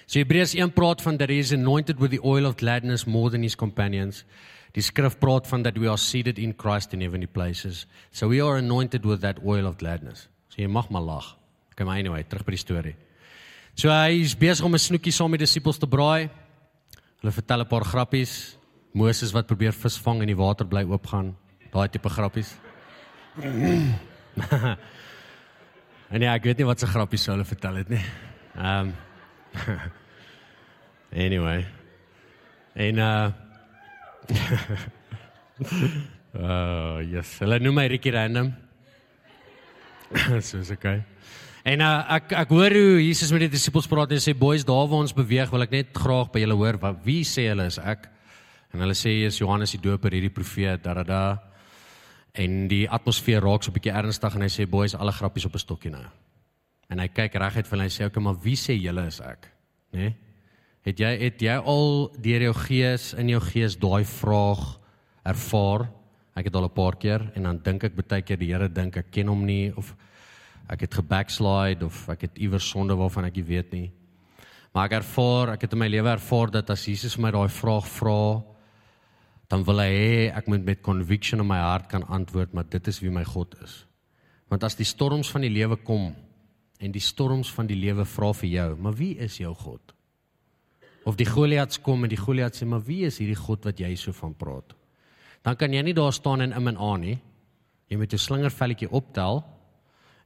So 0.05 0.19
Hebreërs 0.19 0.53
1 0.53 0.73
praat 0.73 1.01
van 1.01 1.17
that 1.17 1.29
he 1.29 1.39
is 1.39 1.51
anointed 1.51 1.99
with 1.99 2.11
the 2.11 2.21
oil 2.23 2.45
of 2.45 2.57
gladness 2.57 3.05
more 3.05 3.29
than 3.29 3.41
his 3.41 3.55
companions. 3.55 4.25
Die 4.73 4.83
skrif 4.83 5.17
praat 5.17 5.47
van 5.47 5.63
that 5.63 5.77
we 5.77 5.87
are 5.87 5.97
seated 5.97 6.37
in 6.37 6.53
Christ 6.57 6.93
in 6.93 7.01
heavenly 7.01 7.27
places. 7.27 7.87
So 8.11 8.27
we 8.27 8.41
are 8.43 8.57
anointed 8.57 9.05
with 9.05 9.21
that 9.21 9.39
oil 9.43 9.65
of 9.65 9.77
gladness. 9.77 10.29
So 10.49 10.61
jy 10.61 10.67
mag 10.67 10.89
maar 10.89 11.01
lag. 11.01 11.44
Okay, 11.75 11.83
maar 11.83 11.99
anyway, 11.99 12.23
terug 12.23 12.45
by 12.47 12.53
die 12.55 12.61
storie. 12.61 12.95
So 13.75 13.91
hy 13.91 14.21
is 14.23 14.31
besig 14.39 14.63
om 14.63 14.71
'n 14.71 14.79
snoekie 14.79 15.11
saam 15.11 15.31
met 15.31 15.39
disippels 15.43 15.77
te 15.77 15.87
braai. 15.87 16.29
Hulle 17.19 17.31
vertel 17.31 17.59
'n 17.59 17.67
paar 17.67 17.83
grappies. 17.83 18.57
Moses 18.93 19.33
wat 19.33 19.47
probeer 19.47 19.73
vis 19.73 19.97
vang 19.97 20.21
en 20.21 20.27
die 20.27 20.35
water 20.35 20.65
bly 20.65 20.83
oopgaan. 20.83 21.35
Daai 21.73 21.89
tipe 21.89 22.09
grappies. 22.09 22.55
en 26.13 26.21
ja, 26.21 26.33
ek 26.33 26.43
weet 26.43 26.57
nie 26.57 26.65
wat 26.65 26.79
se 26.79 26.87
grappies 26.87 27.23
sou 27.23 27.35
hulle 27.35 27.45
vertel 27.45 27.75
het 27.75 27.89
nie. 27.89 28.03
Ehm 28.55 28.87
um, 28.87 28.93
Anyway. 31.25 31.65
En 32.75 32.97
uh 32.97 33.31
Oh, 36.35 36.99
yes. 36.99 37.39
Hulle 37.39 37.59
noem 37.59 37.75
my 37.75 37.87
Ricky 37.87 38.11
Random. 38.11 38.53
so 40.39 40.57
is 40.57 40.71
okay. 40.71 41.03
En 41.65 41.81
uh, 41.81 42.03
ek 42.13 42.33
ek 42.43 42.51
hoor 42.53 42.75
hoe 42.77 42.97
Jesus 43.01 43.31
met 43.33 43.47
die 43.47 43.55
disippels 43.55 43.87
praat 43.89 44.11
en 44.13 44.21
sê 44.21 44.35
boys 44.37 44.61
daar 44.67 44.85
waar 44.85 45.01
ons 45.01 45.15
beweeg 45.17 45.49
wil 45.49 45.65
ek 45.65 45.71
net 45.73 45.95
graag 45.97 46.29
by 46.29 46.43
julle 46.43 46.57
hoor 46.59 46.77
wat 46.83 46.99
wie 47.07 47.23
sê 47.25 47.47
hulle 47.49 47.65
is 47.71 47.79
ek? 47.81 48.05
En 48.69 48.83
hulle 48.83 48.93
sê 48.93 49.15
is 49.25 49.39
Johannes 49.41 49.73
die 49.73 49.81
Doper 49.81 50.13
hierdie 50.13 50.33
profeet 50.33 50.83
da 50.85 50.93
da 50.99 51.05
da. 51.07 51.23
En 52.37 52.67
die 52.69 52.83
atmosfeer 52.85 53.41
raak 53.41 53.65
so 53.65 53.71
'n 53.71 53.77
bietjie 53.79 53.95
ernstig 53.97 54.35
en 54.35 54.45
hy 54.45 54.51
sê 54.53 54.69
boys 54.69 54.93
alle 54.93 55.11
grappies 55.11 55.49
op 55.49 55.55
'n 55.55 55.65
stokkie 55.65 55.89
nou. 55.89 56.05
En 56.89 56.99
hy 56.99 57.07
kyk 57.07 57.33
reguit 57.33 57.65
vir 57.65 57.77
hulle 57.77 57.89
en 57.89 57.97
sê 57.97 58.05
okay 58.05 58.21
maar 58.21 58.37
wie 58.43 58.55
sê 58.55 58.77
julle 58.77 59.07
is 59.07 59.19
ek? 59.19 59.49
Nê 59.93 59.99
nee? 59.99 60.15
het 60.85 60.99
jy 60.99 61.17
het 61.17 61.41
jy 61.41 61.57
al 61.65 62.11
deur 62.21 62.41
jou 62.41 62.53
gees 62.53 63.13
in 63.17 63.29
jou 63.29 63.41
gees 63.41 63.75
daai 63.75 64.05
vraag 64.05 64.77
ervaar? 65.25 65.89
Ek 66.35 66.45
het 66.45 66.55
al 66.55 66.65
'n 66.65 66.77
paar 66.77 66.95
keer 66.95 67.31
en 67.33 67.43
dan 67.43 67.57
dink 67.57 67.83
ek 67.83 67.95
baie 67.95 68.21
keer 68.21 68.37
die 68.37 68.53
Here 68.53 68.69
dink 68.69 68.97
ek 68.97 69.09
ken 69.11 69.27
hom 69.27 69.45
nie 69.45 69.73
of 69.75 69.95
ek 70.71 70.87
het 70.87 70.97
gebackslide 70.97 71.85
of 71.85 72.05
ek 72.09 72.27
het 72.27 72.41
iewers 72.41 72.67
sonde 72.69 72.95
waarvan 72.97 73.27
ek 73.29 73.37
nie 73.39 73.47
weet 73.47 73.71
nie. 73.75 73.87
Maar 74.73 74.89
ek 74.89 74.97
ervaar, 74.99 75.53
ek 75.55 75.65
het 75.65 75.73
in 75.75 75.79
my 75.79 75.87
lewe 75.87 76.11
ervaar 76.11 76.51
dat 76.51 76.69
as 76.73 76.83
Jesus 76.89 77.17
my 77.21 77.31
daai 77.31 77.49
vraag 77.53 77.87
vra, 77.87 78.43
dan 79.47 79.63
wil 79.63 79.79
hy 79.79 79.89
hê 79.93 80.15
ek 80.35 80.49
moet 80.51 80.65
met 80.65 80.81
conviction 80.83 81.43
in 81.43 81.47
my 81.47 81.61
hart 81.61 81.87
kan 81.91 82.03
antwoord, 82.03 82.53
maar 82.53 82.67
dit 82.69 82.87
is 82.91 82.99
wie 83.03 83.13
my 83.13 83.23
God 83.23 83.53
is. 83.63 83.83
Want 84.51 84.65
as 84.65 84.75
die 84.77 84.87
storms 84.87 85.29
van 85.31 85.45
die 85.45 85.53
lewe 85.53 85.77
kom 85.77 86.09
en 86.81 86.91
die 86.91 87.03
storms 87.03 87.51
van 87.53 87.69
die 87.69 87.77
lewe 87.79 88.03
vra 88.09 88.33
vir 88.35 88.49
jou, 88.49 88.69
maar 88.81 88.97
wie 88.97 89.13
is 89.21 89.37
jou 89.39 89.53
God? 89.55 89.93
Of 91.05 91.15
die 91.15 91.29
Goliats 91.29 91.77
kom 91.85 92.03
en 92.03 92.11
die 92.11 92.19
Goliat 92.19 92.57
sê, 92.57 92.65
maar 92.65 92.81
wie 92.83 93.03
is 93.05 93.21
hierdie 93.21 93.37
God 93.37 93.67
wat 93.69 93.79
jy 93.79 93.93
so 93.95 94.13
van 94.17 94.33
praat? 94.33 94.73
Dan 95.45 95.55
kan 95.55 95.73
jy 95.73 95.83
nie 95.85 95.93
daar 95.93 96.13
staan 96.13 96.41
en 96.41 96.55
in 96.57 96.71
en 96.73 96.79
aan 96.81 97.03
nie. 97.05 97.19
Jy 97.87 97.99
moet 98.01 98.11
jou 98.11 98.19
slingervelletjie 98.19 98.89
optel 98.89 99.43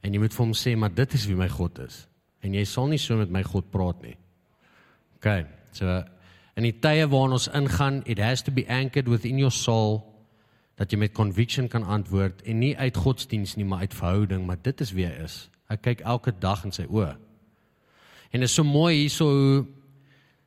En 0.01 0.13
jy 0.13 0.19
moet 0.19 0.33
vir 0.33 0.45
hom 0.45 0.53
sê, 0.53 0.75
maar 0.77 0.93
dit 0.93 1.13
is 1.13 1.25
wie 1.27 1.35
my 1.35 1.49
God 1.49 1.79
is. 1.79 2.09
en 2.45 2.55
jy 2.55 2.63
sal 2.67 2.87
nie 2.91 2.99
so 3.01 3.17
met 3.19 3.31
my 3.33 3.41
God 3.43 3.67
praat 3.73 4.03
nie. 4.03 4.15
OK. 5.19 5.31
So 5.75 5.99
in 6.59 6.67
die 6.67 6.75
tye 6.83 7.07
waarin 7.11 7.37
ons 7.37 7.49
ingaan, 7.55 8.01
it 8.09 8.19
has 8.23 8.43
to 8.45 8.51
be 8.51 8.65
anchored 8.67 9.09
within 9.11 9.39
your 9.39 9.53
soul 9.53 10.03
dat 10.79 10.91
jy 10.91 10.99
met 11.01 11.15
conviction 11.15 11.67
kan 11.71 11.83
antwoord 11.83 12.41
en 12.47 12.61
nie 12.61 12.75
uit 12.79 12.95
godsdiens 12.95 13.57
nie, 13.59 13.67
maar 13.67 13.83
uit 13.83 13.95
verhouding, 13.95 14.45
maar 14.47 14.59
dit 14.63 14.81
is 14.81 14.93
wie 14.95 15.07
hy 15.07 15.25
is. 15.25 15.41
Hy 15.67 15.75
kyk 15.83 16.05
elke 16.07 16.31
dag 16.39 16.63
in 16.67 16.75
sy 16.75 16.85
oë. 16.87 17.11
En 18.31 18.39
dit 18.39 18.47
is 18.47 18.55
so 18.55 18.63
mooi 18.63 19.01
hierso 19.01 19.27
hoe 19.27 19.59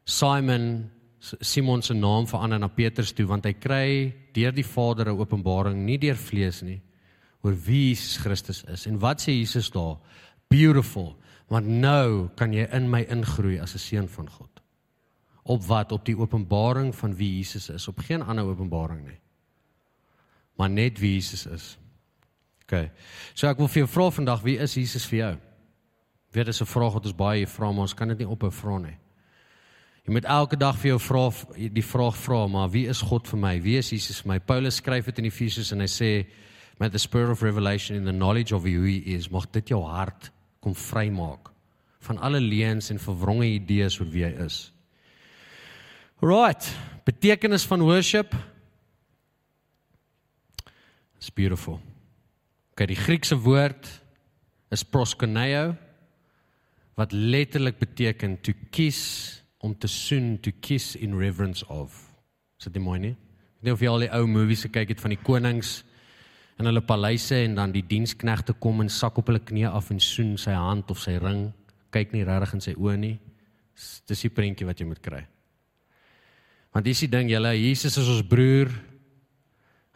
Simon 0.08 0.88
Simon 1.22 1.84
se 1.86 1.94
naam 1.94 2.24
verander 2.26 2.58
na 2.58 2.66
Petrus 2.66 3.12
toe 3.14 3.28
want 3.30 3.44
hy 3.46 3.52
kry 3.54 3.86
deur 4.34 4.54
die 4.56 4.66
Vader 4.66 5.12
'n 5.12 5.20
openbaring 5.20 5.84
nie 5.86 5.98
deur 5.98 6.18
vlees 6.18 6.62
nie 6.66 6.80
oor 7.42 7.56
wie 7.66 7.88
Jesus 7.88 8.16
Christus 8.22 8.62
is. 8.70 8.86
En 8.86 8.98
wat 9.02 9.22
sê 9.22 9.34
Jesus 9.34 9.70
daar? 9.70 9.98
Beautiful, 10.48 11.16
want 11.50 11.66
nou 11.66 12.28
kan 12.38 12.52
jy 12.54 12.68
in 12.72 12.88
my 12.90 13.02
ingroei 13.10 13.58
as 13.60 13.74
'n 13.74 13.78
seun 13.78 14.08
van 14.08 14.30
God. 14.30 14.62
Op 15.42 15.64
wat? 15.66 15.92
Op 15.92 16.04
die 16.04 16.16
openbaring 16.16 16.94
van 16.94 17.16
wie 17.16 17.36
Jesus 17.36 17.68
is, 17.68 17.88
op 17.88 17.98
geen 17.98 18.22
ander 18.22 18.44
openbaring 18.44 19.06
nie. 19.06 19.20
Maar 20.56 20.70
net 20.70 20.98
wie 20.98 21.14
Jesus 21.14 21.46
is. 21.46 21.78
OK. 22.62 22.90
So 23.34 23.48
ek 23.48 23.58
wil 23.58 23.68
vir 23.68 23.82
jou 23.82 23.88
vra 23.88 24.10
vandag, 24.10 24.42
wie 24.42 24.58
is 24.58 24.74
Jesus 24.74 25.06
vir 25.06 25.18
jou? 25.18 25.38
Weet 26.32 26.46
dis 26.46 26.60
'n 26.60 26.66
vraag 26.66 26.92
wat 26.92 27.04
ons 27.04 27.16
baie 27.16 27.46
vra, 27.46 27.72
maar 27.72 27.82
ons 27.82 27.94
kan 27.94 28.08
dit 28.08 28.18
nie 28.18 28.28
ophou 28.28 28.50
vra 28.50 28.78
nie. 28.78 28.96
Jy 30.02 30.12
moet 30.12 30.24
elke 30.24 30.56
dag 30.56 30.78
vir 30.78 30.88
jou 30.88 30.98
vra 30.98 31.30
die 31.56 31.84
vraag 31.84 32.16
vra, 32.16 32.46
maar 32.46 32.70
wie 32.70 32.88
is 32.88 33.00
God 33.00 33.28
vir 33.28 33.38
my? 33.38 33.60
Wie 33.62 33.76
is 33.78 33.90
Jesus 33.90 34.20
vir 34.20 34.32
my? 34.32 34.38
Paulus 34.38 34.76
skryf 34.76 35.04
dit 35.04 35.18
in 35.18 35.24
Efesiërs 35.24 35.72
en 35.72 35.80
hy 35.80 35.86
sê 35.86 36.26
met 36.78 36.92
the 36.92 36.98
spirit 36.98 37.30
of 37.30 37.42
revelation 37.42 37.96
in 37.96 38.04
the 38.04 38.12
knowledge 38.12 38.52
of 38.52 38.64
who 38.64 38.82
he 38.82 38.96
is, 39.14 39.30
mag 39.30 39.50
dit 39.52 39.68
jou 39.68 39.82
hart 39.84 40.30
kom 40.62 40.74
vrymaak 40.74 41.50
van 42.02 42.18
alle 42.18 42.40
leuns 42.40 42.90
en 42.90 42.98
verwronge 42.98 43.46
idees 43.46 44.00
oor 44.00 44.08
wie 44.10 44.24
hy 44.26 44.32
is. 44.42 44.72
Right. 46.22 46.66
Betekenis 47.06 47.66
van 47.66 47.82
worship. 47.82 48.34
It's 51.16 51.30
beautiful. 51.30 51.80
Okay, 52.72 52.88
die 52.90 52.98
Griekse 52.98 53.36
woord 53.38 53.86
is 54.74 54.82
proskuneo 54.82 55.76
wat 56.98 57.12
letterlik 57.12 57.78
beteken 57.78 58.38
to 58.42 58.54
kiss 58.70 59.42
om 59.62 59.74
te 59.78 59.86
soen 59.90 60.36
to 60.42 60.50
kiss 60.60 60.96
in 60.96 61.14
reverence 61.18 61.66
of. 61.70 61.94
Is 62.58 62.66
dit 62.66 62.82
mooi 62.82 62.98
nie? 63.02 63.14
Ek 63.14 63.62
weet 63.62 63.70
nie 63.70 63.74
of 63.76 63.82
jy 63.82 63.90
al 63.90 64.04
die 64.06 64.12
ou 64.18 64.26
movies 64.26 64.64
gekyk 64.66 64.94
het 64.94 65.02
van 65.02 65.14
die 65.14 65.22
konings 65.22 65.80
in 66.60 66.68
hulle 66.68 66.82
paleise 66.84 67.38
en 67.46 67.56
dan 67.58 67.72
die 67.74 67.84
diensknegte 67.88 68.54
kom 68.60 68.82
en 68.84 68.90
sak 68.92 69.18
op 69.18 69.30
hulle 69.30 69.42
knieë 69.42 69.72
af 69.72 69.90
en 69.92 70.00
soen 70.02 70.36
sy 70.40 70.54
hand 70.56 70.90
of 70.92 71.00
sy 71.02 71.16
ring. 71.22 71.48
Kyk 71.92 72.14
nie 72.14 72.24
regtig 72.28 72.56
in 72.56 72.64
sy 72.64 72.74
oë 72.76 72.96
nie. 73.00 73.16
Dis 74.08 74.24
die 74.26 74.32
prentjie 74.32 74.68
wat 74.68 74.80
jy 74.80 74.86
moet 74.88 75.02
kry. 75.04 75.22
Want 76.72 76.86
dis 76.88 77.04
die 77.04 77.10
ding, 77.12 77.28
julle, 77.28 77.52
Jesus 77.58 77.98
is 78.00 78.08
ons 78.08 78.24
broer. 78.28 78.70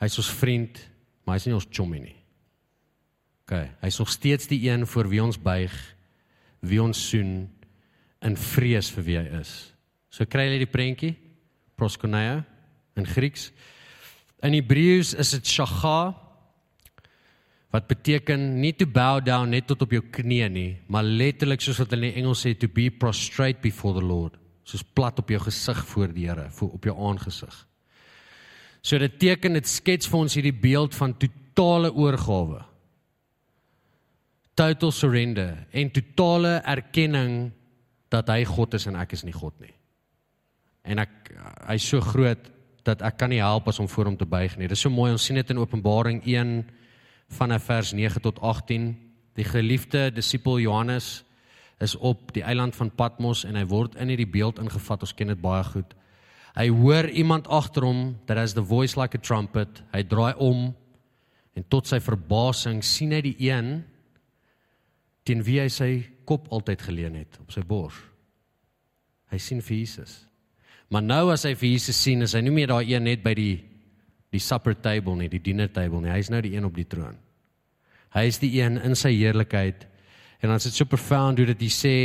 Hy's 0.02 0.18
ons 0.20 0.32
vriend, 0.40 0.80
maar 1.24 1.38
hy's 1.38 1.46
nie 1.48 1.56
ons 1.56 1.68
chommy 1.72 2.02
nie. 2.02 2.16
OK, 3.46 3.54
hy's 3.84 4.00
nog 4.02 4.10
steeds 4.12 4.48
die 4.50 4.58
een 4.66 4.84
voor 4.90 5.08
wie 5.08 5.22
ons 5.22 5.38
buig, 5.40 5.72
wie 6.66 6.80
ons 6.82 6.98
soen 7.12 7.46
in 8.26 8.36
vrees 8.36 8.90
vir 8.92 9.06
wie 9.06 9.16
hy 9.20 9.40
is. 9.40 9.54
So 10.10 10.26
kry 10.28 10.48
jy 10.50 10.60
die 10.64 10.70
prentjie 10.70 11.14
proskuneo 11.78 12.40
in 12.96 13.08
Grieks. 13.08 13.50
In 14.44 14.56
Hebreëus 14.56 15.14
is 15.20 15.32
dit 15.36 15.52
shacha 15.56 16.25
wat 17.74 17.88
beteken 17.90 18.60
nie 18.60 18.72
to 18.78 18.86
bow 18.86 19.18
down 19.24 19.50
net 19.50 19.66
tot 19.66 19.82
op 19.84 19.92
jou 19.92 20.02
knieë 20.02 20.48
nie, 20.52 20.70
maar 20.88 21.04
letterlik 21.04 21.64
soos 21.64 21.80
wat 21.82 21.92
hulle 21.94 22.12
in 22.12 22.22
Engels 22.22 22.44
sê 22.46 22.54
to 22.54 22.70
be 22.72 22.88
prostrate 22.90 23.60
before 23.64 23.98
the 23.98 24.04
Lord, 24.04 24.36
soos 24.66 24.84
plat 24.84 25.18
op 25.18 25.30
jou 25.30 25.40
gesig 25.46 25.82
voor 25.90 26.14
die 26.14 26.28
Here, 26.28 26.46
voor 26.58 26.76
op 26.78 26.86
jou 26.88 26.94
aangesig. 27.08 27.56
So 28.86 28.98
dit 29.02 29.18
teken 29.18 29.58
dit 29.58 29.66
skets 29.66 30.06
vir 30.06 30.20
ons 30.20 30.38
hierdie 30.38 30.54
beeld 30.54 30.94
van 30.94 31.16
totale 31.18 31.90
oorgawe. 31.90 32.62
Total 34.56 34.92
surrender 34.94 35.66
en 35.74 35.90
totale 35.92 36.60
erkenning 36.62 37.50
dat 38.14 38.30
hy 38.30 38.44
God 38.48 38.76
is 38.78 38.86
en 38.86 38.96
ek 39.00 39.16
is 39.18 39.24
nie 39.26 39.34
God 39.34 39.56
nie. 39.60 39.74
En 40.86 41.02
ek 41.02 41.32
hy's 41.66 41.88
so 41.90 42.00
groot 42.00 42.46
dat 42.86 43.02
ek 43.02 43.18
kan 43.18 43.32
nie 43.34 43.42
help 43.42 43.66
as 43.68 43.80
om 43.82 43.90
voor 43.90 44.12
hom 44.12 44.16
te 44.16 44.28
buig 44.28 44.54
nie. 44.54 44.68
Dit 44.70 44.78
is 44.78 44.84
so 44.86 44.92
mooi 44.92 45.10
ons 45.10 45.24
sien 45.26 45.36
dit 45.36 45.50
in 45.50 45.58
Openbaring 45.58 46.22
1 46.22 46.54
van 47.28 47.60
vers 47.60 47.92
9 47.92 48.20
tot 48.20 48.40
18. 48.40 48.96
Die 49.34 49.44
geliefde 49.44 50.12
disipel 50.12 50.58
Johannes 50.60 51.24
is 51.78 51.96
op 51.96 52.32
die 52.32 52.42
eiland 52.42 52.76
van 52.76 52.90
Patmos 52.94 53.44
en 53.44 53.56
hy 53.56 53.66
word 53.68 53.96
in 54.00 54.08
hierdie 54.08 54.30
beeld 54.30 54.58
ingevat. 54.58 55.04
Ons 55.04 55.14
ken 55.14 55.32
dit 55.32 55.40
baie 55.40 55.64
goed. 55.64 55.92
Hy 56.56 56.70
hoor 56.72 57.08
iemand 57.12 57.48
agter 57.52 57.84
hom 57.84 58.16
that 58.26 58.38
has 58.40 58.54
the 58.56 58.64
voice 58.64 58.96
like 58.96 59.16
a 59.16 59.20
trumpet. 59.20 59.82
Hy 59.92 60.02
draai 60.08 60.32
om 60.40 60.70
en 61.56 61.64
tot 61.68 61.88
sy 61.88 62.00
verbasing 62.00 62.82
sien 62.84 63.12
hy 63.12 63.20
die 63.24 63.36
een 63.48 63.80
teen 65.26 65.42
wie 65.44 65.58
hy 65.60 65.68
sy 65.72 65.90
kop 66.28 66.48
altyd 66.54 66.84
geleun 66.86 67.18
het 67.20 67.36
op 67.42 67.52
sy 67.52 67.64
bors. 67.66 67.96
Hy 69.32 69.38
sien 69.42 69.60
vir 69.64 69.82
Jesus. 69.82 70.20
Maar 70.88 71.02
nou 71.02 71.24
as 71.34 71.44
hy 71.48 71.56
vir 71.58 71.72
Jesus 71.74 71.98
sien, 71.98 72.22
is 72.22 72.36
hy 72.36 72.44
nie 72.46 72.54
meer 72.54 72.70
daai 72.70 72.86
een 72.92 73.04
net 73.08 73.24
by 73.24 73.34
die 73.34 73.56
die 74.36 74.42
supper 74.42 74.76
table 74.78 75.16
nie, 75.18 75.30
die 75.32 75.42
dinner 75.42 75.68
table 75.72 76.02
nie. 76.04 76.12
Hy 76.12 76.22
is 76.22 76.30
nou 76.32 76.42
die 76.44 76.54
een 76.54 76.68
op 76.68 76.76
die 76.76 76.86
troon. 76.88 77.16
Hy 78.16 78.24
is 78.30 78.38
die 78.40 78.52
een 78.60 78.78
in 78.84 78.96
sy 78.96 79.12
heerlikheid. 79.16 79.86
En 80.44 80.52
is 80.54 80.68
dit 80.68 80.76
so 80.76 80.88
profound 80.88 81.40
hoe 81.40 81.48
dit 81.50 81.66
hy 81.66 81.72
sê 81.72 81.96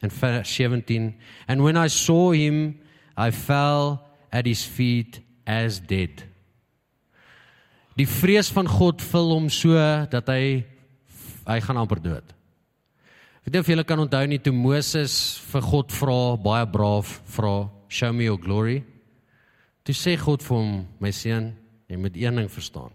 in 0.00 0.12
vers 0.12 0.48
17, 0.48 1.12
and 1.46 1.60
when 1.60 1.76
I 1.76 1.88
saw 1.92 2.32
him, 2.32 2.80
I 3.16 3.30
fell 3.30 4.00
at 4.32 4.46
his 4.46 4.64
feet 4.64 5.20
as 5.44 5.80
dead. 5.80 6.24
Die 8.00 8.08
vrees 8.08 8.48
van 8.54 8.68
God 8.70 9.02
vul 9.04 9.34
hom 9.34 9.48
so 9.52 9.76
dat 10.10 10.30
hy 10.32 10.62
hy 11.44 11.58
gaan 11.66 11.80
amper 11.80 12.00
dood. 12.00 12.32
Weet 13.44 13.56
jy 13.56 13.60
of 13.64 13.70
julle 13.72 13.84
kan 13.84 14.00
onthou 14.00 14.22
nie 14.30 14.38
toe 14.40 14.54
Moses 14.54 15.14
vir 15.50 15.64
God 15.66 15.92
vra, 15.92 16.20
baie 16.40 16.68
braaf 16.70 17.18
vra, 17.34 17.54
show 17.92 18.12
me 18.14 18.28
your 18.28 18.40
glory. 18.40 18.80
Toe 19.84 19.94
sê 19.96 20.16
God 20.20 20.44
vir 20.44 20.56
hom, 20.56 20.72
my 21.00 21.12
seun, 21.14 21.50
jy 21.90 21.98
moet 21.98 22.16
een 22.18 22.36
ding 22.40 22.50
verstaan. 22.52 22.92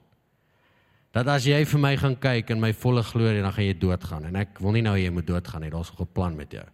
Dat 1.15 1.29
as 1.31 1.47
jy 1.47 1.61
vir 1.65 1.81
my 1.81 1.93
gaan 1.97 2.15
kyk 2.19 2.51
in 2.51 2.61
my 2.61 2.73
volle 2.75 3.03
glorie, 3.03 3.41
dan 3.41 3.53
gaan 3.55 3.67
jy 3.67 3.75
doodgaan 3.79 4.25
en 4.29 4.39
ek 4.43 4.59
wil 4.59 4.75
nie 4.75 4.83
nou 4.83 4.95
jy 4.99 5.11
moet 5.15 5.27
doodgaan 5.27 5.63
nie. 5.63 5.71
Daar's 5.71 5.91
'n 5.91 6.07
plan 6.13 6.35
met 6.35 6.51
jou. 6.51 6.65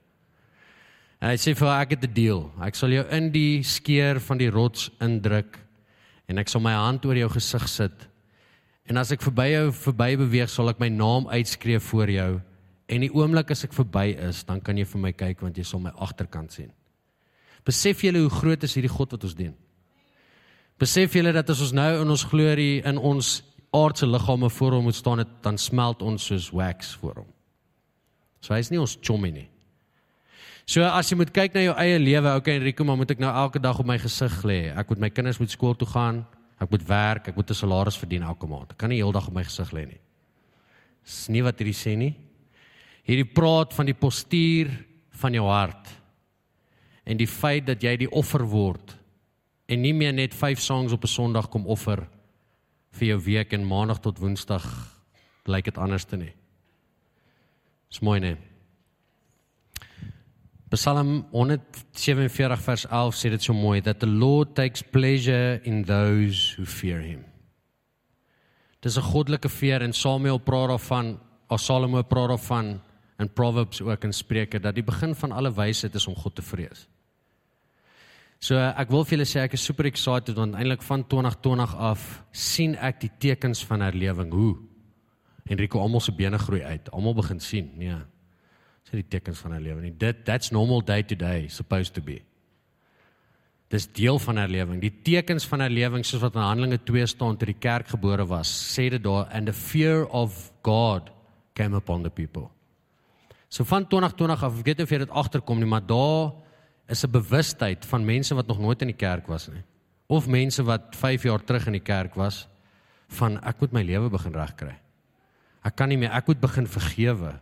En 1.22 1.30
hy 1.30 1.38
sê 1.38 1.56
vir 1.56 1.68
haar, 1.68 1.82
ek 1.82 1.92
het 1.92 2.04
'n 2.04 2.14
deal. 2.14 2.52
Ek 2.62 2.76
sal 2.76 2.90
jou 2.90 3.06
in 3.10 3.32
die 3.32 3.64
skeer 3.64 4.20
van 4.20 4.38
die 4.38 4.50
rots 4.50 4.90
indruk 5.00 5.60
en 6.28 6.38
ek 6.38 6.50
sal 6.50 6.62
my 6.62 6.74
hand 6.74 7.06
oor 7.06 7.16
jou 7.16 7.30
gesig 7.30 7.68
sit. 7.70 8.08
En 8.86 8.98
as 8.98 9.12
ek 9.12 9.22
verby 9.22 9.52
jou 9.52 9.72
verby 9.72 10.18
beweeg, 10.18 10.50
sal 10.50 10.70
ek 10.70 10.80
my 10.80 10.90
naam 10.90 11.28
uitskree 11.28 11.80
voor 11.80 12.10
jou 12.10 12.42
En 12.92 13.06
die 13.06 13.12
oomblik 13.16 13.54
as 13.54 13.64
ek 13.64 13.76
verby 13.76 14.12
is, 14.20 14.44
dan 14.48 14.60
kan 14.64 14.76
jy 14.76 14.84
vir 14.90 15.00
my 15.06 15.12
kyk 15.16 15.44
want 15.46 15.58
jy 15.58 15.64
sal 15.68 15.80
my 15.80 15.94
agterkant 16.04 16.52
sien. 16.52 16.72
Besef 17.68 18.02
julle 18.04 18.26
hoe 18.26 18.34
groot 18.34 18.66
is 18.68 18.74
hierdie 18.76 18.92
God 18.92 19.14
wat 19.16 19.28
ons 19.28 19.38
dien? 19.38 19.54
Besef 20.82 21.14
julle 21.14 21.34
dat 21.36 21.50
as 21.54 21.62
ons 21.62 21.76
nou 21.78 21.90
in 22.02 22.10
ons 22.10 22.26
glorie 22.26 22.82
in 22.88 22.98
ons 22.98 23.30
aardse 23.78 24.08
liggame 24.08 24.50
voor 24.50 24.76
hom 24.76 24.88
moet 24.90 24.98
staan, 24.98 25.22
het, 25.22 25.32
dan 25.46 25.60
smelt 25.62 26.02
ons 26.02 26.26
soos 26.26 26.50
wax 26.52 26.96
voor 27.00 27.22
hom. 27.22 27.30
So 28.42 28.56
hy's 28.56 28.72
nie 28.74 28.82
ons 28.82 28.98
chommy 29.06 29.30
nie. 29.32 29.48
So 30.66 30.84
as 30.84 31.12
jy 31.12 31.20
moet 31.20 31.32
kyk 31.36 31.54
na 31.56 31.64
jou 31.68 31.76
eie 31.78 32.00
lewe, 32.02 32.34
okay 32.40 32.58
Enrico, 32.58 32.86
maar 32.88 32.98
moet 32.98 33.14
ek 33.14 33.22
nou 33.22 33.30
elke 33.30 33.62
dag 33.62 33.80
op 33.80 33.88
my 33.88 34.00
gesig 34.02 34.42
lê? 34.48 34.62
Ek 34.74 34.90
moet 34.90 35.06
my 35.06 35.12
kinders 35.14 35.40
moet 35.42 35.54
skool 35.54 35.78
toe 35.78 35.88
gaan, 35.94 36.24
ek 36.62 36.74
moet 36.74 36.84
werk, 36.90 37.30
ek 37.30 37.38
moet 37.38 37.52
'n 37.52 37.62
salaris 37.62 37.98
verdien 37.98 38.24
elke 38.24 38.48
maand. 38.48 38.72
Ek 38.72 38.78
kan 38.78 38.90
nie 38.90 39.02
heeldag 39.02 39.28
op 39.28 39.34
my 39.34 39.44
gesig 39.44 39.72
lê 39.72 39.86
nie. 39.86 40.02
Dis 41.06 41.30
nie 41.30 41.42
wat 41.42 41.58
hierdie 41.60 41.78
sê 41.78 41.96
nie 41.98 42.16
hierdie 43.08 43.28
praat 43.28 43.74
van 43.76 43.90
die 43.90 43.98
postuur 43.98 44.72
van 45.22 45.36
jou 45.36 45.46
hart 45.50 45.90
en 47.08 47.20
die 47.20 47.30
feit 47.30 47.66
dat 47.68 47.82
jy 47.84 47.96
die 48.04 48.12
offer 48.12 48.44
word 48.48 48.96
en 49.72 49.82
nie 49.82 49.94
meer 49.96 50.14
net 50.14 50.36
5 50.36 50.60
songs 50.60 50.92
op 50.92 51.04
'n 51.04 51.08
Sondag 51.08 51.50
kom 51.50 51.66
offer 51.68 52.08
vir 52.92 53.08
jou 53.08 53.20
week 53.20 53.54
en 53.54 53.68
maandag 53.68 54.00
tot 54.00 54.20
woensdag 54.20 54.66
lyk 55.46 55.66
dit 55.66 55.78
anders 55.78 56.06
te 56.06 56.18
nie. 56.18 56.34
Dis 57.90 58.00
mooi 58.00 58.20
nee. 58.20 58.38
Psalm 60.72 61.26
147 61.32 62.62
vers 62.62 62.86
11 62.86 63.16
sê 63.16 63.30
dit 63.30 63.44
so 63.44 63.54
mooi 63.54 63.82
that 63.82 64.00
the 64.00 64.08
Lord 64.08 64.56
takes 64.56 64.82
pleasure 64.82 65.60
in 65.64 65.84
those 65.84 66.56
who 66.56 66.66
fear 66.66 67.02
him. 67.02 67.26
Dis 68.80 68.98
'n 68.98 69.02
goddelike 69.02 69.50
veer 69.50 69.82
en 69.82 69.94
Samuel 69.94 70.40
praat 70.40 70.70
daarvan, 70.70 71.20
of 71.48 71.60
Salomo 71.60 72.02
praat 72.04 72.30
daarvan 72.30 72.82
in 73.20 73.34
Proverbs 73.34 73.82
ook 73.82 74.04
in 74.04 74.14
Spreuke 74.14 74.60
dat 74.60 74.76
die 74.76 74.84
begin 74.84 75.16
van 75.16 75.32
alle 75.32 75.54
wysheid 75.54 75.96
is 75.96 76.08
om 76.08 76.16
God 76.16 76.36
te 76.36 76.42
vrees. 76.42 76.88
So 78.42 78.58
ek 78.58 78.90
wil 78.90 79.04
vir 79.06 79.20
julle 79.20 79.28
sê 79.30 79.44
ek 79.44 79.54
is 79.54 79.62
super 79.62 79.86
excited 79.86 80.34
want 80.40 80.56
eintlik 80.58 80.82
van 80.82 81.04
2020 81.06 81.76
af 81.78 82.06
sien 82.34 82.74
ek 82.82 83.04
die 83.04 83.12
tekens 83.22 83.62
van 83.70 83.84
herlewing 83.86 84.34
hoe 84.34 84.56
Enrico 85.52 85.82
almal 85.82 86.02
se 86.02 86.14
bene 86.16 86.40
groei 86.40 86.62
uit. 86.64 86.90
Almal 86.96 87.16
begin 87.18 87.42
sien, 87.44 87.70
nee. 87.78 87.98
Dis 88.86 88.94
nie 88.96 89.04
die 89.04 89.12
tekens 89.18 89.42
van 89.44 89.56
herlewing 89.58 89.86
nie. 89.86 89.94
Dit 89.94 90.24
that's 90.26 90.52
normal 90.54 90.82
day 90.86 91.04
to 91.04 91.18
day 91.18 91.48
supposed 91.50 91.94
to 91.98 92.02
be. 92.02 92.22
Dis 93.72 93.86
deel 93.88 94.18
van 94.20 94.40
herlewing. 94.42 94.82
Die 94.84 94.94
tekens 95.06 95.46
van 95.48 95.64
herlewing 95.64 96.06
soos 96.08 96.24
wat 96.24 96.36
in 96.36 96.44
Handelinge 96.44 96.82
2 96.88 97.08
staan 97.08 97.38
toe 97.40 97.48
die 97.52 97.60
kerk 97.62 97.94
gebore 97.94 98.26
was, 98.28 98.50
sê 98.50 98.90
dit 98.92 99.04
daar 99.04 99.30
and 99.32 99.48
the 99.48 99.56
fear 99.56 100.06
of 100.10 100.50
God 100.66 101.12
came 101.56 101.78
upon 101.78 102.04
the 102.04 102.12
people. 102.12 102.50
So 103.52 103.64
van 103.68 103.86
2020 103.88 104.44
af, 104.44 104.60
ek 104.60 104.66
weet 104.66 104.82
nie 104.82 104.88
of 104.88 104.96
jy 104.96 105.04
dit 105.06 105.20
agterkom 105.22 105.60
nie, 105.60 105.70
maar 105.70 105.86
daar 105.86 106.32
is 106.88 107.04
'n 107.04 107.12
bewustheid 107.12 107.86
van 107.86 108.06
mense 108.06 108.36
wat 108.36 108.48
nog 108.48 108.60
nooit 108.60 108.82
in 108.82 108.88
die 108.88 108.98
kerk 108.98 109.28
was 109.28 109.48
nie 109.48 109.64
of 110.12 110.28
mense 110.28 110.64
wat 110.64 110.96
5 110.96 111.24
jaar 111.24 111.44
terug 111.44 111.66
in 111.66 111.78
die 111.80 111.88
kerk 111.88 112.16
was 112.20 112.48
van 113.08 113.38
ek 113.48 113.60
moet 113.60 113.72
my 113.72 113.84
lewe 113.84 114.10
begin 114.12 114.34
regkry. 114.36 114.74
Ek 115.64 115.76
kan 115.76 115.92
nie 115.92 115.98
meer, 115.98 116.12
ek 116.12 116.28
moet 116.28 116.42
begin 116.42 116.68
vergewe. 116.68 117.40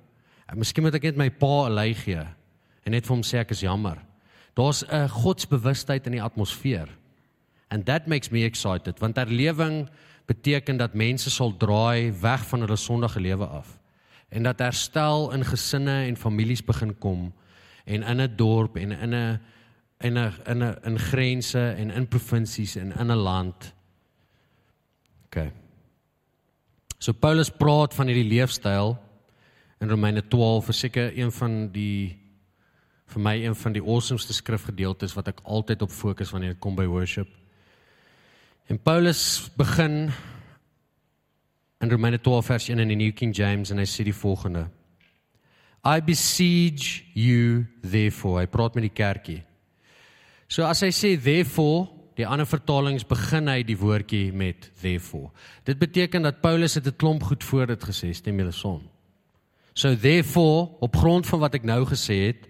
Miskien 0.58 0.86
moet 0.86 0.98
ek 0.98 1.10
net 1.10 1.18
my 1.18 1.30
pa 1.30 1.66
'n 1.66 1.74
lei 1.74 1.94
gee 1.94 2.26
en 2.86 2.92
net 2.92 3.06
vir 3.06 3.16
hom 3.16 3.24
sê 3.24 3.40
ek 3.40 3.52
is 3.52 3.62
jammer. 3.62 3.98
Daar's 4.56 4.84
'n 4.84 5.08
godsbewustheid 5.08 6.06
in 6.06 6.14
die 6.14 6.22
atmosfeer. 6.22 6.90
And 7.70 7.86
that 7.86 8.08
makes 8.08 8.30
me 8.30 8.46
excited 8.46 9.00
want 9.00 9.16
herlewing 9.16 9.90
beteken 10.28 10.78
dat 10.78 10.94
mense 10.94 11.30
sal 11.30 11.58
draai 11.58 12.12
weg 12.22 12.46
van 12.46 12.62
hulle 12.62 12.78
sondige 12.78 13.20
lewe 13.20 13.46
af 13.46 13.78
en 14.30 14.44
dat 14.44 14.60
herstel 14.60 15.32
in 15.34 15.46
gesinne 15.46 16.06
en 16.06 16.18
families 16.18 16.62
begin 16.62 16.94
kom 17.00 17.34
en 17.90 18.04
in 18.04 18.22
'n 18.22 18.36
dorp 18.36 18.78
en 18.78 18.92
in 18.92 19.14
'n 19.14 19.40
in 20.00 20.18
'n 20.18 20.34
in 20.46 20.64
'n 20.64 20.78
in 20.84 21.00
grense 21.00 21.60
en 21.78 21.92
in 21.92 22.08
provinsies 22.08 22.76
en 22.76 22.92
in 22.92 23.12
'n 23.12 23.16
land. 23.16 23.74
OK. 25.26 25.52
So 26.98 27.14
Paulus 27.14 27.50
praat 27.50 27.94
van 27.94 28.08
hierdie 28.08 28.30
leefstyl 28.30 28.98
in 29.80 29.90
Romeine 29.90 30.28
12, 30.28 30.66
verseker 30.66 31.18
een 31.18 31.32
van 31.32 31.72
die 31.72 32.18
vir 33.06 33.22
my 33.22 33.36
een 33.46 33.56
van 33.56 33.74
die 33.74 33.82
awesomeste 33.82 34.34
skrifgedeeltes 34.34 35.14
wat 35.14 35.28
ek 35.28 35.40
altyd 35.44 35.82
op 35.82 35.92
fokus 35.92 36.30
wanneer 36.30 36.54
dit 36.54 36.60
kom 36.60 36.76
by 36.76 36.86
worship. 36.86 37.28
En 38.68 38.78
Paulus 38.78 39.50
begin 39.58 40.12
in 41.80 41.90
Romeine 41.90 42.20
12 42.22 42.46
vers 42.46 42.68
1 42.70 42.80
in 42.80 42.88
die 42.88 43.00
New 43.00 43.14
King 43.16 43.36
James 43.36 43.72
en 43.72 43.78
hy 43.78 43.88
sê 43.90 44.04
die 44.04 44.14
volgende: 44.14 44.68
I 45.86 46.02
beseech 46.02 47.06
you 47.14 47.66
therefore. 47.82 48.42
Hy 48.42 48.48
praat 48.52 48.76
met 48.76 48.88
die 48.90 48.94
kerkie. 48.94 49.40
So 50.50 50.66
as 50.68 50.82
hy 50.84 50.90
sê 50.96 51.14
therefore, 51.22 51.88
die 52.20 52.28
ander 52.28 52.48
vertalings 52.50 53.06
begin 53.08 53.48
hy 53.48 53.62
die 53.64 53.78
woordjie 53.80 54.34
met 54.36 54.68
therefore. 54.82 55.32
Dit 55.64 55.80
beteken 55.80 56.26
dat 56.26 56.42
Paulus 56.42 56.76
het 56.76 56.88
'n 56.88 56.98
klomp 56.98 57.24
goed 57.24 57.44
voor 57.44 57.68
dit 57.68 57.84
gesê, 57.84 58.12
stem 58.14 58.38
julle 58.38 58.52
son. 58.52 58.90
So 59.74 59.96
therefore, 59.96 60.70
op 60.80 60.96
grond 60.96 61.28
van 61.28 61.40
wat 61.40 61.56
ek 61.56 61.64
nou 61.64 61.86
gesê 61.86 62.28
het, 62.28 62.50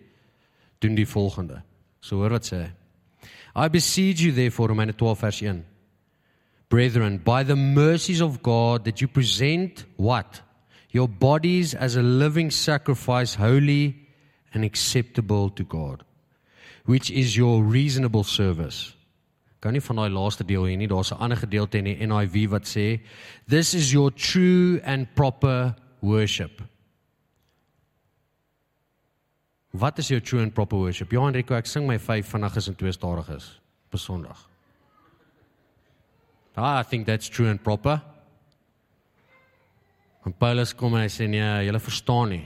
doen 0.80 0.96
die 0.96 1.08
volgende. 1.08 1.62
So 2.02 2.16
hoor 2.16 2.30
wat 2.30 2.46
sê 2.46 2.58
hy. 2.58 2.72
I 3.56 3.70
beseech 3.70 4.22
you 4.22 4.34
therefore, 4.34 4.70
Romans 4.70 4.96
12 4.96 5.20
vers 5.20 5.42
1. 5.42 5.66
Brethren, 6.70 7.20
by 7.24 7.44
the 7.44 7.56
mercies 7.56 8.22
of 8.22 8.42
God 8.42 8.86
that 8.86 9.00
you 9.00 9.08
present 9.08 9.86
what? 9.98 10.42
Your 10.92 11.08
bodies 11.08 11.76
as 11.76 11.96
a 11.96 12.02
living 12.02 12.52
sacrifice, 12.52 13.36
holy 13.36 13.96
and 14.54 14.64
acceptable 14.64 15.50
to 15.52 15.64
God 15.64 16.04
which 16.90 17.12
is 17.12 17.38
your 17.38 17.62
reasonable 17.62 18.24
service. 18.24 18.96
Kan 19.62 19.76
nie 19.76 19.84
van 19.84 20.00
daai 20.00 20.10
laaste 20.10 20.46
deel 20.48 20.64
hier 20.66 20.78
nie, 20.80 20.88
daar's 20.88 21.12
'n 21.12 21.22
ander 21.22 21.38
gedeelte 21.38 21.78
in 21.78 21.86
die 21.86 22.08
NIV 22.08 22.50
wat 22.50 22.66
sê 22.66 23.00
this 23.48 23.74
is 23.74 23.92
your 23.92 24.10
true 24.12 24.82
and 24.84 25.06
proper 25.14 25.76
worship. 26.02 26.62
Wat 29.72 30.00
is 30.00 30.08
jou 30.08 30.20
true 30.20 30.42
and 30.42 30.54
proper 30.54 30.78
worship? 30.78 31.12
Ja, 31.12 31.28
Enrico, 31.28 31.54
ek 31.54 31.68
sing 31.68 31.86
my 31.86 32.00
5 32.00 32.26
vinniges 32.26 32.68
en 32.68 32.76
2 32.76 32.92
stadiges 32.92 33.60
op 33.92 34.00
Sondag. 34.00 34.50
Ah, 36.56 36.80
I 36.80 36.84
think 36.84 37.06
that's 37.06 37.30
true 37.30 37.50
and 37.50 37.62
proper. 37.62 38.02
En 40.30 40.36
Paulus 40.38 40.76
kom 40.78 40.94
en 40.94 41.02
hy 41.02 41.10
sê 41.10 41.26
nee, 41.26 41.46
jy 41.66 41.80
verstaan 41.82 42.30
nie. 42.30 42.44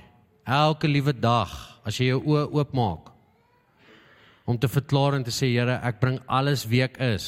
Elke 0.47 0.88
liewe 0.88 1.11
dag 1.11 1.51
as 1.84 1.97
jy 1.99 2.13
jou 2.13 2.21
oë 2.31 2.45
oopmaak, 2.55 3.09
om 4.47 4.55
te 4.55 4.69
verklaar 4.71 5.17
en 5.17 5.25
te 5.27 5.34
sê 5.36 5.49
Here, 5.51 5.75
ek 5.84 5.99
bring 5.99 6.21
alles 6.31 6.63
wie 6.71 6.79
ek 6.86 6.95
is. 7.03 7.25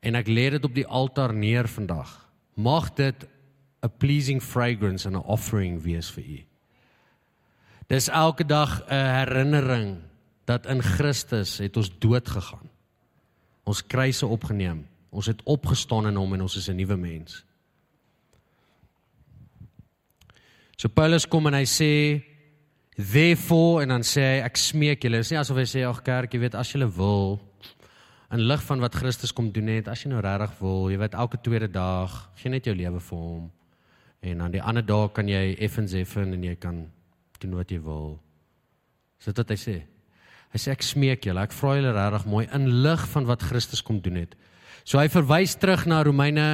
En 0.00 0.16
ek 0.16 0.30
lê 0.32 0.46
dit 0.54 0.64
op 0.64 0.72
die 0.72 0.86
altaar 0.86 1.34
neer 1.36 1.68
vandag. 1.68 2.08
Mag 2.56 2.94
dit 2.96 3.28
'n 3.84 3.92
pleasing 3.98 4.40
fragrance 4.40 5.06
en 5.06 5.16
'n 5.16 5.28
offering 5.28 5.82
wees 5.82 6.08
vir 6.10 6.24
U. 6.24 6.40
Dis 7.88 8.08
elke 8.08 8.44
dag 8.44 8.80
'n 8.88 8.94
herinnering 9.20 10.00
dat 10.46 10.66
in 10.66 10.80
Christus 10.80 11.58
het 11.58 11.76
ons 11.76 11.90
dood 11.98 12.28
gegaan. 12.28 12.70
Ons 13.64 13.86
kruise 13.86 14.26
opgeneem. 14.26 14.86
Ons 15.10 15.26
het 15.26 15.42
opgestaan 15.44 16.06
in 16.06 16.16
hom 16.16 16.32
en 16.34 16.40
ons 16.40 16.56
is 16.56 16.68
'n 16.68 16.76
nuwe 16.76 16.96
mens. 16.96 17.44
So 20.80 20.88
Paulus 20.88 21.26
kom 21.28 21.44
en 21.44 21.58
hy 21.58 21.66
sê 21.68 21.92
Therefore 22.96 23.82
en 23.82 23.90
dan 23.92 24.04
sê 24.06 24.22
hy 24.24 24.36
ek 24.46 24.56
smeek 24.56 25.02
julle. 25.04 25.18
Dis 25.20 25.28
nie 25.34 25.36
asof 25.36 25.58
hy 25.60 25.66
sê 25.68 25.82
ag 25.84 25.98
kerk, 26.06 26.32
jy 26.32 26.40
weet 26.40 26.56
as 26.56 26.70
jy 26.72 26.86
wil 26.96 27.36
in 28.32 28.46
lig 28.48 28.62
van 28.64 28.80
wat 28.80 28.94
Christus 28.96 29.34
kom 29.34 29.50
doen 29.52 29.68
het, 29.68 29.90
as 29.90 30.04
jy 30.04 30.12
nou 30.12 30.22
regtig 30.24 30.54
wil, 30.62 30.86
jy 30.88 30.96
weet 31.02 31.16
elke 31.18 31.40
tweede 31.42 31.68
dag, 31.74 32.14
gee 32.38 32.52
net 32.52 32.64
jou 32.64 32.72
lewe 32.78 33.02
vir 33.02 33.18
hom. 33.18 33.44
En 34.22 34.40
dan 34.44 34.54
die 34.54 34.62
ander 34.62 34.86
dae 34.86 35.10
kan 35.12 35.28
jy 35.28 35.56
effens 35.66 35.96
effen 35.98 36.32
en 36.36 36.48
jy 36.48 36.54
kan 36.62 36.84
doen 37.42 37.58
wat 37.58 37.74
jy 37.74 37.80
wil. 37.84 38.14
Dis 39.18 39.28
dit 39.28 39.42
wat 39.42 39.52
hy 39.52 39.58
sê. 39.60 39.76
Hy 40.54 40.62
sê 40.62 40.72
ek 40.72 40.86
smeek 40.86 41.28
julle, 41.28 41.44
ek 41.44 41.56
vra 41.58 41.74
julle 41.76 41.92
regtig 41.92 42.28
mooi 42.30 42.46
in 42.56 42.70
lig 42.86 43.04
van 43.12 43.28
wat 43.28 43.44
Christus 43.50 43.84
kom 43.84 44.00
doen 44.00 44.22
het. 44.22 44.32
So 44.88 45.02
hy 45.02 45.10
verwys 45.12 45.58
terug 45.60 45.84
na 45.90 46.00
Romeine 46.06 46.48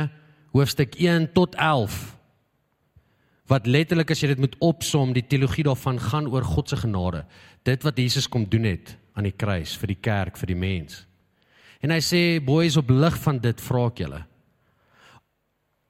hoofstuk 0.56 0.98
1 0.98 1.30
tot 1.36 1.54
11 1.60 2.15
wat 3.51 3.66
letterlik 3.66 4.11
as 4.11 4.22
jy 4.22 4.32
dit 4.34 4.42
moet 4.42 4.57
opsom, 4.64 5.12
die 5.14 5.26
teologie 5.26 5.64
daarvan 5.66 6.01
gaan 6.03 6.26
oor 6.32 6.44
God 6.44 6.68
se 6.68 6.76
genade. 6.80 7.24
Dit 7.64 7.84
wat 7.86 7.99
Jesus 7.99 8.28
kom 8.28 8.47
doen 8.51 8.64
het 8.64 8.97
aan 9.16 9.28
die 9.28 9.36
kruis 9.36 9.76
vir 9.78 9.94
die 9.94 10.01
kerk, 10.03 10.36
vir 10.36 10.51
die 10.51 10.59
mens. 10.59 11.05
En 11.82 11.90
hy 11.90 12.01
sê, 12.01 12.44
"Boys, 12.44 12.76
op 12.76 12.90
lig 12.90 13.16
van 13.22 13.38
dit 13.38 13.61
vra 13.61 13.86
ek 13.86 13.99
julle. 13.99 14.24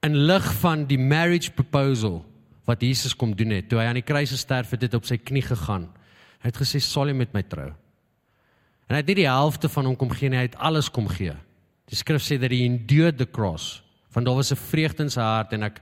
In 0.03 0.27
lig 0.27 0.55
van 0.61 0.85
die 0.85 0.99
marriage 0.99 1.51
proposal 1.51 2.25
wat 2.67 2.83
Jesus 2.83 3.15
kom 3.15 3.35
doen 3.35 3.51
het, 3.51 3.69
toe 3.69 3.79
hy 3.79 3.87
aan 3.87 3.95
die 3.95 4.03
kruis 4.03 4.31
gesterf 4.31 4.71
het, 4.71 4.83
het 4.83 4.95
op 4.95 5.05
sy 5.05 5.17
knie 5.17 5.43
gegaan. 5.43 5.89
Hy 6.41 6.47
het 6.51 6.57
gesê, 6.57 6.81
"Sal 6.81 7.09
jy 7.09 7.15
met 7.15 7.33
my 7.35 7.43
trou?" 7.43 7.75
En 8.89 8.95
hy 8.95 8.97
het 8.97 9.07
nie 9.07 9.15
die 9.15 9.31
helfte 9.31 9.69
van 9.69 9.85
hom 9.85 9.97
kom 9.97 10.11
gee 10.11 10.29
nie, 10.29 10.39
hy 10.39 10.47
het 10.47 10.59
alles 10.63 10.89
kom 10.89 11.09
gee. 11.09 11.35
Die 11.91 11.97
skrif 11.97 12.23
sê 12.23 12.39
dat 12.39 12.51
hy 12.51 12.65
endured 12.67 13.19
the 13.19 13.27
cross. 13.27 13.83
Want 14.15 14.27
daar 14.27 14.35
was 14.35 14.53
'n 14.53 14.57
vreugde 14.57 15.03
in 15.03 15.11
sy 15.11 15.21
hart 15.21 15.53
en 15.53 15.63
ek 15.63 15.81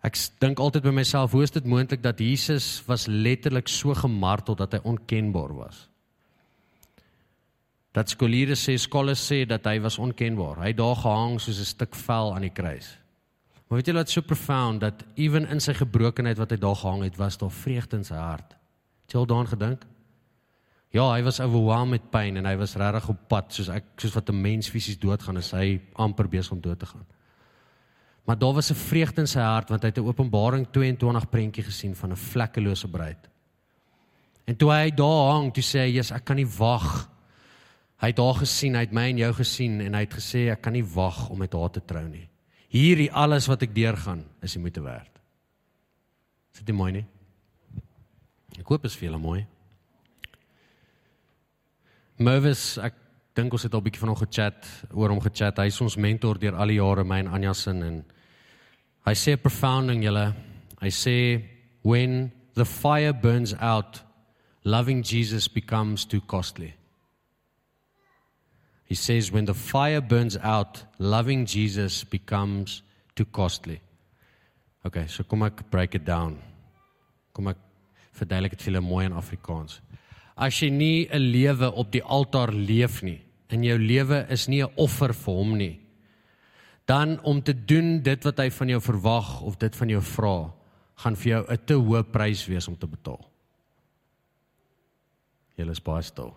Ek 0.00 0.16
dink 0.40 0.60
altyd 0.60 0.86
by 0.86 0.92
myself, 0.96 1.34
hoe 1.36 1.44
is 1.44 1.52
dit 1.52 1.66
moontlik 1.68 2.02
dat 2.02 2.20
Jesus 2.20 2.80
was 2.86 3.06
letterlik 3.06 3.68
so 3.68 3.94
gemartel 3.94 4.56
dat 4.56 4.72
hy 4.72 4.80
onkenbaar 4.88 5.52
was? 5.58 5.88
Dat 7.92 8.08
skoliere 8.08 8.56
sê, 8.56 8.78
skolle 8.78 9.16
sê 9.18 9.42
dat 9.48 9.66
hy 9.66 9.80
was 9.82 9.98
onkenbaar. 10.00 10.62
Hy 10.64 10.72
daar 10.78 10.96
gehang 10.96 11.40
soos 11.40 11.60
'n 11.60 11.68
stuk 11.74 11.94
vel 11.94 12.34
aan 12.34 12.46
die 12.46 12.54
kruis. 12.54 12.96
Maar 13.68 13.78
weet 13.78 13.86
jy 13.86 13.94
wat 13.94 14.10
so 14.10 14.20
profound 14.20 14.80
dat 14.80 15.04
ewen 15.14 15.46
in 15.46 15.60
sy 15.60 15.74
gebrokenheid 15.74 16.38
wat 16.38 16.50
hy 16.50 16.56
daar 16.56 16.76
gehang 16.76 17.02
het, 17.02 17.16
was 17.16 17.36
daar 17.38 17.50
vreugde 17.50 17.96
in 17.96 18.04
sy 18.04 18.14
hart. 18.14 18.56
Het 19.04 19.12
jy 19.12 19.18
al 19.18 19.26
daaraan 19.26 19.46
gedink? 19.46 19.86
Ja, 20.90 21.12
hy 21.12 21.22
was 21.22 21.38
overwhelmed 21.40 21.90
met 21.90 22.10
pyn 22.10 22.36
en 22.36 22.46
hy 22.46 22.56
was 22.56 22.74
regtig 22.74 23.08
op 23.08 23.28
pad 23.28 23.52
soos 23.54 23.68
ek 23.68 23.84
soos 23.96 24.14
wat 24.14 24.30
'n 24.30 24.40
mens 24.40 24.68
fisies 24.68 24.98
doodgaan 24.98 25.36
as 25.36 25.50
hy 25.50 25.80
amper 25.94 26.28
besig 26.28 26.52
om 26.52 26.60
dood 26.60 26.78
te 26.78 26.86
gaan. 26.86 27.06
Maar 28.24 28.38
daar 28.38 28.54
was 28.54 28.70
'n 28.70 28.74
vreugde 28.74 29.20
in 29.20 29.26
sy 29.26 29.40
hart 29.40 29.68
want 29.68 29.82
hy 29.82 29.88
het 29.88 29.98
'n 29.98 30.06
Openbaring 30.06 30.66
22 30.70 31.28
prentjie 31.28 31.64
gesien 31.64 31.96
van 31.96 32.10
'n 32.12 32.16
vlekkelose 32.16 32.88
bruid. 32.88 33.28
En 34.44 34.56
toe 34.56 34.70
hy 34.72 34.90
daar 34.90 35.32
hang, 35.32 35.52
toe 35.54 35.62
sê 35.62 35.78
hy: 35.78 35.94
"Jesus, 35.94 36.16
ek 36.16 36.24
kan 36.24 36.36
nie 36.36 36.48
wag." 36.58 37.08
Hy 38.00 38.06
het 38.06 38.18
haar 38.18 38.38
gesien, 38.40 38.74
hy 38.74 38.80
het 38.80 38.92
my 38.96 39.10
en 39.10 39.18
jou 39.18 39.32
gesien 39.36 39.80
en 39.80 39.94
hy 39.94 40.00
het 40.00 40.14
gesê 40.16 40.48
ek 40.50 40.62
kan 40.64 40.72
nie 40.72 40.84
wag 40.84 41.28
om 41.28 41.38
met 41.38 41.52
haar 41.52 41.70
te 41.70 41.82
trou 41.84 42.06
nie. 42.08 42.28
Hierdie 42.72 43.10
alles 43.12 43.46
wat 43.46 43.62
ek 43.62 43.74
deurgaan, 43.74 44.24
is 44.40 44.54
die 44.56 44.62
moeite 44.62 44.80
werd. 44.80 45.20
Is 46.54 46.62
dit 46.64 46.74
mooi 46.74 46.92
nie? 46.92 47.06
Ek 48.58 48.66
hoop 48.66 48.82
dit 48.82 48.90
is 48.90 48.96
vir 48.96 49.10
julle 49.10 49.20
mooi. 49.20 49.46
Mervis, 52.20 52.78
ek 52.78 52.96
dink 53.40 53.56
ons 53.56 53.64
het 53.64 53.74
al 53.74 53.82
bietjie 53.84 54.04
van 54.04 54.12
hom 54.12 54.20
gechat, 54.20 54.66
oor 54.92 55.12
hom 55.12 55.20
gechat. 55.24 55.58
Hy 55.58 55.72
is 55.72 55.80
ons 55.80 55.96
mentor 55.96 56.38
deur 56.40 56.58
al 56.60 56.72
die 56.72 56.78
jare, 56.78 57.04
my 57.04 57.22
en 57.24 57.32
Anja 57.40 57.54
se 57.56 57.72
en 57.72 58.02
Hy 59.06 59.14
sê 59.16 59.36
profounding 59.40 60.04
julle. 60.04 60.26
Hy 60.80 60.90
sê 60.92 61.16
when 61.82 62.30
the 62.54 62.66
fire 62.68 63.12
burns 63.12 63.54
out, 63.54 64.02
loving 64.64 65.02
Jesus 65.02 65.48
becomes 65.48 66.04
too 66.04 66.20
costly. 66.20 66.74
He 68.84 68.94
says 68.94 69.32
when 69.32 69.46
the 69.46 69.54
fire 69.54 70.00
burns 70.00 70.36
out, 70.36 70.84
loving 70.98 71.46
Jesus 71.46 72.04
becomes 72.04 72.82
too 73.14 73.24
costly. 73.24 73.80
Okay, 74.84 75.06
so 75.06 75.24
kom 75.24 75.44
ek 75.46 75.70
break 75.70 75.94
it 75.94 76.04
down. 76.04 76.38
Kom 77.32 77.48
ek 77.52 77.60
verduidelik 78.16 78.56
dit 78.56 78.64
vir 78.66 78.72
julle 78.72 78.84
mooi 78.84 79.04
in 79.06 79.16
Afrikaans. 79.16 79.80
As 80.36 80.56
jy 80.60 80.70
nie 80.70 81.08
'n 81.08 81.30
lewe 81.32 81.72
op 81.72 81.92
die 81.92 82.02
altaar 82.02 82.52
leef 82.52 83.02
nie, 83.02 83.20
in 83.52 83.64
jou 83.64 83.78
lewe 83.78 84.26
is 84.30 84.48
nie 84.48 84.62
'n 84.62 84.72
offer 84.76 85.12
vir 85.12 85.34
hom 85.34 85.56
nie, 85.56 85.80
dan 86.86 87.20
om 87.22 87.42
te 87.42 87.52
doen 87.52 88.02
dit 88.02 88.24
wat 88.24 88.38
hy 88.38 88.50
van 88.50 88.68
jou 88.68 88.80
verwag 88.80 89.42
of 89.42 89.58
dit 89.58 89.76
van 89.76 89.88
jou 89.88 90.00
vra, 90.00 90.52
gaan 90.96 91.16
vir 91.16 91.32
jou 91.32 91.44
'n 91.48 91.58
te 91.66 91.74
hoë 91.74 92.02
prys 92.12 92.46
wees 92.46 92.68
om 92.68 92.76
te 92.76 92.86
betaal. 92.86 93.30
Julle 95.56 95.70
is 95.70 95.80
baie 95.80 96.02
stil. 96.02 96.34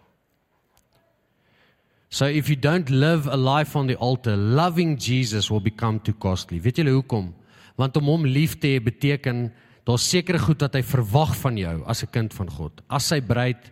So 2.10 2.26
if 2.26 2.48
you 2.48 2.56
don't 2.56 2.90
live 2.90 3.28
a 3.28 3.36
life 3.36 3.76
on 3.76 3.88
the 3.88 3.98
altar, 3.98 4.38
loving 4.38 4.98
Jesus 4.98 5.50
will 5.50 5.62
become 5.62 6.00
too 6.00 6.14
costly. 6.14 6.60
Weet 6.62 6.78
julle 6.78 6.94
hoekom? 6.94 7.34
Want 7.76 7.98
om 7.98 8.04
hom 8.04 8.26
lief 8.26 8.60
te 8.60 8.68
hê 8.68 8.84
beteken 8.84 9.48
daar's 9.84 10.06
sekere 10.10 10.38
goed 10.40 10.62
wat 10.62 10.76
hy 10.78 10.84
verwag 10.86 11.34
van 11.42 11.58
jou 11.58 11.84
as 11.90 12.04
'n 12.04 12.12
kind 12.12 12.34
van 12.34 12.50
God. 12.50 12.82
As 12.88 13.08
sy 13.08 13.20
bruid 13.20 13.72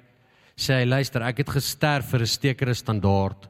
sê 0.57 0.81
hy 0.81 0.85
luister, 0.85 1.21
ek 1.21 1.37
het 1.37 1.49
gesterf 1.49 2.11
vir 2.11 2.21
'n 2.21 2.27
sekere 2.27 2.73
standaard. 2.73 3.49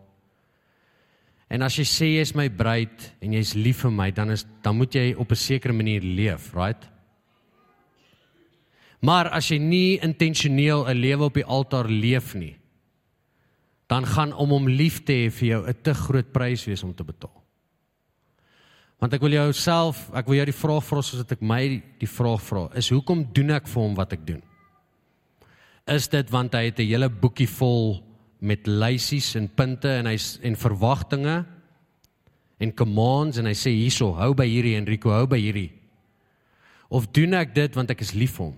En 1.49 1.62
as 1.62 1.76
jy 1.76 1.84
sê 1.84 2.06
jy 2.16 2.22
is 2.22 2.36
my 2.36 2.47
bruid 2.47 3.12
en 3.22 3.34
jy's 3.34 3.56
lief 3.56 3.82
vir 3.84 3.91
my, 3.91 4.12
dan 4.12 4.32
is 4.32 4.45
dan 4.64 4.78
moet 4.78 4.93
jy 4.93 5.14
op 5.18 5.32
'n 5.32 5.36
sekere 5.36 5.74
manier 5.74 6.02
leef, 6.02 6.54
right? 6.54 6.88
Maar 9.02 9.30
as 9.30 9.49
jy 9.49 9.58
nie 9.58 9.99
intentioneel 9.99 10.88
'n 10.88 11.02
lewe 11.02 11.24
op 11.24 11.34
die 11.34 11.45
altaar 11.45 11.89
leef 11.89 12.36
nie, 12.36 12.56
dan 13.88 14.06
gaan 14.06 14.34
om 14.34 14.49
hom 14.49 14.68
lief 14.68 15.04
te 15.04 15.12
hê 15.14 15.32
vir 15.32 15.47
jou 15.47 15.68
'n 15.68 15.82
te 15.84 15.93
groot 15.93 16.32
prys 16.32 16.66
wees 16.66 16.84
om 16.84 16.93
te 16.93 17.04
betaal. 17.04 17.43
Want 18.99 19.14
ek 19.14 19.22
wil 19.22 19.32
jou 19.32 19.54
self, 19.54 20.10
ek 20.14 20.28
wil 20.28 20.36
jou 20.36 20.45
die 20.45 20.62
vraag 20.62 20.84
vra 20.84 21.02
soos 21.02 21.24
dit 21.26 21.32
ek 21.32 21.41
my 21.41 21.82
die 21.99 22.08
vraag 22.08 22.41
vra, 22.41 22.70
is 22.76 22.89
hoekom 22.89 23.26
doen 23.34 23.49
ek 23.52 23.68
vir 23.68 23.82
hom 23.82 23.95
wat 23.95 24.14
ek 24.14 24.26
doen? 24.26 24.43
Is 25.88 26.07
dit 26.07 26.29
want 26.29 26.53
hy 26.53 26.65
het 26.69 26.79
'n 26.79 26.88
hele 26.88 27.09
boekie 27.09 27.49
vol 27.49 28.03
met 28.39 28.67
lysies 28.67 29.36
en 29.36 29.47
punte 29.47 29.89
en 29.89 30.05
hy's 30.05 30.39
en 30.41 30.55
verwagtinge 30.55 31.45
en 32.59 32.73
commands 32.73 33.38
en 33.38 33.45
hy 33.45 33.53
sê 33.53 33.69
hierso, 33.73 34.13
hou 34.13 34.34
by 34.34 34.45
hierdie 34.45 34.75
Enrico, 34.77 35.09
hou 35.09 35.27
by 35.27 35.38
hierdie. 35.38 35.71
Of 36.89 37.07
doen 37.11 37.34
ek 37.34 37.55
dit 37.55 37.75
want 37.75 37.89
ek 37.89 38.01
is 38.01 38.13
lief 38.13 38.38
vir 38.38 38.45
hom? 38.45 38.57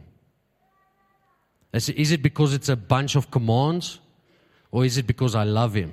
Is 1.73 1.89
is 1.89 2.11
it 2.11 2.21
because 2.21 2.53
it's 2.53 2.69
a 2.69 2.75
bunch 2.75 3.15
of 3.15 3.31
commands 3.31 3.99
or 4.71 4.85
is 4.85 4.97
it 4.97 5.07
because 5.07 5.35
I 5.35 5.43
love 5.43 5.73
him? 5.73 5.91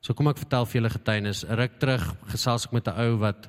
So 0.00 0.14
kom 0.14 0.28
ek 0.28 0.38
vertel 0.38 0.66
vir 0.66 0.80
julle 0.80 0.90
getuienis. 0.90 1.44
Ruk 1.44 1.78
terug 1.82 2.04
gesels 2.32 2.66
ek 2.66 2.72
met 2.72 2.88
'n 2.88 2.98
ou 3.06 3.18
wat 3.18 3.48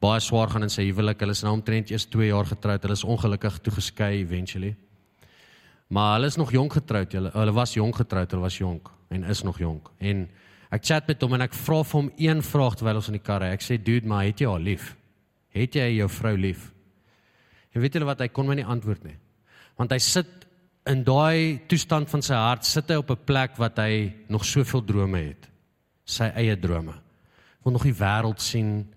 baie 0.00 0.20
swaar 0.20 0.48
gaan 0.48 0.62
in 0.62 0.70
sy 0.70 0.86
huwelik. 0.86 1.20
Hulle 1.20 1.34
is 1.34 1.42
nou 1.42 1.52
omtrent 1.52 1.90
eers 1.90 2.06
2 2.06 2.28
jaar 2.30 2.46
getroud. 2.46 2.82
Hulle 2.82 2.92
is 2.92 3.04
ongelukkig 3.04 3.58
toe 3.62 3.72
geskei 3.72 4.20
eventually. 4.20 4.76
Maar 5.88 6.12
hulle 6.12 6.26
is 6.26 6.36
nog 6.36 6.50
jonk 6.52 6.72
getroud. 6.72 7.12
Hulle 7.12 7.30
hulle 7.32 7.52
was 7.56 7.74
jonk 7.74 7.96
getroud. 7.96 8.30
Hulle 8.30 8.42
was 8.42 8.58
jonk 8.58 8.90
en 9.08 9.24
is 9.24 9.42
nog 9.42 9.58
jonk. 9.58 9.88
En 9.98 10.26
ek 10.68 10.84
chat 10.84 11.06
met 11.08 11.22
hom 11.24 11.36
en 11.38 11.46
ek 11.46 11.54
vra 11.56 11.80
vir 11.84 12.00
hom 12.00 12.10
een 12.20 12.42
vraag 12.44 12.76
terwyl 12.76 13.00
ons 13.00 13.08
in 13.08 13.16
die 13.16 13.24
kar 13.24 13.40
ry. 13.40 13.52
Ek 13.56 13.64
sê, 13.64 13.78
"Dude, 13.82 14.06
maar 14.06 14.24
het 14.24 14.40
jy 14.40 14.48
haar 14.48 14.60
lief? 14.60 14.96
Het 15.48 15.74
jy 15.74 15.96
jou 15.96 16.08
vrou 16.08 16.36
lief?" 16.36 16.72
En 17.72 17.80
weet 17.80 17.94
julle 17.94 18.04
wat 18.04 18.20
hy 18.20 18.28
kon 18.28 18.46
my 18.46 18.54
nie 18.54 18.64
antwoord 18.64 19.04
nie. 19.04 19.16
Want 19.76 19.90
hy 19.90 19.98
sit 19.98 20.46
in 20.86 21.04
daai 21.04 21.60
toestand 21.68 22.10
van 22.10 22.22
sy 22.22 22.34
hart 22.34 22.64
sit 22.64 22.88
hy 22.88 22.96
op 22.96 23.10
'n 23.10 23.24
plek 23.24 23.56
wat 23.56 23.78
hy 23.78 24.12
nog 24.28 24.44
soveel 24.44 24.84
drome 24.84 25.18
het. 25.18 25.48
Sy 26.04 26.24
eie 26.34 26.56
drome. 26.56 26.94
Wil 27.64 27.72
nog 27.72 27.82
die 27.82 27.94
wêreld 27.94 28.40
sien. 28.40 28.94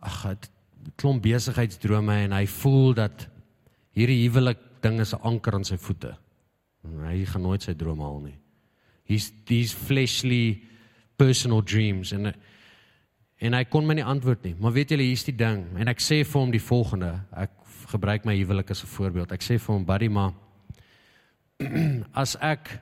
Ag, 0.00 0.22
het 0.22 0.50
klomp 0.96 1.22
besigheidsdrome 1.22 2.12
en 2.24 2.32
hy 2.32 2.46
voel 2.46 2.94
dat 2.94 3.28
hierdie 3.92 4.28
huwelik 4.28 4.58
ding 4.82 5.00
is 5.00 5.14
'n 5.14 5.22
anker 5.22 5.54
aan 5.54 5.64
sy 5.64 5.76
voete. 5.76 6.16
Hy 6.84 7.24
gaan 7.24 7.42
nooit 7.42 7.62
sy 7.62 7.74
drome 7.74 8.02
haal 8.02 8.20
nie. 8.20 8.38
He's 9.04 9.32
these 9.46 9.74
fleshly 9.74 10.62
personal 11.18 11.62
dreams 11.62 12.12
en 12.12 12.34
en 13.40 13.52
hy 13.52 13.64
kon 13.64 13.86
my 13.86 13.94
nie 13.94 14.04
antwoord 14.04 14.44
nie. 14.44 14.54
Maar 14.58 14.72
weet 14.72 14.90
julle, 14.90 15.02
hier's 15.02 15.24
die 15.24 15.36
ding 15.36 15.64
en 15.76 15.88
ek 15.88 15.98
sê 15.98 16.24
vir 16.24 16.40
hom 16.40 16.50
die 16.50 16.60
volgende. 16.60 17.20
Ek 17.32 17.50
gebruik 17.88 18.24
my 18.24 18.36
huwelik 18.36 18.70
as 18.70 18.82
'n 18.82 18.86
voorbeeld. 18.86 19.32
Ek 19.32 19.42
sê 19.42 19.58
vir 19.58 19.74
hom, 19.74 19.84
"Buddy, 19.84 20.08
maar 20.08 20.32
as 22.14 22.36
ek 22.40 22.80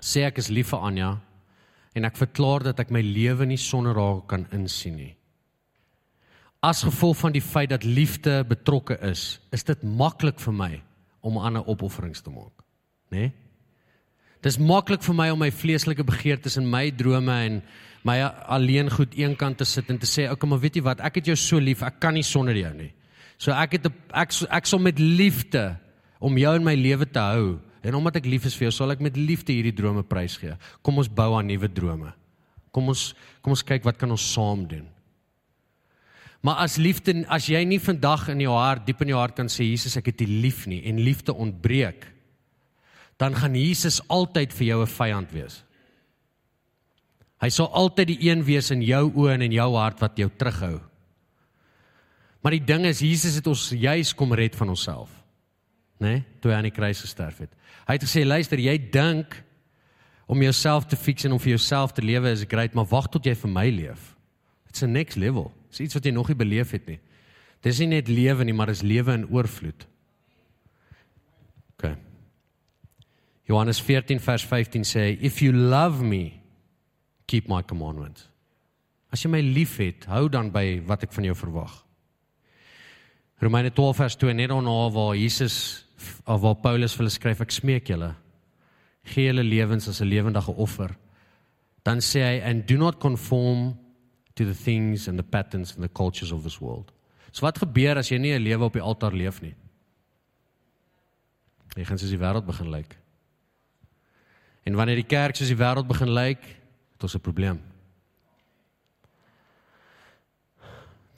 sê 0.00 0.26
ek 0.26 0.38
is 0.38 0.50
lief 0.50 0.70
vir 0.70 0.78
Anja 0.78 1.20
en 1.94 2.04
ek 2.04 2.16
verklaar 2.16 2.62
dat 2.62 2.80
ek 2.80 2.92
my 2.94 3.02
lewe 3.02 3.46
nie 3.46 3.58
sonder 3.58 3.98
haar 3.98 4.22
kan 4.30 4.46
insien 4.54 4.96
nie. 4.96 5.17
As 6.64 6.82
gevolg 6.82 7.16
van 7.20 7.32
die 7.32 7.42
feit 7.42 7.70
dat 7.70 7.84
liefde 7.86 8.40
betrokke 8.48 8.96
is, 9.06 9.38
is 9.54 9.62
dit 9.64 9.82
maklik 9.82 10.40
vir 10.42 10.54
my 10.54 10.72
om 11.22 11.38
ander 11.38 11.66
opofferings 11.70 12.24
te 12.24 12.32
maak, 12.34 12.64
né? 13.14 13.28
Nee? 13.28 13.34
Dis 14.42 14.58
maklik 14.62 15.02
vir 15.02 15.16
my 15.18 15.28
om 15.34 15.40
my 15.42 15.50
vleeslike 15.50 16.04
begeertes 16.06 16.56
en 16.60 16.66
my 16.70 16.84
drome 16.94 17.34
en 17.34 17.56
my 18.06 18.20
alleen 18.46 18.90
goed 18.94 19.16
eenkant 19.18 19.58
te 19.58 19.66
sit 19.66 19.88
en 19.90 19.98
te 19.98 20.06
sê, 20.06 20.30
"Oké, 20.30 20.46
maar 20.46 20.60
weet 20.60 20.76
jy 20.76 20.82
wat? 20.82 21.00
Ek 21.00 21.16
het 21.16 21.26
jou 21.26 21.36
so 21.36 21.58
lief, 21.58 21.82
ek 21.82 21.98
kan 22.00 22.14
nie 22.14 22.22
sonder 22.22 22.54
jou 22.54 22.72
nie." 22.74 22.92
So 23.38 23.52
ek 23.52 23.72
het 23.72 23.86
ek 24.12 24.32
ek 24.50 24.66
sal 24.66 24.78
met 24.78 24.98
liefde 24.98 25.76
om 26.20 26.38
jou 26.38 26.54
in 26.54 26.64
my 26.64 26.74
lewe 26.74 27.06
te 27.06 27.18
hou 27.18 27.58
en 27.82 27.94
omdat 27.94 28.16
ek 28.16 28.26
lief 28.26 28.44
is 28.44 28.54
vir 28.54 28.70
jou, 28.70 28.70
sal 28.70 28.90
ek 28.90 29.00
met 29.00 29.16
liefde 29.16 29.52
hierdie 29.52 29.74
drome 29.74 30.02
prysgee. 30.02 30.56
Kom 30.82 30.98
ons 30.98 31.08
bou 31.08 31.34
aan 31.34 31.46
nuwe 31.46 31.68
drome. 31.68 32.12
Kom 32.72 32.88
ons 32.88 33.14
kom 33.42 33.50
ons 33.50 33.62
kyk 33.62 33.84
wat 33.84 33.98
kan 33.98 34.10
ons 34.10 34.32
saam 34.32 34.66
doen. 34.66 34.86
Maar 36.40 36.62
as 36.64 36.76
liefde 36.76 37.24
as 37.28 37.48
jy 37.50 37.64
nie 37.66 37.80
vandag 37.82 38.28
in 38.32 38.40
jou 38.40 38.54
hart 38.54 38.86
diep 38.86 39.02
in 39.02 39.12
jou 39.12 39.18
hart 39.18 39.36
kan 39.36 39.50
sê 39.50 39.66
Jesus 39.66 39.96
ek 39.98 40.12
het 40.12 40.22
U 40.22 40.26
lief 40.26 40.66
nie 40.70 40.84
en 40.86 41.02
liefde 41.02 41.34
ontbreek 41.34 42.06
dan 43.18 43.34
gaan 43.34 43.56
Jesus 43.58 43.98
altyd 44.06 44.52
vir 44.54 44.66
jou 44.66 44.82
'n 44.82 44.86
vyand 44.86 45.32
wees. 45.32 45.64
Hy 47.42 47.48
sal 47.48 47.66
altyd 47.74 48.06
die 48.06 48.30
een 48.30 48.44
wees 48.44 48.70
in 48.70 48.82
jou 48.82 49.10
oë 49.10 49.34
en 49.34 49.42
in 49.42 49.52
jou 49.52 49.74
hart 49.74 50.00
wat 50.00 50.16
jou 50.16 50.30
terughou. 50.30 50.80
Maar 52.42 52.52
die 52.52 52.64
ding 52.64 52.86
is 52.86 53.00
Jesus 53.00 53.34
het 53.34 53.46
ons 53.46 53.70
juis 53.70 54.14
kom 54.14 54.32
red 54.32 54.54
van 54.54 54.68
onsself 54.68 55.18
nê, 55.98 56.12
nee, 56.12 56.24
toe 56.40 56.52
hy 56.52 56.58
aan 56.58 56.68
die 56.68 56.74
kruis 56.74 57.02
gesterf 57.02 57.42
het. 57.42 57.54
Hy 57.88 57.96
het 57.96 58.06
gesê, 58.06 58.24
luister, 58.26 58.60
jy 58.62 58.76
dink 58.92 59.34
om 60.30 60.42
jouself 60.44 60.86
te 60.86 60.98
fix 60.98 61.26
en 61.26 61.34
om 61.34 61.42
vir 61.42 61.56
jouself 61.56 61.94
te 61.96 62.04
lewe 62.04 62.30
is 62.30 62.44
great, 62.48 62.76
maar 62.76 62.88
wag 62.90 63.08
tot 63.10 63.26
jy 63.26 63.34
vir 63.34 63.50
my 63.50 63.66
leef. 63.72 64.12
It's 64.68 64.84
a 64.84 64.86
next 64.86 65.18
level. 65.18 65.50
Dis 65.70 65.80
iets 65.86 65.98
wat 65.98 66.04
jy 66.04 66.12
nog 66.14 66.28
nie 66.30 66.38
beleef 66.38 66.72
het 66.76 66.86
nie. 66.88 66.98
Dis 67.64 67.80
nie 67.82 67.90
net 67.90 68.08
lewe 68.08 68.44
nie, 68.44 68.54
maar 68.54 68.70
is 68.72 68.84
lewe 68.86 69.14
in 69.18 69.26
oorvloed. 69.34 69.86
OK. 71.74 71.90
Johannes 73.48 73.80
14 73.82 74.20
vers 74.20 74.44
15 74.44 74.86
sê, 74.86 75.10
if 75.20 75.42
you 75.42 75.52
love 75.52 76.04
me, 76.04 76.40
keep 77.26 77.48
my 77.48 77.62
commandments. 77.62 78.28
As 79.12 79.24
jy 79.24 79.32
my 79.32 79.42
liefhet, 79.42 80.04
hou 80.12 80.28
dan 80.28 80.52
by 80.52 80.80
wat 80.86 81.06
ek 81.08 81.14
van 81.16 81.28
jou 81.28 81.36
verwag. 81.38 81.74
Romeine 83.40 83.70
12 83.70 83.96
vers 83.96 84.16
2 84.18 84.34
net 84.34 84.50
daarna 84.50 84.78
waar 84.90 85.16
Jesus 85.16 85.84
of 86.26 86.40
waar 86.42 86.58
Paulus 86.62 86.94
vir 86.94 87.04
hulle 87.04 87.14
skryf 87.14 87.42
ek 87.44 87.54
smeek 87.54 87.90
julle 87.90 88.12
gee 89.08 89.28
julle 89.28 89.44
lewens 89.46 89.88
as 89.88 90.00
'n 90.02 90.10
lewendige 90.10 90.52
offer 90.54 90.90
dan 91.84 91.98
sê 91.98 92.20
hy 92.22 92.40
and 92.42 92.66
do 92.66 92.76
not 92.76 92.98
conform 93.00 93.78
to 94.38 94.46
the 94.46 94.56
things 94.56 95.08
and 95.10 95.18
the 95.20 95.26
patterns 95.36 95.74
and 95.74 95.84
the 95.84 95.94
cultures 96.00 96.32
of 96.32 96.44
this 96.46 96.60
world 96.62 96.92
so 97.30 97.46
wat 97.46 97.58
gebeur 97.60 97.98
as 98.00 98.12
jy 98.12 98.20
nie 98.22 98.34
'n 98.36 98.44
lewe 98.44 98.70
op 98.70 98.78
die 98.78 98.86
altaar 98.90 99.14
leef 99.22 99.42
nie 99.42 99.54
jy 101.76 101.84
gaan 101.84 101.98
soos 101.98 102.14
die 102.14 102.22
wêreld 102.24 102.46
begin 102.46 102.70
lyk 102.70 102.96
en 104.64 104.76
wanneer 104.76 105.02
die 105.02 105.10
kerk 105.16 105.36
soos 105.36 105.50
die 105.52 105.62
wêreld 105.64 105.90
begin 105.90 106.14
lyk 106.14 106.44
het 106.94 107.02
ons 107.02 107.14
'n 107.14 107.26
probleem 107.30 107.60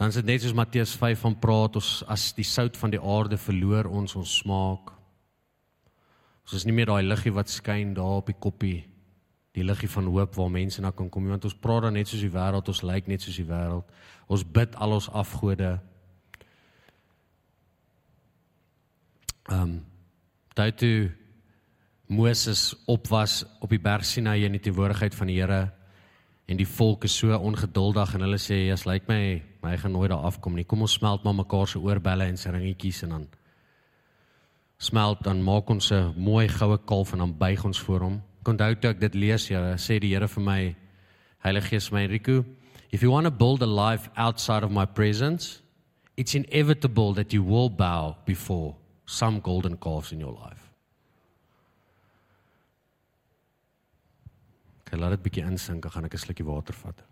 Dan 0.00 0.08
is 0.08 0.14
dit 0.14 0.24
net 0.24 0.40
soos 0.40 0.54
Matteus 0.56 0.94
5 0.96 1.20
van 1.20 1.34
praat 1.36 1.74
ons 1.76 1.88
as 2.08 2.30
die 2.32 2.44
sout 2.48 2.76
van 2.80 2.88
die 2.88 3.00
aarde 3.04 3.36
verloor 3.36 3.84
ons 3.84 4.14
ons 4.16 4.36
smaak. 4.40 4.94
Ons 6.46 6.54
is 6.56 6.64
nie 6.64 6.72
meer 6.72 6.88
daai 6.88 7.04
liggie 7.04 7.32
wat 7.36 7.52
skyn 7.52 7.92
daar 7.98 8.22
op 8.22 8.30
die 8.32 8.38
koppie. 8.46 8.78
Die 9.52 9.64
liggie 9.64 9.90
van 9.90 10.06
hoop 10.06 10.34
waar 10.34 10.50
mense 10.50 10.80
na 10.80 10.90
kan 10.90 11.08
kom 11.10 11.26
want 11.28 11.44
ons 11.44 11.56
praat 11.58 11.82
dan 11.82 11.96
net 11.98 12.08
soos 12.08 12.22
die 12.22 12.30
wêreld, 12.30 12.68
ons 12.68 12.82
lyk 12.82 13.06
net 13.10 13.22
soos 13.22 13.36
die 13.36 13.48
wêreld. 13.48 13.88
Ons 14.30 14.44
bid 14.46 14.76
al 14.76 14.92
ons 14.98 15.10
afgode. 15.10 15.78
Ehm 19.50 19.62
um, 19.62 19.78
daai 20.54 20.72
toe 20.76 21.10
Moses 22.10 22.74
op 22.90 23.06
was 23.08 23.44
op 23.60 23.70
die 23.70 23.80
berg 23.80 24.04
Sinai 24.04 24.44
in 24.44 24.52
die 24.52 24.60
teenwoordigheid 24.60 25.14
van 25.14 25.28
die 25.30 25.38
Here 25.38 25.70
en 26.50 26.58
die 26.58 26.66
volk 26.66 27.04
is 27.06 27.14
so 27.16 27.36
ongeduldig 27.36 28.14
en 28.14 28.24
hulle 28.26 28.38
sê 28.42 28.64
as 28.74 28.82
lyk 28.86 29.06
my 29.08 29.20
my 29.62 29.76
gaan 29.78 29.92
nooit 29.92 30.10
daar 30.10 30.26
afkom 30.26 30.56
nie. 30.58 30.64
Kom 30.64 30.82
ons 30.82 30.96
smelt 30.98 31.22
maar 31.24 31.36
mekaar 31.38 31.68
se 31.68 31.78
oorbelle 31.78 32.26
en 32.26 32.36
se 32.36 32.50
ringetjies 32.50 33.02
en 33.06 33.14
dan 33.14 33.28
smelt 34.78 35.22
dan 35.22 35.42
maak 35.44 35.70
ons 35.70 35.92
'n 35.92 36.14
mooi 36.16 36.48
goue 36.48 36.78
kalf 36.78 37.12
en 37.12 37.18
dan 37.18 37.38
buig 37.38 37.64
ons 37.64 37.80
voor 37.80 38.00
hom. 38.00 38.22
Ek 38.40 38.48
onthou 38.48 38.74
toe 38.80 38.90
ek 38.94 39.00
dit 39.00 39.14
lees, 39.14 39.50
ja, 39.50 39.60
sê 39.76 39.98
die 40.00 40.14
Here 40.14 40.28
vir 40.28 40.44
my 40.44 40.60
Heilige 41.44 41.74
Gees 41.74 41.90
my 41.92 42.04
Enrico, 42.06 42.44
if 42.90 43.02
you 43.02 43.10
want 43.10 43.24
to 43.24 43.30
build 43.30 43.62
a 43.62 43.66
life 43.66 44.08
outside 44.16 44.64
of 44.64 44.72
my 44.72 44.86
presence, 44.86 45.60
it's 46.16 46.34
inevitable 46.34 47.12
that 47.14 47.32
you 47.32 47.42
will 47.42 47.68
bow 47.68 48.16
before 48.24 48.76
some 49.06 49.40
golden 49.40 49.76
calves 49.76 50.12
in 50.12 50.20
your 50.20 50.32
life. 50.32 50.70
Okay, 54.80 54.98
laat 54.98 55.14
dit 55.14 55.22
bietjie 55.22 55.46
insink, 55.46 55.84
dan 55.84 55.92
gaan 55.92 56.04
ek 56.04 56.14
'n 56.14 56.24
slukkie 56.24 56.44
water 56.44 56.74
vat. 56.74 57.04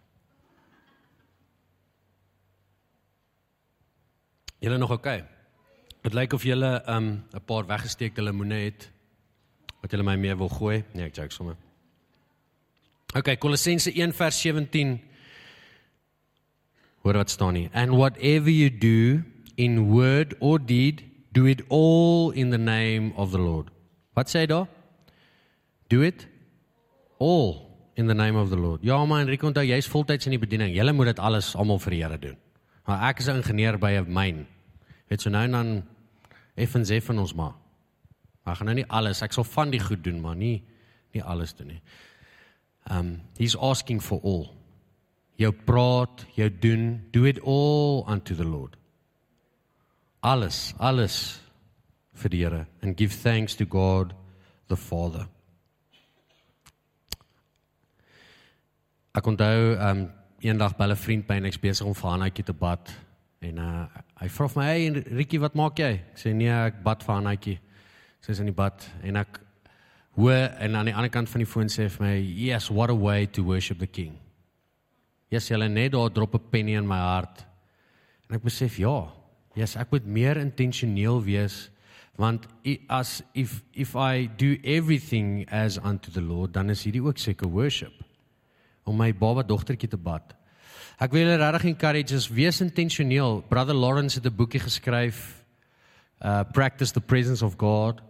Julle 4.59 4.79
nog 4.79 4.91
oké? 4.91 4.99
Okay? 4.99 5.25
Dit 6.03 6.15
lyk 6.15 6.33
of 6.33 6.43
julle 6.43 6.83
um 6.89 7.23
'n 7.33 7.45
paar 7.45 7.67
weggesteekte 7.67 8.23
lemoene 8.23 8.65
het 8.65 8.91
wat 9.83 9.91
julle 9.91 10.07
my 10.07 10.17
mee 10.17 10.37
wil 10.37 10.49
gooi. 10.49 10.83
Nee, 10.95 11.07
ek 11.07 11.17
joke 11.17 11.35
sommer. 11.35 11.57
Okay, 13.17 13.37
Kolossense 13.41 13.93
1 13.93 14.13
vers 14.13 14.41
17. 14.41 14.99
Hoor 17.03 17.21
wat 17.23 17.31
staan 17.31 17.55
hier. 17.55 17.71
And 17.73 17.97
whatever 17.97 18.51
you 18.51 18.71
do 18.71 19.23
in 19.57 19.89
word 19.91 20.35
or 20.41 20.59
deed, 20.59 21.05
do 21.33 21.47
it 21.47 21.63
all 21.69 22.31
in 22.31 22.51
the 22.51 22.59
name 22.59 23.13
of 23.17 23.31
the 23.31 23.39
Lord. 23.39 23.71
Wat 24.15 24.29
sê 24.29 24.47
daar? 24.47 24.67
Do 25.89 26.03
it 26.03 26.27
all 27.19 27.69
in 27.95 28.07
the 28.07 28.15
name 28.15 28.39
of 28.39 28.51
the 28.51 28.57
Lord. 28.57 28.83
Ja, 28.83 29.05
maar 29.05 29.21
Enrico, 29.21 29.47
onthou 29.47 29.65
jy's 29.67 29.89
voltyds 29.89 30.27
in 30.27 30.37
die 30.37 30.43
bediening. 30.43 30.75
Jy 30.75 30.93
moet 30.93 31.15
dit 31.15 31.19
alles 31.19 31.55
almal 31.57 31.81
vir 31.83 31.97
die 31.97 32.03
Here 32.03 32.19
doen. 32.19 32.37
Maar 32.87 33.09
ek 33.11 33.19
is 33.21 33.29
'n 33.29 33.41
ingenieur 33.41 33.79
by 33.79 33.93
'n 33.99 34.13
myn. 34.13 34.47
Weet 35.09 35.21
so 35.21 35.31
nou 35.31 35.45
en 35.45 35.51
dan 35.51 35.83
effens 36.55 36.91
effens 36.91 37.19
ons 37.19 37.35
maar. 37.35 37.55
Maar 38.49 38.57
gaan 38.57 38.71
nou 38.71 38.79
nie 38.79 38.87
alles. 38.89 39.21
Ek 39.21 39.35
sal 39.37 39.45
van 39.45 39.73
die 39.75 39.81
goed 39.83 40.01
doen, 40.07 40.23
maar 40.25 40.37
nie 40.37 40.63
nie 41.13 41.23
alles 41.25 41.53
doen 41.57 41.69
nie. 41.75 41.83
Um 42.89 43.19
he's 43.37 43.57
asking 43.57 44.01
for 44.05 44.25
all. 44.25 44.47
Jou 45.37 45.53
praat, 45.53 46.25
jou 46.37 46.49
doen, 46.49 47.03
do 47.13 47.27
it 47.29 47.41
all 47.45 48.07
unto 48.09 48.35
the 48.35 48.45
Lord. 48.45 48.77
Alles, 50.21 50.75
alles 50.79 51.41
vir 52.19 52.33
die 52.33 52.41
Here 52.43 52.67
and 52.83 52.97
give 52.97 53.15
thanks 53.23 53.55
to 53.57 53.67
God 53.69 54.15
the 54.69 54.77
Father. 54.77 55.29
Ek 59.13 59.29
onthou 59.29 59.77
um 59.77 60.09
eendag 60.41 60.77
by 60.81 60.89
'n 60.89 60.97
vriend 60.97 61.27
by 61.27 61.37
en 61.37 61.53
ek's 61.53 61.61
besig 61.61 61.87
om 61.87 61.95
vir 61.95 62.11
Hanaitjie 62.11 62.45
te 62.45 62.53
bad 62.53 62.97
en 63.41 63.59
uh, 63.59 63.87
hy 64.21 64.29
vra 64.29 64.49
vir 64.49 64.63
my, 64.63 64.67
"Hey 64.67 64.91
Rikkie, 65.21 65.41
wat 65.41 65.55
maak 65.55 65.79
jy?" 65.79 65.93
Ek 65.93 66.17
sê, 66.17 66.35
"Nee, 66.35 66.49
ek 66.49 66.83
bad 66.83 67.03
vir 67.03 67.15
Hanaitjie." 67.15 67.59
Sy 68.21 68.33
is 68.33 68.41
in 68.41 68.51
die 68.51 68.57
bad 68.57 68.85
en 69.03 69.17
ek 69.17 69.41
hoor 70.19 70.49
en 70.59 70.77
aan 70.77 70.91
die 70.91 70.95
ander 70.95 71.11
kant 71.11 71.31
van 71.31 71.45
die 71.45 71.49
foon 71.49 71.71
sê 71.71 71.89
vir 71.89 72.07
my, 72.07 72.17
"Yes, 72.17 72.71
what 72.71 72.91
a 72.91 72.95
way 72.95 73.27
to 73.27 73.43
worship 73.43 73.79
the 73.79 73.87
King." 73.87 74.19
Yes, 75.31 75.49
jy 75.49 75.57
net 75.69 75.93
daar 75.93 76.11
drop 76.11 76.35
'n 76.35 76.51
penny 76.51 76.75
in 76.75 76.87
my 76.87 76.99
hart. 76.99 77.45
En 78.29 78.37
ek 78.37 78.43
besef, 78.43 78.79
ja, 78.79 79.09
yes, 79.55 79.77
ek 79.77 79.91
moet 79.91 80.07
meer 80.07 80.37
intentioneel 80.37 81.23
wees 81.25 81.71
want 82.19 82.47
as 82.89 83.23
if 83.35 83.63
if 83.73 83.95
I 83.95 84.27
do 84.27 84.57
everything 84.65 85.47
as 85.51 85.79
unto 85.79 86.11
the 86.11 86.21
Lord, 86.21 86.53
dan 86.53 86.71
is 86.71 86.83
hierdie 86.83 87.03
ook 87.03 87.19
seker 87.19 87.49
worship 87.49 87.93
om 88.85 88.97
my 88.97 89.13
baba 89.13 89.43
dogtertjie 89.43 89.89
te 89.89 89.97
bad. 89.97 90.35
Ek 90.99 91.13
wil 91.13 91.27
julle 91.27 91.39
regtig 91.39 91.65
encourage 91.65 92.15
is 92.15 92.29
wees 92.29 92.61
intentioneel. 92.61 93.45
Brother 93.49 93.75
Lawrence 93.75 94.19
het 94.19 94.27
'n 94.27 94.35
boekie 94.35 94.61
geskryf 94.61 95.45
uh 96.21 96.43
Practice 96.53 96.93
the 96.93 97.01
Presence 97.01 97.45
of 97.45 97.57
God 97.57 98.03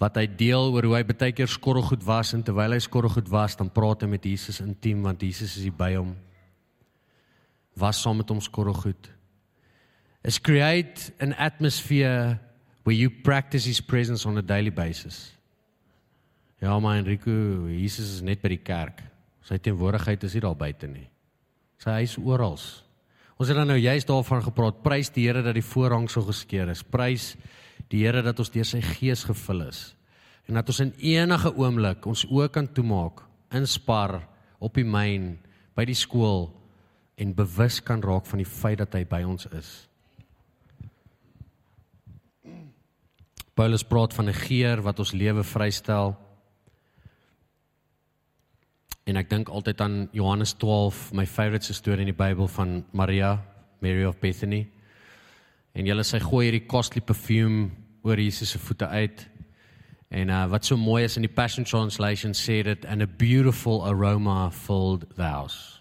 wat 0.00 0.16
hy 0.18 0.26
deel 0.26 0.72
oor 0.72 0.88
hoe 0.88 0.96
hy 0.98 1.02
baie 1.06 1.32
keer 1.36 1.50
skorrelgoed 1.50 2.04
was 2.06 2.32
en 2.34 2.42
terwyl 2.42 2.74
hy 2.74 2.80
skorrelgoed 2.82 3.28
was, 3.30 3.56
dan 3.58 3.70
praat 3.70 4.02
hy 4.02 4.12
met 4.14 4.24
Jesus 4.26 4.60
intiem 4.64 5.02
want 5.04 5.22
Jesus 5.22 5.56
is 5.56 5.68
by 5.76 5.92
hom. 5.94 6.14
Was 7.78 8.02
saam 8.02 8.18
met 8.20 8.30
hom 8.30 8.40
skorrelgoed. 8.42 9.10
Is 10.24 10.38
create 10.38 11.10
an 11.20 11.32
atmosphere 11.34 12.38
where 12.84 12.96
you 12.96 13.10
practice 13.10 13.64
his 13.64 13.80
presence 13.80 14.26
on 14.26 14.38
a 14.38 14.42
daily 14.42 14.70
basis. 14.70 15.32
Ja, 16.62 16.78
maar 16.78 16.98
Enrico, 16.98 17.66
Jesus 17.68 18.18
is 18.18 18.22
net 18.22 18.42
by 18.42 18.52
die 18.54 18.62
kerk. 18.62 19.02
Sy 19.42 19.58
teenwoordigheid 19.58 20.22
is 20.22 20.36
nie 20.36 20.42
daar 20.44 20.58
buite 20.58 20.86
nie. 20.86 21.08
Sy 21.82 22.02
huis 22.02 22.14
oral. 22.22 22.58
Ons 23.42 23.50
het 23.50 23.58
dan 23.58 23.66
nou 23.66 23.78
juist 23.80 24.06
daarvan 24.06 24.44
gepraat. 24.44 24.82
Prys 24.84 25.10
die 25.10 25.26
Here 25.26 25.42
dat 25.42 25.56
die 25.58 25.66
voorhang 25.66 26.06
so 26.10 26.22
geskeur 26.22 26.70
is. 26.70 26.84
Prys 26.86 27.32
die 27.92 28.02
Here 28.06 28.22
dat 28.24 28.38
ons 28.40 28.50
deur 28.50 28.66
sy 28.66 28.80
gees 28.80 29.24
gevul 29.28 29.66
is 29.68 29.92
en 30.48 30.58
dat 30.58 30.68
ons 30.72 30.80
in 30.82 30.92
enige 30.98 31.52
oomblik 31.54 32.06
ons 32.10 32.24
oë 32.26 32.48
kan 32.52 32.66
toemaak, 32.66 33.22
inspar 33.54 34.18
op 34.62 34.74
die 34.74 34.86
myn, 34.86 35.36
by 35.76 35.84
die 35.88 35.96
skool 35.96 36.48
en 37.20 37.34
bewus 37.36 37.78
kan 37.84 38.02
raak 38.02 38.26
van 38.28 38.42
die 38.42 38.48
feit 38.48 38.80
dat 38.82 38.94
hy 38.96 39.04
by 39.08 39.22
ons 39.26 39.46
is. 39.54 39.70
Paulus 43.54 43.84
praat 43.84 44.14
van 44.16 44.28
'n 44.28 44.40
geur 44.48 44.82
wat 44.82 44.98
ons 44.98 45.12
lewe 45.12 45.44
vrystel. 45.44 46.16
En 49.04 49.16
ek 49.16 49.30
dink 49.30 49.48
altyd 49.48 49.80
aan 49.80 50.08
Johannes 50.12 50.52
12, 50.52 51.12
my 51.12 51.26
favourite 51.26 51.74
storie 51.74 52.00
in 52.00 52.14
die 52.14 52.24
Bybel 52.24 52.48
van 52.48 52.84
Maria, 52.92 53.42
Mary 53.80 54.04
of 54.04 54.18
Bethany. 54.18 54.68
En 55.74 55.86
hulle 55.86 56.04
sy 56.04 56.18
gooi 56.18 56.50
hierdie 56.50 56.66
costly 56.66 57.00
perfume 57.00 57.70
oor 58.02 58.20
Jesus 58.20 58.50
se 58.50 58.58
voete 58.58 58.86
uit. 58.86 59.28
En 60.08 60.28
uh, 60.28 60.46
wat 60.50 60.64
so 60.64 60.76
mooi 60.76 61.04
is 61.04 61.16
in 61.16 61.22
die 61.22 61.32
Passion 61.32 61.64
Translation 61.64 62.34
sê 62.36 62.62
dit 62.62 62.84
and 62.84 63.02
a 63.02 63.06
beautiful 63.06 63.84
aroma 63.86 64.50
filled 64.50 65.06
the 65.16 65.22
house. 65.22 65.80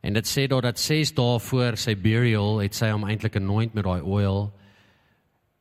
En 0.00 0.14
dit 0.14 0.26
sê 0.26 0.46
daar 0.46 0.62
dat 0.62 0.78
6 0.78 1.14
dae 1.14 1.38
voor 1.38 1.76
sy 1.76 1.96
burial 1.96 2.62
het 2.62 2.74
sy 2.74 2.90
hom 2.90 3.04
eintlik 3.04 3.36
anoint 3.36 3.74
met 3.74 3.84
daai 3.84 4.00
oil 4.00 4.48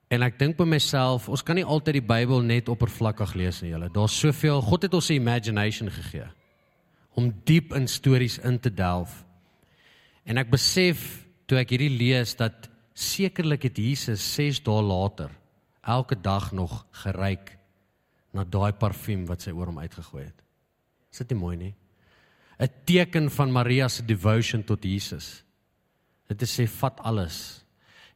En 0.07 0.23
ek 0.23 0.37
dink 0.39 0.55
by 0.55 0.63
myself, 0.67 1.27
ons 1.27 1.43
kan 1.43 1.57
nie 1.59 1.67
altyd 1.67 1.99
die 1.99 2.07
Bybel 2.07 2.43
net 2.45 2.69
oppervlakkig 2.71 3.33
lees 3.35 3.59
nie, 3.59 3.73
julle. 3.73 3.89
Daar's 3.91 4.15
soveel, 4.15 4.61
God 4.63 4.87
het 4.87 4.93
ons 4.95 5.09
'n 5.09 5.19
imagination 5.19 5.89
gegee 5.91 6.27
om 7.17 7.33
diep 7.43 7.73
in 7.73 7.87
stories 7.87 8.37
in 8.37 8.59
te 8.59 8.69
delf. 8.69 9.25
En 10.23 10.37
ek 10.37 10.49
besef 10.49 11.25
toe 11.47 11.57
ek 11.57 11.69
hierdie 11.69 11.97
lees 11.97 12.35
dat 12.35 12.69
sekerlik 12.97 13.67
het 13.69 13.77
Jesus 13.77 14.23
6 14.33 14.63
dae 14.65 14.81
later 14.81 15.31
elke 15.81 16.15
dag 16.15 16.51
nog 16.51 16.85
geryk 17.03 17.53
na 18.33 18.43
daai 18.43 18.73
parfuum 18.73 19.25
wat 19.29 19.45
sy 19.45 19.53
oor 19.55 19.71
hom 19.71 19.79
uitgegooi 19.79 20.25
het. 20.25 20.41
Is 21.11 21.21
dit 21.23 21.31
nie 21.31 21.39
mooi 21.39 21.57
nie? 21.57 21.75
'n 22.59 22.69
Teken 22.85 23.29
van 23.29 23.51
Maria 23.51 23.87
se 23.87 24.05
devotion 24.05 24.63
tot 24.63 24.83
Jesus. 24.83 25.43
Dit 26.27 26.41
is 26.41 26.59
sê 26.59 26.67
vat 26.67 26.99
alles 26.99 27.67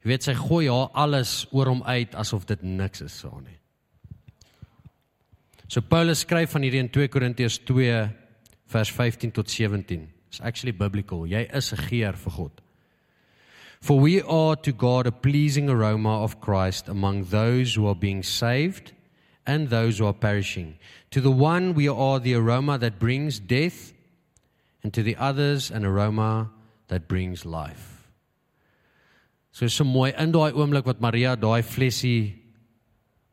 Jy 0.02 0.10
weet 0.10 0.26
sy 0.26 0.34
gooi 0.34 0.66
haar 0.66 0.90
alles 0.98 1.44
oor 1.54 1.70
hom 1.70 1.84
uit 1.86 2.16
asof 2.18 2.48
dit 2.50 2.64
niks 2.66 3.04
is 3.06 3.14
so 3.22 3.38
nie. 3.38 3.58
So 5.70 5.86
Paulus 5.86 6.26
skryf 6.26 6.56
van 6.56 6.66
hierdie 6.66 6.82
in 6.82 6.90
2 6.92 7.12
Korintiërs 7.14 7.60
2 7.70 8.00
vers 8.74 8.92
15 8.98 9.34
tot 9.38 9.50
17. 9.50 10.08
It's 10.32 10.42
actually 10.42 10.74
biblical. 10.74 11.28
Jy 11.28 11.46
is 11.54 11.72
'n 11.72 11.78
geur 11.78 12.18
vir 12.18 12.32
God. 12.32 12.61
For 13.82 14.00
we 14.00 14.22
are 14.22 14.56
to 14.58 14.72
God 14.72 15.08
a 15.08 15.12
pleasing 15.12 15.68
aroma 15.68 16.22
of 16.24 16.40
Christ 16.40 16.88
among 16.88 17.26
those 17.26 17.74
who 17.74 17.88
are 17.88 17.96
being 17.96 18.22
saved 18.22 18.94
and 19.46 19.70
those 19.70 19.98
who 19.98 20.06
are 20.06 20.14
perishing. 20.14 20.78
To 21.10 21.20
the 21.20 21.32
one 21.32 21.74
we 21.74 21.88
are 21.90 22.20
the 22.20 22.36
aroma 22.36 22.78
that 22.78 23.00
brings 23.00 23.40
death 23.40 23.92
and 24.84 24.94
to 24.94 25.02
the 25.02 25.16
others 25.18 25.72
an 25.72 25.84
aroma 25.84 26.52
that 26.90 27.08
brings 27.08 27.44
life. 27.44 28.08
So 29.52 29.68
so 29.68 29.84
mooi 29.84 30.14
in 30.14 30.32
daai 30.32 30.54
oomblik 30.54 30.86
wat 30.86 31.02
Maria 31.02 31.36
daai 31.36 31.64
flesie 31.66 32.38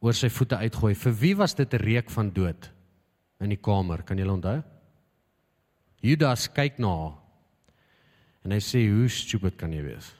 oor 0.00 0.16
sy 0.16 0.30
voete 0.32 0.56
uitgooi. 0.56 0.94
Vir 0.96 1.12
wie 1.20 1.34
was 1.36 1.54
dit 1.54 1.74
'n 1.74 1.84
reuk 1.84 2.10
van 2.10 2.30
dood 2.30 2.70
in 3.40 3.50
die 3.50 3.60
kamer? 3.60 4.02
Kan 4.02 4.16
julle 4.18 4.32
onthou? 4.32 4.64
Judas 6.02 6.48
kyk 6.48 6.78
na 6.78 6.88
haar. 6.88 7.14
En 8.44 8.50
hy 8.50 8.58
sê, 8.58 8.88
"Hoe 8.88 9.08
stupid 9.08 9.56
kan 9.58 9.72
jy 9.72 9.82
wees?" 9.82 10.14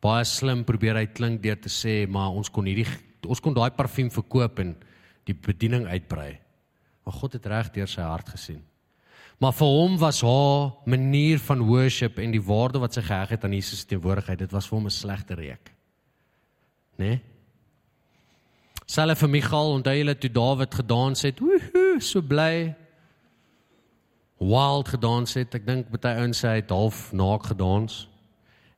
Baie 0.00 0.24
slim 0.24 0.64
probeer 0.64 0.96
hy 0.96 1.06
klink 1.06 1.42
deur 1.42 1.56
te 1.56 1.68
sê, 1.68 2.08
"Maar 2.08 2.30
ons 2.30 2.50
kon 2.50 2.64
hierdie 2.64 2.86
ons 3.26 3.40
kon 3.40 3.54
daai 3.54 3.70
parfuum 3.70 4.10
verkoop 4.10 4.58
en 4.58 4.76
die 5.24 5.34
bediening 5.34 5.86
uitbrei." 5.86 6.38
Maar 7.04 7.14
God 7.14 7.32
het 7.32 7.46
reg 7.46 7.70
deur 7.72 7.88
sy 7.88 8.02
hart 8.02 8.28
gesien. 8.28 8.62
Maar 9.38 9.52
vir 9.52 9.66
hom 9.66 9.98
was 9.98 10.22
haar 10.22 10.72
manier 10.86 11.38
van 11.38 11.60
worship 11.60 12.18
en 12.18 12.30
die 12.30 12.42
waarde 12.42 12.78
wat 12.78 12.94
sy 12.94 13.02
geheg 13.02 13.28
het 13.28 13.44
aan 13.44 13.52
Jesus 13.52 13.80
se 13.80 13.86
teenwoordigheid, 13.86 14.38
dit 14.38 14.52
was 14.52 14.66
vir 14.66 14.78
hom 14.78 14.86
'n 14.86 14.90
slegte 14.90 15.34
reuk. 15.34 15.72
Né? 16.98 17.04
Nee? 17.04 17.20
Selfe 18.86 19.26
vir 19.26 19.28
Michal, 19.28 19.72
onthou 19.74 19.92
jy 19.92 20.14
toe 20.14 20.30
Dawid 20.30 20.74
gedans 20.74 21.22
het? 21.26 21.40
Woohoo, 21.42 22.00
so 22.00 22.22
bly. 22.22 22.74
Wild 24.38 24.88
gedans 24.88 25.34
het. 25.34 25.54
Ek 25.58 25.66
dink 25.66 25.90
baie 25.90 26.20
ouens 26.22 26.38
sê 26.38 26.52
hy 26.52 26.60
het 26.60 26.70
half 26.70 27.10
naak 27.12 27.48
gedans. 27.50 28.06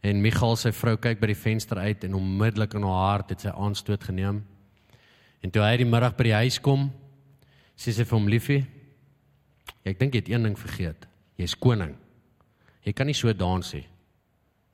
En 0.03 0.23
Michal 0.23 0.57
se 0.57 0.73
vrou 0.73 0.97
kyk 0.97 1.21
by 1.21 1.33
die 1.33 1.39
venster 1.39 1.79
uit 1.79 2.05
en 2.07 2.15
onmiddellik 2.15 2.75
in 2.79 2.87
haar 2.87 3.05
hart 3.11 3.31
het 3.35 3.45
sy 3.45 3.51
aanstoot 3.51 4.05
geneem. 4.05 4.45
En 5.43 5.51
toe 5.51 5.63
hy 5.63 5.77
die 5.81 5.89
middag 5.89 6.17
by 6.19 6.29
die 6.29 6.39
huis 6.39 6.59
kom, 6.63 6.89
sê 7.79 7.95
sy 7.95 8.07
vir 8.07 8.19
hom 8.19 8.29
liefie, 8.31 8.63
Ek 9.89 9.99
dink 10.01 10.15
jy 10.15 10.23
het 10.23 10.31
een 10.33 10.45
ding 10.49 10.59
vergeet. 10.59 11.07
Jy's 11.39 11.57
koning. 11.59 11.95
Jy 12.85 12.95
kan 12.97 13.09
nie 13.09 13.17
so 13.17 13.33
dans 13.33 13.73
nie. 13.75 13.85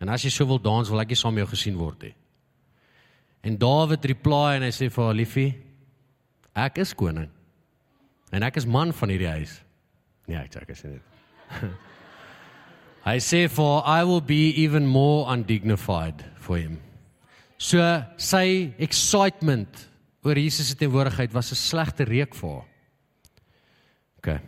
En 0.03 0.11
as 0.13 0.25
jy 0.25 0.33
so 0.33 0.47
wil 0.49 0.61
dans, 0.63 0.91
wil 0.91 1.03
ek 1.03 1.13
nie 1.13 1.19
saam 1.19 1.37
met 1.37 1.45
jou 1.45 1.53
gesien 1.55 1.79
word 1.79 2.09
nie. 2.09 2.15
En 3.45 3.59
Dawid 3.61 4.07
reply 4.09 4.59
en 4.59 4.67
hy 4.67 4.73
sê 4.73 4.89
vir 4.93 5.05
haar 5.05 5.17
liefie, 5.17 5.51
ek 6.57 6.81
is 6.83 6.95
koning. 6.97 7.29
En 8.35 8.47
ek 8.47 8.59
is 8.61 8.67
man 8.67 8.95
van 8.97 9.13
hierdie 9.13 9.31
huis. 9.37 9.59
Nee, 10.27 10.41
ek 10.41 10.55
sê 10.55 10.65
ek 10.65 10.73
is 10.75 10.87
nie. 10.89 11.03
hy 13.05 13.19
sê 13.21 13.49
for 13.49 13.83
I 13.87 14.05
will 14.05 14.21
be 14.21 14.51
even 14.65 14.87
more 14.87 15.29
undignified 15.33 16.25
for 16.37 16.57
him. 16.57 16.81
So 17.59 17.79
sy 18.17 18.73
excitement 18.79 19.89
oor 20.25 20.35
Jesus 20.41 20.69
se 20.69 20.77
teenwoordigheid 20.77 21.33
was 21.35 21.53
'n 21.53 21.57
slegte 21.57 22.05
reuk 22.05 22.35
vir 22.35 22.51
haar. 22.51 22.67
OK. 24.19 24.41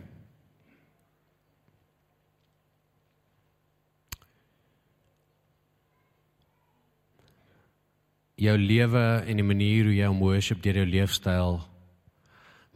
jou 8.37 8.53
lewe 8.57 9.05
en 9.25 9.39
die 9.39 9.45
manier 9.45 9.87
hoe 9.87 9.95
jy 9.97 10.09
om 10.11 10.19
worship 10.21 10.61
deur 10.61 10.77
jou 10.77 10.85
leefstyl 10.85 11.57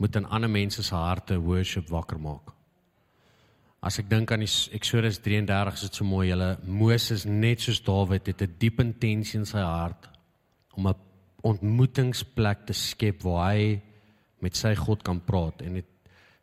moet 0.02 0.16
in 0.18 0.26
ander 0.26 0.50
mense 0.50 0.82
se 0.82 0.96
harte 0.96 1.38
worship 1.38 1.92
wakker 1.94 2.18
maak. 2.18 2.50
As 3.82 3.98
ek 3.98 4.10
dink 4.12 4.32
aan 4.32 4.44
die 4.46 4.52
Exodus 4.78 5.18
33 5.26 5.74
is 5.74 5.86
dit 5.88 5.96
so 5.98 6.06
mooi, 6.06 6.28
hulle 6.30 6.52
Moses 6.64 7.26
net 7.26 7.64
soos 7.66 7.82
Dawid 7.82 8.28
het 8.30 8.42
'n 8.42 8.56
diep 8.60 8.80
intensie 8.80 9.40
in 9.40 9.46
sy 9.46 9.58
hart 9.58 10.10
om 10.78 10.88
'n 10.88 10.96
ontmoetingsplek 11.42 12.66
te 12.68 12.74
skep 12.74 13.24
waar 13.24 13.54
hy 13.54 13.82
met 14.40 14.56
sy 14.56 14.76
God 14.76 15.04
kan 15.04 15.20
praat 15.20 15.62
en 15.62 15.74
dit 15.74 15.86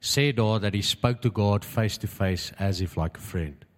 sê 0.01 0.35
daar 0.35 0.61
dat 0.61 0.75
he 0.75 0.83
spoke 0.83 1.21
to 1.21 1.31
God 1.31 1.65
face 1.65 1.99
to 1.99 2.09
face 2.09 2.53
as 2.59 2.81
if 2.81 2.97
like 2.97 3.19
a 3.19 3.23
friend 3.23 3.69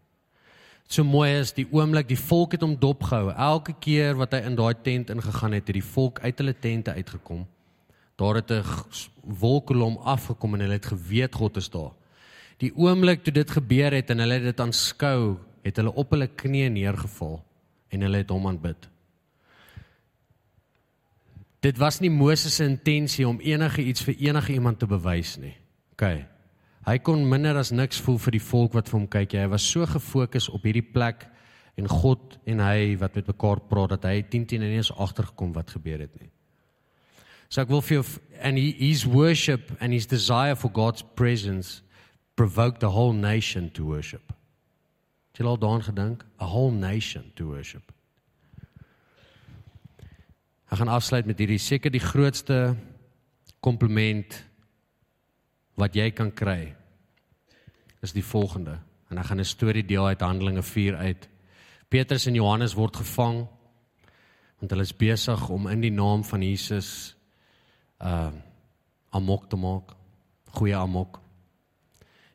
so 0.90 1.04
mooi 1.06 1.28
is 1.38 1.52
die 1.54 1.66
oomblik 1.70 2.08
die 2.10 2.18
volk 2.18 2.56
het 2.56 2.64
hom 2.66 2.74
dopgehou. 2.78 3.30
Elke 3.30 3.76
keer 3.78 4.16
wat 4.18 4.34
hy 4.34 4.42
in 4.48 4.56
daai 4.58 4.74
tent 4.82 5.12
ingegaan 5.14 5.54
het, 5.54 5.68
het 5.68 5.76
die 5.78 5.86
volk 5.86 6.18
uit 6.24 6.42
hulle 6.42 6.54
tente 6.58 6.94
uitgekom. 6.96 7.46
Daar 8.18 8.40
het 8.40 8.50
'n 8.50 8.64
wolkkolom 9.22 9.96
afgekom 9.96 10.54
en 10.54 10.60
hulle 10.60 10.80
het 10.80 10.86
geweet 10.86 11.34
God 11.34 11.56
is 11.56 11.70
daar. 11.70 11.94
Die 12.60 12.72
oomblik 12.76 13.24
toe 13.24 13.32
dit 13.32 13.50
gebeur 13.56 13.94
het 13.96 14.10
en 14.12 14.20
hulle 14.20 14.40
dit 14.44 14.60
aanskou, 14.60 15.38
het 15.64 15.78
hulle 15.80 15.92
op 15.96 16.12
hulle 16.12 16.28
knieë 16.28 16.72
neergeval 16.74 17.38
en 17.90 18.04
hulle 18.04 18.20
het 18.22 18.32
hom 18.32 18.48
aanbid. 18.50 18.88
Dit 21.64 21.80
was 21.80 22.00
nie 22.00 22.12
Moses 22.12 22.56
se 22.56 22.64
intensie 22.64 23.26
om 23.28 23.40
enige 23.44 23.82
iets 23.84 24.04
vir 24.04 24.16
enige 24.30 24.54
iemand 24.54 24.80
te 24.80 24.88
bewys 24.88 25.34
nie. 25.40 25.54
OK. 25.92 26.06
Hy 26.88 26.96
kon 27.04 27.26
minder 27.28 27.58
as 27.60 27.72
niks 27.72 28.00
voel 28.00 28.16
vir 28.24 28.38
die 28.38 28.44
volk 28.44 28.76
wat 28.76 28.88
vir 28.88 28.96
hom 28.96 29.08
kyk. 29.12 29.36
Hy 29.36 29.50
was 29.52 29.66
so 29.68 29.84
gefokus 29.84 30.48
op 30.48 30.64
hierdie 30.64 30.84
plek 30.84 31.26
en 31.80 31.88
God 31.88 32.38
en 32.48 32.62
hy 32.64 32.96
wat 33.00 33.16
met 33.16 33.28
mekaar 33.28 33.60
praat 33.68 33.96
dat 33.96 34.08
hy 34.08 34.22
10 34.22 34.48
10 34.48 34.64
en 34.64 34.72
nie 34.72 34.80
eens 34.80 34.92
agtergekom 34.92 35.52
wat 35.56 35.76
gebeur 35.76 36.00
het 36.00 36.16
nie. 36.20 36.30
So 37.52 37.60
ek 37.60 37.72
wil 37.72 37.84
vir 37.84 37.98
jou 37.98 38.06
and 38.40 38.56
he, 38.56 38.72
his 38.78 39.04
worship 39.04 39.72
and 39.80 39.92
his 39.92 40.08
desire 40.08 40.56
for 40.56 40.72
God's 40.72 41.04
presence 41.16 41.82
provoked 42.40 42.80
the 42.80 42.88
whole 42.90 43.12
nation 43.12 43.70
to 43.70 43.84
worship. 43.84 44.32
Het 45.30 45.42
jy 45.42 45.44
al 45.44 45.58
daaraan 45.60 45.82
gedink? 45.84 46.22
A 46.40 46.46
whole 46.48 46.72
nation 46.72 47.26
to 47.36 47.44
worship. 47.52 47.92
Ek 50.72 50.80
gaan 50.80 50.88
afsluit 50.88 51.28
met 51.28 51.36
hierdie 51.36 51.60
seker 51.60 51.92
die 51.92 52.00
grootste 52.00 52.78
kompliment 53.60 54.38
wat 55.76 56.00
jy 56.00 56.08
kan 56.16 56.32
kry 56.32 56.72
is 58.00 58.16
die 58.16 58.24
volgende 58.24 58.78
en 59.12 59.20
ek 59.20 59.28
gaan 59.28 59.44
'n 59.44 59.52
storie 59.52 59.84
deel 59.84 60.06
uit 60.06 60.24
Handelinge 60.24 60.62
4 60.62 60.96
uit. 60.96 61.28
Petrus 61.88 62.26
en 62.26 62.40
Johannes 62.40 62.74
word 62.74 62.96
gevang 62.96 63.48
want 64.60 64.70
hulle 64.70 64.88
is 64.88 64.96
besig 64.96 65.48
om 65.48 65.68
in 65.68 65.80
die 65.80 65.92
naam 65.92 66.24
van 66.24 66.40
Jesus 66.42 67.16
uh 68.00 68.32
amok 69.10 69.48
te 69.50 69.56
maak, 69.56 69.92
goeie 70.56 70.76
amok. 70.76 71.20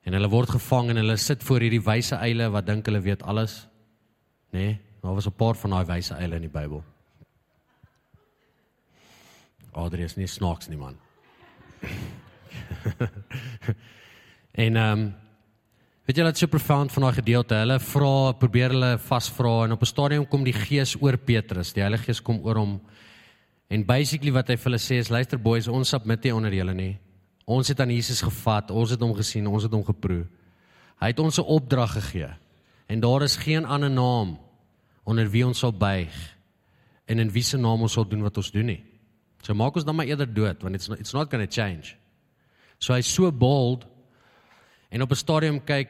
En 0.06 0.14
hulle 0.14 0.30
word 0.30 0.50
gevang 0.54 0.92
en 0.94 1.00
hulle 1.02 1.18
sit 1.18 1.44
voor 1.44 1.64
hierdie 1.66 1.82
wyse 1.82 2.18
eile 2.22 2.52
wat 2.54 2.68
dink 2.68 2.86
hulle 2.86 3.02
weet 3.02 3.24
alles. 3.26 3.64
Nê? 4.54 4.60
Nee, 4.60 4.80
daar 5.02 5.14
was 5.18 5.28
'n 5.28 5.32
paar 5.38 5.56
van 5.56 5.70
daai 5.70 5.86
wyse 5.86 6.14
eile 6.14 6.36
in 6.36 6.42
die 6.42 6.58
Bybel. 6.60 6.84
Adrius 9.74 10.16
nie 10.16 10.28
snaaks 10.28 10.68
nie 10.68 10.78
man. 10.78 10.98
en 14.66 14.76
ehm 14.76 15.00
um, 15.00 15.14
weet 16.06 16.18
jy 16.18 16.24
wat 16.24 16.38
so 16.38 16.48
profound 16.48 16.92
van 16.92 17.04
daai 17.04 17.14
gedeelte? 17.14 17.56
Hulle 17.56 17.80
vra, 17.80 18.32
probeer 18.34 18.70
hulle 18.70 18.98
vasvra 18.98 19.64
en 19.66 19.72
op 19.72 19.82
'n 19.82 19.86
stadium 19.86 20.28
kom 20.28 20.44
die 20.44 20.54
Gees 20.54 20.96
oor 21.02 21.18
Petrus. 21.18 21.74
Die 21.74 21.82
Heilige 21.82 22.04
Gees 22.04 22.22
kom 22.22 22.40
oor 22.46 22.56
hom. 22.56 22.82
En 23.68 23.86
basically 23.86 24.32
wat 24.32 24.48
hy 24.48 24.56
vir 24.56 24.64
hulle 24.64 24.80
sê 24.80 25.00
is 25.02 25.10
luister 25.10 25.40
boys, 25.40 25.68
ons 25.68 25.90
submit 25.90 26.24
nie 26.24 26.34
onder 26.34 26.54
julle 26.54 26.74
nie. 26.74 26.98
Ons 27.46 27.68
het 27.68 27.80
aan 27.80 27.94
Jesus 27.94 28.22
gevat, 28.26 28.72
ons 28.72 28.90
het 28.90 29.02
hom 29.02 29.14
gesien, 29.14 29.48
ons 29.48 29.64
het 29.64 29.72
hom 29.72 29.86
geproe. 29.86 30.26
Hy 31.02 31.08
het 31.12 31.20
ons 31.20 31.38
'n 31.38 31.46
opdrag 31.46 31.92
gegee. 31.94 32.34
En 32.88 33.00
daar 33.00 33.22
is 33.22 33.36
geen 33.36 33.66
ander 33.66 33.92
naam 33.92 34.40
onder 35.04 35.30
wie 35.30 35.46
ons 35.46 35.60
sal 35.60 35.74
buig 35.74 36.14
en 37.06 37.20
in 37.20 37.32
wie 37.32 37.44
se 37.44 37.58
naam 37.58 37.82
ons 37.82 37.94
sal 37.94 38.08
doen 38.08 38.22
wat 38.22 38.38
ons 38.38 38.52
doen 38.52 38.66
nie. 38.66 38.84
So 39.42 39.54
maak 39.54 39.76
ons 39.76 39.86
dan 39.86 39.96
maar 39.96 40.10
eerder 40.10 40.34
dood 40.34 40.62
want 40.62 40.76
it's 40.76 40.88
not, 40.88 41.00
it's 41.00 41.14
not 41.14 41.30
going 41.30 41.50
to 41.50 41.62
change. 41.62 41.96
So 42.80 42.94
hy's 42.94 43.14
so 43.14 43.32
bold 43.32 43.86
en 44.90 45.02
op 45.02 45.12
'n 45.12 45.16
stadium 45.16 45.60
kyk 45.64 45.90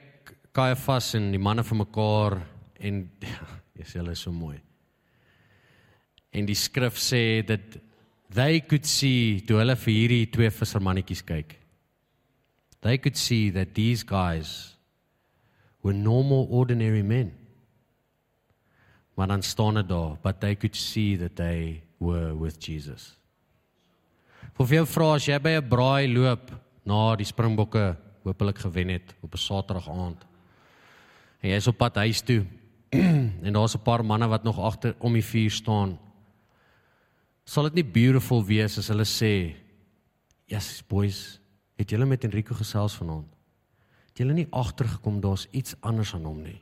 Caiaphas 0.51 1.13
en 1.13 1.31
die 1.31 1.39
manne 1.39 1.63
vir 1.63 1.77
mekaar 1.77 2.41
en 2.79 3.11
ja, 3.19 3.47
is 3.75 3.93
hulle 3.93 4.15
so 4.15 4.31
mooi. 4.31 4.59
En 6.31 6.45
die 6.45 6.55
skrif 6.55 6.97
sê 6.99 7.43
dat 7.45 7.77
they 8.35 8.59
could 8.59 8.85
see 8.85 9.41
toe 9.47 9.61
hulle 9.61 9.75
vir 9.79 9.93
hierdie 9.93 10.31
twee 10.31 10.51
vissermannetjies 10.51 11.23
kyk. 11.25 11.55
They 12.85 12.97
could 12.97 13.17
see 13.17 13.49
that 13.55 13.73
these 13.73 14.03
guys 14.03 14.75
were 15.81 15.93
normal 15.93 16.47
ordinary 16.51 17.01
men. 17.01 17.31
Maar 19.15 19.27
dan 19.27 19.41
staan 19.41 19.79
dit 19.79 19.87
daar, 19.87 20.17
but 20.21 20.41
they 20.41 20.55
could 20.55 20.75
see 20.75 21.15
that 21.17 21.35
they 21.35 21.81
were 21.97 22.35
with 22.35 22.59
Jesus. 22.59 23.15
Vir 24.55 24.77
jou 24.77 24.85
vra 24.87 25.15
as 25.15 25.25
jy 25.27 25.39
by 25.39 25.57
'n 25.57 25.69
braai 25.69 26.07
loop 26.07 26.51
na 26.85 27.15
die 27.15 27.25
Springbokke 27.25 27.95
hopelik 28.23 28.59
gewen 28.59 28.89
het 28.89 29.15
op 29.21 29.33
'n 29.33 29.37
Saterdag 29.37 29.89
aand. 29.89 30.25
En 31.41 31.49
jy 31.49 31.55
is 31.55 31.67
op 31.67 31.77
pad 31.77 31.95
huis 31.95 32.21
toe 32.21 32.45
en 33.45 33.53
daar's 33.53 33.75
'n 33.75 33.83
paar 33.83 34.05
manne 34.05 34.27
wat 34.27 34.43
nog 34.43 34.59
agter 34.59 34.95
om 34.99 35.13
die 35.13 35.25
vuur 35.25 35.51
staan. 35.51 35.99
Sal 37.45 37.69
dit 37.69 37.79
nie 37.79 37.85
beautiful 37.85 38.41
wees 38.45 38.79
as 38.81 38.89
hulle 38.89 39.05
sê, 39.05 39.55
"Yes, 40.49 40.81
boys, 40.81 41.39
het 41.77 41.89
julle 41.89 42.05
met 42.05 42.23
Enrico 42.23 42.55
gesels 42.55 42.95
vanaand? 42.95 43.27
Het 44.09 44.17
julle 44.17 44.33
nie 44.33 44.47
agtergekom 44.51 45.21
daar's 45.21 45.47
iets 45.51 45.75
anders 45.81 46.13
aan 46.13 46.25
hom 46.25 46.41
nie? 46.41 46.61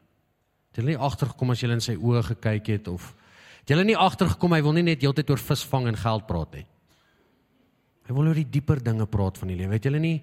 Het 0.71 0.81
julle 0.81 0.87
nie 0.87 0.97
agtergekom 0.97 1.51
as 1.51 1.61
julle 1.61 1.73
in 1.73 1.81
sy 1.81 1.95
oë 1.95 2.23
gekyk 2.23 2.67
het 2.67 2.87
of 2.87 3.15
het 3.59 3.69
julle 3.69 3.83
nie 3.83 3.97
agtergekom 3.97 4.51
hy 4.51 4.61
wil 4.61 4.73
nie 4.73 4.83
net 4.83 5.01
heeltyd 5.01 5.29
oor 5.29 5.37
visvang 5.37 5.87
en 5.87 5.95
geld 5.95 6.27
praat 6.27 6.53
nie?" 6.53 6.65
Hy 8.05 8.13
wil 8.13 8.27
oor 8.27 8.35
die 8.35 8.49
dieper 8.49 8.83
dinge 8.83 9.05
praat 9.05 9.37
van 9.37 9.47
die 9.47 9.55
lewe. 9.55 9.69
Weet 9.69 9.83
julle 9.83 9.99
nie? 9.99 10.21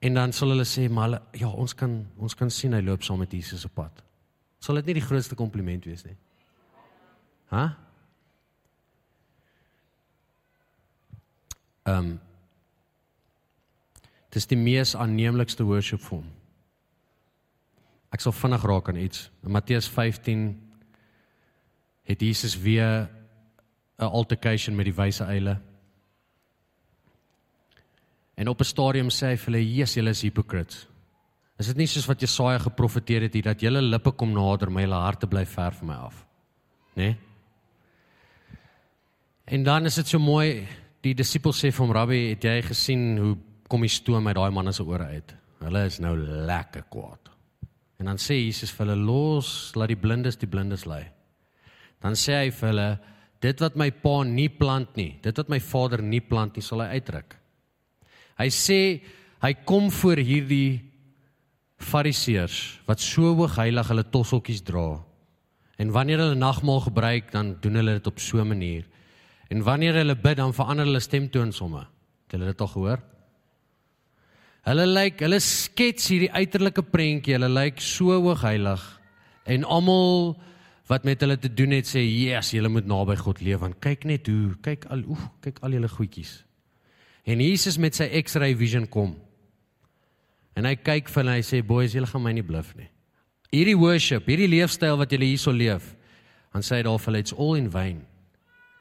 En 0.00 0.14
dan 0.14 0.32
sal 0.32 0.48
hulle 0.48 0.64
sê, 0.64 0.88
"Maar 0.88 1.04
hulle, 1.04 1.22
ja, 1.34 1.48
ons 1.48 1.74
kan 1.74 2.06
ons 2.18 2.34
kan 2.34 2.50
sien 2.50 2.72
hy 2.72 2.80
loop 2.80 3.02
saam 3.02 3.18
met 3.18 3.32
Jesus 3.32 3.64
op 3.64 3.74
pad." 3.74 4.02
Sal 4.58 4.74
dit 4.76 4.86
nie 4.86 4.94
die 4.94 5.06
grootste 5.06 5.34
kompliment 5.34 5.84
wees 5.84 6.04
nie? 6.04 6.16
Hæ? 7.50 7.56
Huh? 7.56 7.89
Um, 11.84 12.20
Dis 14.30 14.46
die 14.46 14.58
mees 14.58 14.94
aanneemlikste 14.94 15.66
worship 15.66 16.02
vorm. 16.04 16.28
Ek 18.14 18.22
sal 18.22 18.34
vinnig 18.34 18.64
raak 18.66 18.90
aan 18.90 18.98
iets. 19.02 19.28
In 19.46 19.54
Matteus 19.54 19.88
15 19.90 20.44
het 22.10 22.22
Jesus 22.22 22.56
weer 22.58 23.08
'n 23.98 24.10
altercation 24.10 24.76
met 24.76 24.84
die 24.84 24.94
wyse 24.94 25.24
eile. 25.24 25.60
En 28.34 28.48
op 28.48 28.60
'n 28.60 28.64
stadium 28.64 29.08
sê 29.08 29.26
hy 29.26 29.36
vir 29.36 29.52
hulle: 29.52 29.74
"Jesus, 29.74 29.94
julle 29.94 30.10
is 30.10 30.22
hypocrites." 30.22 30.86
Is 31.58 31.66
dit 31.66 31.76
nie 31.76 31.86
soos 31.86 32.06
wat 32.06 32.20
Jesaja 32.20 32.58
geprofeteer 32.58 33.22
het 33.22 33.34
hier 33.34 33.42
dat 33.42 33.60
julle 33.60 33.82
lippe 33.82 34.12
kom 34.12 34.32
nader, 34.32 34.70
maar 34.70 34.82
julle 34.82 34.94
harte 34.94 35.26
bly 35.26 35.46
ver 35.46 35.72
van 35.72 35.86
my 35.86 35.94
af? 35.94 36.26
Né? 36.94 37.02
Nee? 37.02 37.16
En 39.44 39.62
dan 39.62 39.84
is 39.84 39.94
dit 39.94 40.08
so 40.08 40.18
mooi, 40.18 40.66
die 41.04 41.14
disippels 41.16 41.60
sê 41.62 41.70
vir 41.72 41.84
hom: 41.84 41.92
"Rabbi, 41.92 42.20
het 42.30 42.44
jy 42.44 42.62
gesien 42.62 43.18
hoe 43.18 43.36
kom 43.68 43.80
die 43.80 43.88
stoom 43.88 44.26
uit 44.26 44.36
daai 44.36 44.50
manne 44.50 44.72
se 44.72 44.84
ore 44.84 45.04
uit? 45.04 45.34
Hulle 45.60 45.84
is 45.86 46.00
nou 46.00 46.16
lekker 46.16 46.84
kwaad." 46.90 47.30
En 48.00 48.06
dan 48.06 48.16
sê 48.16 48.34
Jesus 48.34 48.70
vir 48.70 48.86
hulle: 48.86 49.04
"Los, 49.04 49.72
laat 49.74 49.88
die 49.88 49.96
blindes 49.96 50.36
die 50.36 50.48
blindes 50.48 50.86
lei." 50.86 51.04
Dan 52.00 52.12
sê 52.12 52.44
hy 52.44 52.50
vir 52.50 52.68
hulle: 52.68 52.98
"Dit 53.40 53.60
wat 53.60 53.76
my 53.76 53.90
pa 53.90 54.22
nie 54.24 54.48
plant 54.48 54.96
nie, 54.96 55.18
dit 55.22 55.36
wat 55.36 55.48
my 55.48 55.60
Vader 55.60 56.02
nie 56.02 56.20
plant 56.20 56.56
nie, 56.56 56.62
sal 56.62 56.80
hy 56.80 56.96
uitdruk." 56.96 57.36
Hy 58.38 58.48
sê 58.48 59.02
hy 59.42 59.52
kom 59.64 59.90
voor 59.90 60.16
hierdie 60.16 60.80
fariseërs 61.80 62.80
wat 62.86 63.00
so 63.00 63.34
hoog 63.34 63.56
heilig 63.56 63.88
hulle 63.88 64.04
tosseltjies 64.04 64.62
dra. 64.62 65.00
En 65.80 65.92
wanneer 65.92 66.18
hulle 66.18 66.36
nagmaal 66.36 66.80
gebruik, 66.80 67.32
dan 67.32 67.56
doen 67.60 67.74
hulle 67.80 67.92
dit 67.98 68.06
op 68.06 68.18
so 68.18 68.40
'n 68.40 68.48
manier. 68.48 68.84
En 69.50 69.64
wanneer 69.66 69.98
hulle 69.98 70.14
bid, 70.14 70.38
dan 70.38 70.54
verander 70.54 70.86
hulle 70.86 71.02
stemtoon 71.02 71.50
somme. 71.52 71.82
Het 72.26 72.36
julle 72.36 72.52
dit 72.52 72.60
al 72.60 72.70
gehoor? 72.70 73.00
Hulle 74.68 74.86
lyk, 74.86 75.22
hulle 75.24 75.40
skets 75.42 76.10
hierdie 76.12 76.30
uiterlike 76.30 76.84
prentjie. 76.92 77.34
Hulle 77.34 77.48
lyk 77.50 77.80
so 77.82 78.14
hoogheilig 78.20 78.84
en 79.50 79.64
almal 79.66 80.36
wat 80.90 81.06
met 81.06 81.22
hulle 81.24 81.38
te 81.40 81.48
doen 81.48 81.72
het 81.74 81.88
sê, 81.88 82.02
"Yes, 82.02 82.50
julle 82.50 82.68
moet 82.68 82.86
naby 82.86 83.16
God 83.16 83.40
leef 83.40 83.60
want 83.60 83.80
kyk 83.80 84.04
net 84.04 84.26
hoe, 84.26 84.54
kyk 84.62 84.84
al, 84.90 85.02
oef, 85.08 85.28
kyk 85.40 85.58
al 85.62 85.70
julle 85.70 85.88
goedjies." 85.88 86.44
En 87.24 87.40
Jesus 87.40 87.78
met 87.78 87.94
sy 87.94 88.22
X-ray 88.22 88.54
vision 88.54 88.86
kom. 88.88 89.16
En 90.54 90.64
hy 90.64 90.74
kyk 90.76 91.08
vir 91.08 91.22
hulle 91.22 91.36
en 91.36 91.42
hy 91.42 91.42
sê, 91.42 91.66
"Boys, 91.66 91.92
julle 91.92 92.06
gaan 92.06 92.22
my 92.22 92.32
nie 92.32 92.42
bluf 92.42 92.76
nie. 92.76 92.88
Hierdie 93.52 93.78
worship, 93.78 94.26
hierdie 94.26 94.48
leefstyl 94.48 94.96
wat 94.96 95.10
julle 95.10 95.24
hierso 95.24 95.52
leef, 95.52 95.96
dan 96.52 96.62
sê 96.62 96.76
hy 96.76 96.82
daar 96.82 96.98
vir 96.98 97.06
hulle, 97.06 97.18
it's 97.18 97.32
all 97.32 97.54
in 97.54 97.70
vain." 97.70 98.09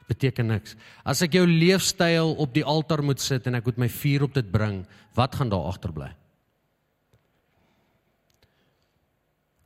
Beteken 0.10 0.50
niks. 0.52 0.76
As 1.06 1.22
ek 1.26 1.38
jou 1.38 1.46
leefstyl 1.48 2.34
op 2.42 2.54
die 2.56 2.66
altaar 2.66 3.04
moet 3.06 3.22
sit 3.22 3.48
en 3.48 3.60
ek 3.60 3.70
moet 3.70 3.84
my 3.86 3.90
vuur 3.90 4.26
op 4.28 4.34
dit 4.34 4.50
bring, 4.52 4.82
wat 5.18 5.38
gaan 5.38 5.52
daar 5.54 5.70
agterbly? 5.70 6.10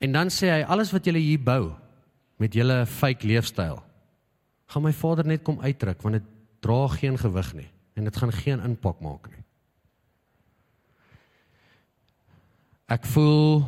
En 0.04 0.12
dan 0.12 0.32
sê 0.34 0.52
hy 0.52 0.64
alles 0.68 0.92
wat 0.92 1.06
julle 1.08 1.22
hier 1.24 1.40
bou 1.40 1.72
met 2.42 2.56
julle 2.58 2.84
fake 2.90 3.28
leefstyl, 3.28 3.80
gaan 4.74 4.84
my 4.84 4.92
Vader 4.92 5.28
net 5.30 5.46
kom 5.48 5.62
uitdruk 5.64 6.02
want 6.04 6.20
dit 6.20 6.28
dra 6.64 6.88
geen 6.92 7.16
gewig 7.20 7.54
nie 7.56 7.70
en 7.96 8.10
dit 8.10 8.18
gaan 8.20 8.34
geen 8.34 8.64
impak 8.66 9.00
maak 9.06 9.30
nie. 9.30 9.44
Ek 12.92 13.06
voel 13.14 13.64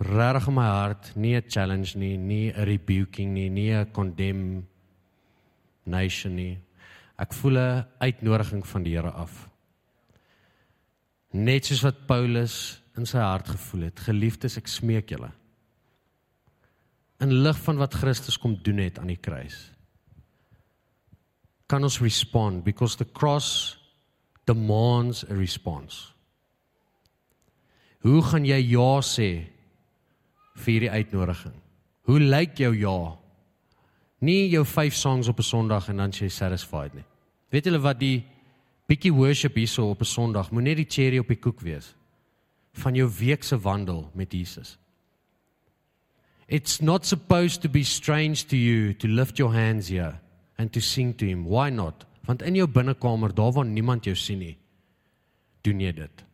regtig 0.00 0.48
in 0.48 0.56
my 0.56 0.66
hart 0.66 1.12
nie 1.14 1.36
'n 1.36 1.44
challenge 1.48 1.98
nie, 1.98 2.16
nie 2.16 2.52
'n 2.52 2.64
rebuking 2.64 3.32
nie, 3.32 3.48
nie 3.48 3.72
'n 3.72 3.92
condemn 3.92 4.66
nation 5.84 6.34
nie. 6.34 6.58
Ek 7.18 7.32
voel 7.32 7.58
'n 7.58 7.86
uitnodiging 8.00 8.66
van 8.66 8.82
die 8.82 8.96
Here 8.96 9.10
af. 9.10 9.48
Net 11.32 11.64
soos 11.64 11.82
wat 11.82 12.06
Paulus 12.06 12.82
in 12.96 13.06
sy 13.06 13.18
hart 13.18 13.48
gevoel 13.48 13.82
het, 13.82 14.00
geliefdes, 14.00 14.56
ek 14.56 14.66
smeek 14.66 15.10
julle. 15.10 15.30
In 17.20 17.42
lig 17.42 17.58
van 17.58 17.76
wat 17.76 17.94
Christus 17.94 18.38
kom 18.38 18.56
doen 18.62 18.78
het 18.78 18.98
aan 18.98 19.06
die 19.12 19.20
kruis. 19.20 19.70
Kan 21.68 21.82
ons 21.82 22.00
respond 22.00 22.64
because 22.64 22.96
the 22.96 23.04
cross 23.04 23.78
demands 24.44 25.24
a 25.30 25.34
response. 25.34 26.10
Hoe 28.00 28.22
gaan 28.22 28.44
jy 28.44 28.58
ja 28.72 29.00
sê 29.04 29.46
vir 30.56 30.72
hierdie 30.72 30.90
uitnodiging? 30.90 31.54
Hoe 32.08 32.20
lyk 32.20 32.56
jou 32.58 32.72
ja? 32.74 33.19
Nie 34.20 34.48
jou 34.52 34.64
5 34.66 34.94
songs 34.94 35.28
op 35.28 35.38
'n 35.38 35.42
Sondag 35.42 35.88
en 35.88 35.96
dan 35.96 36.10
jy 36.10 36.28
satisfied 36.28 36.94
nie. 36.94 37.04
Weet 37.50 37.64
julle 37.64 37.80
wat 37.80 37.98
die 37.98 38.24
bietjie 38.86 39.12
worship 39.12 39.54
hierso 39.54 39.90
op 39.90 40.00
'n 40.00 40.04
Sondag 40.04 40.50
moet 40.50 40.62
net 40.62 40.76
die 40.76 40.88
cherry 40.88 41.18
op 41.18 41.28
die 41.28 41.38
koek 41.38 41.60
wees 41.60 41.94
van 42.72 42.94
jou 42.94 43.10
week 43.18 43.42
se 43.42 43.58
wandel 43.58 44.10
met 44.14 44.32
Jesus. 44.32 44.78
It's 46.46 46.80
not 46.80 47.06
supposed 47.06 47.62
to 47.62 47.68
be 47.68 47.84
strange 47.84 48.46
to 48.46 48.56
you 48.56 48.94
to 48.94 49.08
lift 49.08 49.38
your 49.38 49.52
hands 49.52 49.88
here 49.88 50.20
and 50.56 50.72
to 50.72 50.80
sing 50.80 51.16
to 51.16 51.26
him. 51.26 51.44
Why 51.44 51.70
not? 51.70 52.06
Want 52.26 52.42
in 52.42 52.54
jou 52.54 52.66
binnekamer, 52.68 53.34
daar 53.34 53.52
waar 53.52 53.66
niemand 53.66 54.04
jou 54.04 54.16
sien 54.16 54.38
nie, 54.38 54.56
doen 55.62 55.80
jy 55.80 55.92
dit. 55.92 56.24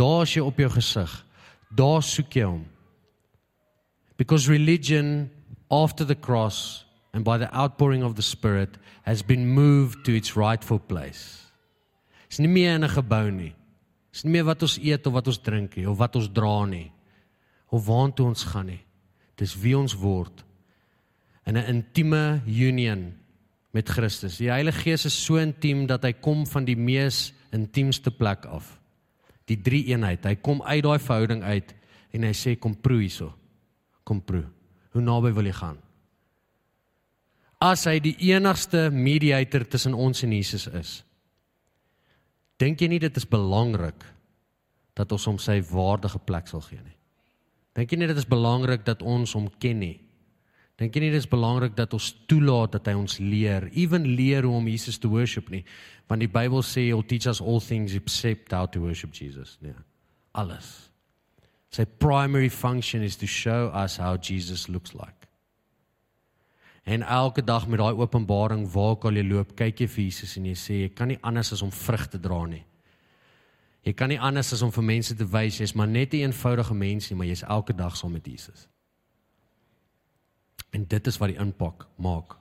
Daar 0.00 0.22
is 0.22 0.34
jy 0.34 0.42
op 0.42 0.58
jou 0.58 0.70
gesig. 0.70 1.12
Daar 1.74 2.02
soek 2.02 2.32
jy 2.34 2.46
hom. 2.48 2.64
Because 4.16 4.50
religion 4.50 5.30
after 5.82 6.04
the 6.04 6.14
cross 6.14 6.84
and 7.12 7.24
by 7.24 7.38
the 7.38 7.52
outpouring 7.54 8.02
of 8.02 8.14
the 8.14 8.22
Spirit 8.22 8.76
has 9.02 9.22
been 9.22 9.46
moved 9.46 10.04
to 10.04 10.12
its 10.16 10.36
rightful 10.36 10.78
place. 10.78 11.50
Dis 12.28 12.38
nie 12.38 12.48
meer 12.48 12.74
in 12.74 12.84
'n 12.84 12.88
gebou 12.88 13.30
nie. 13.30 13.54
Dis 14.12 14.24
nie 14.24 14.32
meer 14.32 14.44
wat 14.44 14.62
ons 14.62 14.78
eet 14.78 15.06
of 15.06 15.12
wat 15.12 15.26
ons 15.26 15.38
drink 15.38 15.76
nie 15.76 15.86
of 15.86 15.98
wat 15.98 16.16
ons 16.16 16.28
dra 16.28 16.64
nie 16.64 16.92
of 17.70 17.86
waartoe 17.86 18.26
ons 18.26 18.44
gaan 18.44 18.66
nie. 18.66 18.82
Dis 19.36 19.54
wie 19.54 19.76
ons 19.76 19.94
word 19.94 20.44
in 21.46 21.56
'n 21.56 21.66
intieme 21.66 22.42
union 22.46 23.14
met 23.72 23.88
Christus. 23.88 24.38
Die 24.38 24.50
Heilige 24.50 24.82
Gees 24.82 25.04
is 25.04 25.24
so 25.24 25.36
intiem 25.36 25.86
dat 25.86 26.02
hy 26.02 26.12
kom 26.12 26.46
van 26.46 26.64
die 26.64 26.76
mees 26.76 27.32
intiemste 27.52 28.10
plek 28.10 28.46
af. 28.46 28.80
Die 29.46 29.60
drie 29.60 29.86
eenheid. 29.86 30.24
Hy 30.24 30.36
kom 30.36 30.62
uit 30.62 30.82
daai 30.82 30.98
verhouding 30.98 31.42
uit 31.42 31.74
en 32.12 32.22
hy 32.22 32.32
sê 32.32 32.58
kom 32.58 32.74
proe 32.74 33.00
hierso. 33.00 33.34
Kom 34.04 34.22
proe. 34.22 34.53
Hoe 34.94 35.02
naby 35.02 35.32
wil 35.34 35.48
jy 35.50 35.56
gaan? 35.58 35.80
As 37.64 37.86
hy 37.88 37.98
die 38.02 38.14
enigste 38.30 38.88
mediator 38.92 39.64
tussen 39.66 39.96
ons 39.96 40.22
en 40.22 40.34
Jesus 40.36 40.66
is. 40.70 40.92
Dink 42.60 42.82
jy 42.82 42.90
nie 42.92 43.02
dit 43.02 43.16
is 43.18 43.26
belangrik 43.26 44.04
dat 44.94 45.10
ons 45.14 45.26
hom 45.26 45.40
sy 45.42 45.58
waardige 45.72 46.20
plek 46.22 46.46
sal 46.50 46.62
gee 46.62 46.78
nie? 46.78 46.94
Dink 47.74 47.90
jy 47.90 47.98
nie 47.98 48.10
dit 48.10 48.20
is 48.20 48.28
belangrik 48.30 48.84
dat 48.86 49.02
ons 49.02 49.34
hom 49.34 49.48
ken 49.58 49.80
nie? 49.82 49.96
Dink 50.78 50.94
jy 50.94 51.04
nie 51.04 51.12
dit 51.14 51.22
is 51.22 51.30
belangrik 51.30 51.74
dat 51.78 51.94
ons 51.94 52.12
toelaat 52.30 52.76
dat 52.76 52.90
hy 52.90 52.94
ons 52.98 53.18
leer, 53.22 53.68
ewen 53.78 54.06
leer 54.18 54.46
hoe 54.46 54.56
om 54.58 54.70
Jesus 54.70 54.98
te 55.02 55.10
worship 55.10 55.50
nie? 55.50 55.64
Want 56.10 56.22
die 56.22 56.30
Bybel 56.30 56.62
sê 56.66 56.88
he'll 56.88 57.06
teach 57.06 57.26
us 57.30 57.42
all 57.42 57.62
things 57.62 57.94
except 57.98 58.54
how 58.54 58.66
to 58.66 58.82
worship 58.82 59.14
Jesus, 59.14 59.56
nee. 59.62 59.74
Alles. 60.34 60.93
Sy 61.74 61.84
primary 61.98 62.48
function 62.48 63.02
is 63.02 63.16
to 63.18 63.26
show 63.26 63.72
us 63.74 63.96
how 63.98 64.16
Jesus 64.16 64.68
looks 64.68 64.94
like. 64.94 65.24
En 66.84 67.02
elke 67.02 67.42
dag 67.42 67.66
met 67.66 67.80
daai 67.80 67.96
openbaring 67.96 68.68
waar 68.70 68.98
kan 69.00 69.16
jy 69.16 69.24
loop, 69.24 69.54
kyk 69.56 69.80
jy 69.80 69.88
vir 69.88 70.04
Jesus 70.04 70.36
en 70.36 70.46
jy 70.50 70.54
sê 70.60 70.76
jy 70.82 70.90
kan 70.94 71.10
nie 71.10 71.18
anders 71.24 71.50
as 71.56 71.64
om 71.64 71.72
vrug 71.72 72.04
te 72.12 72.20
dra 72.20 72.42
nie. 72.46 72.62
Jy 73.88 73.94
kan 73.96 74.12
nie 74.12 74.20
anders 74.20 74.52
as 74.52 74.62
om 74.62 74.70
vir 74.72 74.86
mense 74.92 75.16
te 75.16 75.26
wys 75.28 75.58
jy's 75.60 75.74
maar 75.74 75.88
net 75.88 76.12
'n 76.12 76.16
een 76.16 76.30
eenvoudige 76.30 76.74
mens 76.74 77.10
nie, 77.10 77.16
maar 77.16 77.26
jy's 77.26 77.42
elke 77.42 77.72
dag 77.72 77.96
saam 77.96 78.12
met 78.12 78.26
Jesus. 78.26 78.68
En 80.72 80.84
dit 80.84 81.06
is 81.06 81.18
wat 81.18 81.28
die 81.28 81.40
impak 81.40 81.88
maak. 81.96 82.36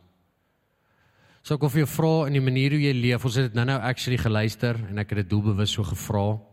So 1.44 1.56
ek 1.56 1.62
wil 1.62 1.70
vir 1.70 1.86
jou 1.86 1.92
vra 1.96 2.28
in 2.28 2.34
die 2.34 2.42
manier 2.42 2.72
hoe 2.72 2.82
jy 2.82 2.94
leef, 2.94 3.26
ons 3.26 3.36
het 3.36 3.46
dit 3.46 3.54
nou-nou 3.54 3.80
actually 3.82 4.18
geluister 4.18 4.76
en 4.76 4.98
ek 4.98 5.10
het 5.10 5.18
dit 5.18 5.30
doelbewus 5.30 5.72
so 5.72 5.84
gevra. 5.84 6.53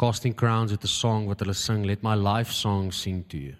Casting 0.00 0.32
Crowns 0.34 0.70
het 0.70 0.82
'n 0.82 0.86
song 0.86 1.26
wat 1.26 1.40
hulle 1.40 1.52
sing, 1.52 1.84
Let 1.84 2.02
My 2.02 2.14
Life 2.14 2.52
Song 2.52 2.92
Sing 2.92 3.28
to 3.28 3.36
You. 3.36 3.52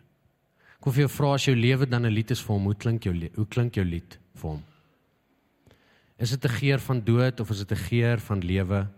Ek 0.79 0.85
wil 0.85 0.93
vir 0.93 1.03
jou 1.07 1.09
vra 1.09 1.35
as 1.35 1.45
jou 1.45 1.55
lewe 1.55 1.87
dan 1.87 2.07
'n 2.07 2.15
lied 2.15 2.31
is 2.31 2.41
vir 2.41 2.57
hom, 2.57 2.65
hoe 2.65 2.75
klink 2.75 3.05
jou 3.05 3.13
hoe 3.35 3.47
klink 3.47 3.75
jou 3.75 3.85
lied 3.85 4.19
vir 4.35 4.51
hom? 4.51 4.63
Is 6.19 6.31
dit 6.31 6.45
'n 6.45 6.49
geur 6.49 6.79
van 6.79 7.01
dood 7.01 7.41
of 7.41 7.51
is 7.51 7.59
dit 7.65 7.73
'n 7.73 7.85
geur 7.89 8.19
van 8.19 8.41
lewe? 8.41 8.89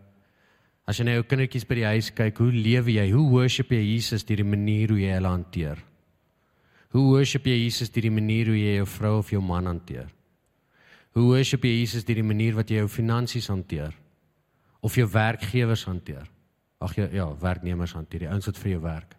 As 0.87 0.99
jy 0.99 1.05
na 1.05 1.15
jou 1.15 1.23
kindertjies 1.23 1.67
by 1.69 1.75
die 1.75 1.85
huis 1.85 2.11
kyk, 2.11 2.39
hoe 2.39 2.53
lewe 2.53 2.93
jy? 2.93 3.11
Hoe 3.11 3.31
worship 3.31 3.71
jy 3.71 3.83
Jesus 3.83 4.25
deur 4.25 4.37
die 4.37 4.45
manier 4.57 4.89
hoe 4.89 5.01
jy 5.01 5.13
hulle 5.13 5.29
hanteer? 5.29 5.79
Hoe 6.91 7.03
worship 7.03 7.45
jy 7.45 7.65
Jesus 7.65 7.91
deur 7.91 8.03
die 8.03 8.11
manier 8.11 8.47
hoe 8.47 8.57
jy 8.57 8.77
jou 8.77 8.87
vrou 8.87 9.19
of 9.19 9.31
jou 9.31 9.43
man 9.43 9.67
hanteer? 9.67 10.09
Hoe 11.15 11.25
worship 11.25 11.63
jy 11.65 11.81
Jesus 11.81 12.05
deur 12.05 12.17
die 12.17 12.23
manier 12.23 12.55
wat 12.55 12.69
jy 12.69 12.77
jou 12.77 12.89
finansies 12.89 13.49
hanteer? 13.49 13.93
Of 14.81 14.95
jou 14.95 15.07
werkgewers 15.07 15.85
hanteer? 15.85 16.32
Ag 16.83 16.95
ja, 16.99 17.09
ja, 17.13 17.27
werknemers 17.41 17.95
hanteer, 17.97 18.27
die 18.27 18.31
ouens 18.31 18.49
wat 18.49 18.59
vir 18.59 18.75
jou 18.75 18.83
werk. 18.85 19.17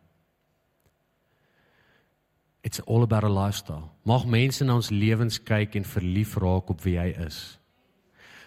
It's 2.64 2.80
all 2.88 3.04
about 3.04 3.24
a 3.24 3.30
lifestyle. 3.30 3.90
Mag 4.08 4.26
mense 4.26 4.64
na 4.64 4.78
ons 4.80 4.90
lewens 4.90 5.40
kyk 5.44 5.76
en 5.76 5.88
verlief 5.88 6.38
raak 6.40 6.72
op 6.72 6.84
wie 6.86 6.96
hy 6.96 7.10
is. 7.26 7.58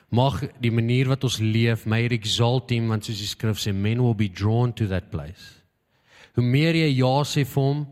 Mag 0.09 0.41
die 0.63 0.73
manier 0.73 1.11
wat 1.11 1.27
ons 1.27 1.37
leef 1.43 1.85
my 1.85 2.01
exalt 2.15 2.73
him 2.73 2.89
want 2.89 3.05
soos 3.05 3.21
die 3.21 3.29
skrif 3.29 3.61
sê 3.61 3.75
men 3.75 4.01
will 4.01 4.17
be 4.17 4.31
drawn 4.33 4.73
to 4.73 4.89
that 4.89 5.11
place. 5.13 5.61
Hoe 6.37 6.45
meer 6.45 6.79
jy 6.79 6.89
ja 6.97 7.13
sê 7.29 7.45
vir 7.45 7.63
hom, 7.63 7.85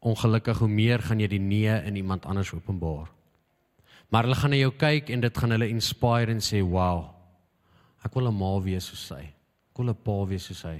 ongelukkig 0.00 0.62
hoe 0.64 0.70
meer 0.70 1.02
gaan 1.04 1.20
jy 1.20 1.28
die 1.30 1.42
nee 1.42 1.80
in 1.86 1.98
iemand 2.00 2.26
anders 2.26 2.54
openbaar. 2.56 3.10
Maar 4.10 4.26
hulle 4.26 4.38
gaan 4.40 4.50
na 4.50 4.58
jou 4.64 4.72
kyk 4.74 5.10
en 5.14 5.22
dit 5.22 5.38
gaan 5.38 5.54
hulle 5.54 5.70
inspire 5.70 6.32
en 6.34 6.42
sê 6.42 6.64
wow. 6.64 7.04
Ek 8.02 8.14
wil 8.16 8.30
'n 8.30 8.34
ma 8.34 8.58
wees 8.64 8.90
soos 8.90 9.06
sy 9.12 9.28
wil 9.80 9.90
'n 9.90 10.02
pa 10.04 10.16
wees 10.28 10.46
soos 10.50 10.62
hy. 10.68 10.78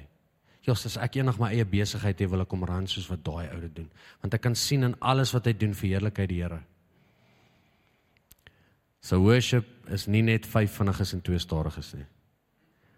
Ja, 0.67 0.73
as 0.73 0.97
ek 1.01 1.17
eendag 1.17 1.39
my 1.41 1.49
eie 1.55 1.65
besigheid 1.65 2.19
het, 2.21 2.31
wil 2.31 2.45
ek 2.45 2.53
hom 2.53 2.65
ran 2.69 2.87
soos 2.87 3.09
wat 3.09 3.25
daai 3.25 3.49
oude 3.49 3.71
doen, 3.73 3.91
want 4.21 4.35
ek 4.35 4.43
kan 4.45 4.55
sien 4.55 4.85
in 4.85 4.95
alles 5.01 5.33
wat 5.33 5.47
hy 5.49 5.55
doen 5.57 5.73
vir 5.75 5.89
heerlikheid 5.95 6.29
die 6.29 6.43
Here. 6.43 6.61
So 9.01 9.19
worship 9.25 9.65
is 9.89 10.07
nie 10.07 10.23
net 10.23 10.47
vyf 10.47 10.77
vinniges 10.77 11.15
en 11.15 11.23
twee 11.25 11.39
stadiges 11.39 11.95
nie. 11.95 12.05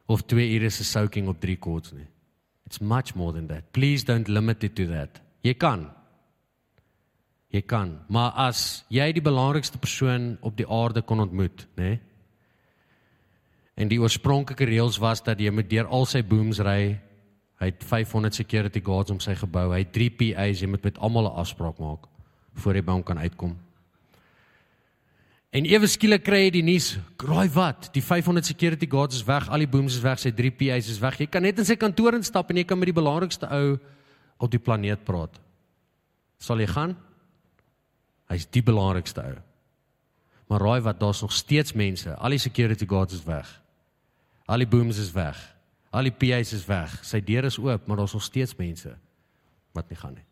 Of 0.09 0.27
twee 0.27 0.51
ure 0.57 0.71
se 0.71 0.85
soaking 0.85 1.29
op 1.29 1.41
drie 1.41 1.57
chords 1.57 1.93
nie. 1.93 2.09
It's 2.67 2.81
much 2.81 3.15
more 3.15 3.33
than 3.33 3.47
that. 3.47 3.73
Please 3.73 4.05
don't 4.05 4.29
limit 4.29 4.65
it 4.65 4.75
to 4.77 4.87
that. 4.87 5.21
Jy 5.43 5.55
kan. 5.55 5.91
Jy 7.53 7.61
kan, 7.69 7.99
maar 8.09 8.33
as 8.49 8.83
jy 8.89 9.11
die 9.13 9.23
belangrikste 9.23 9.79
persoon 9.79 10.39
op 10.41 10.57
die 10.57 10.67
aarde 10.67 11.03
kon 11.05 11.21
ontmoet, 11.21 11.67
nê? 11.77 11.91
Nee, 11.91 12.01
En 13.75 13.89
die 13.89 14.01
oorspronklike 14.01 14.67
reëls 14.69 14.99
was 15.01 15.23
dat 15.25 15.41
jy 15.41 15.51
met 15.51 15.71
deur 15.71 15.89
al 15.89 16.07
sy 16.07 16.23
booms 16.23 16.61
ry. 16.61 16.99
Hy 17.63 17.69
het 17.71 17.85
500 17.87 18.35
security 18.35 18.83
guards 18.85 19.11
om 19.11 19.21
sy 19.23 19.35
gebou. 19.39 19.71
Hy 19.73 19.85
het 19.85 19.93
3 19.95 20.11
PA's, 20.19 20.61
jy 20.61 20.69
moet 20.69 20.85
met 20.85 20.99
almal 20.99 21.31
'n 21.31 21.39
afspraak 21.41 21.79
maak 21.79 22.09
voor 22.55 22.75
jy 22.75 22.83
by 22.83 22.93
hom 22.93 23.03
kan 23.03 23.19
uitkom. 23.19 23.57
En 25.53 25.65
ewe 25.65 25.87
skielik 25.87 26.25
kry 26.25 26.45
jy 26.45 26.51
die 26.51 26.63
nuus, 26.63 26.99
"Raai 27.19 27.49
wat? 27.49 27.89
Die 27.93 28.03
500 28.03 28.47
security 28.47 28.87
guards 28.87 29.17
is 29.17 29.25
weg, 29.25 29.49
al 29.49 29.59
die 29.59 29.67
booms 29.67 29.97
is 29.97 30.03
weg, 30.03 30.19
sy 30.19 30.31
3 30.31 30.51
PA's 30.51 30.89
is 30.89 30.99
weg. 30.99 31.19
Jy 31.19 31.27
kan 31.27 31.43
net 31.43 31.59
in 31.59 31.65
sy 31.65 31.77
kantoor 31.77 32.15
instap 32.15 32.51
en 32.51 32.57
jy 32.57 32.65
kan 32.65 32.79
met 32.79 32.87
die 32.87 33.03
belangrikste 33.03 33.49
ou 33.51 33.79
op 34.39 34.51
die 34.51 34.59
planeet 34.59 35.05
praat." 35.05 35.41
Sal 36.39 36.59
jy 36.59 36.67
gaan? 36.67 36.97
Hy's 38.29 38.47
die 38.47 38.63
belangrikste 38.63 39.23
ou. 39.23 39.37
Maar 40.49 40.61
raai 40.61 40.81
wat, 40.81 41.01
daar's 41.01 41.21
nog 41.21 41.33
steeds 41.33 41.73
mense. 41.73 42.15
Al 42.17 42.31
die 42.31 42.39
security 42.39 42.87
guards 42.87 43.15
is 43.15 43.25
weg. 43.25 43.62
Al 44.53 44.61
die 44.61 44.69
booms 44.69 44.99
is 45.01 45.13
weg. 45.17 45.39
Al 45.97 46.11
die 46.11 46.13
PA's 46.13 46.53
is 46.53 46.67
weg. 46.69 46.99
Sy 47.09 47.23
deur 47.25 47.47
is 47.49 47.57
oop, 47.61 47.87
maar 47.89 48.03
daar's 48.03 48.13
nog 48.13 48.25
steeds 48.27 48.53
mense 48.59 48.93
wat 49.73 49.89
nie 49.89 49.97
gaan 49.97 50.19
nie. 50.19 50.27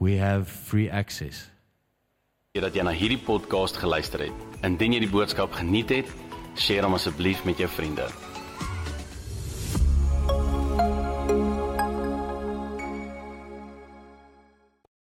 We 0.00 0.16
have 0.20 0.48
free 0.48 0.88
access 0.92 1.50
dat 2.56 2.72
jy 2.72 2.86
na 2.86 2.92
hierdie 2.96 3.20
podcast 3.20 3.76
geluister 3.76 4.22
het. 4.24 4.44
Indien 4.64 4.94
jy 4.96 5.02
die 5.04 5.12
boodskap 5.12 5.52
geniet 5.52 5.92
het, 5.92 6.12
deel 6.56 6.86
hom 6.88 6.96
asseblief 6.96 7.44
met 7.44 7.60
jou 7.60 7.68
vriende. 7.68 8.08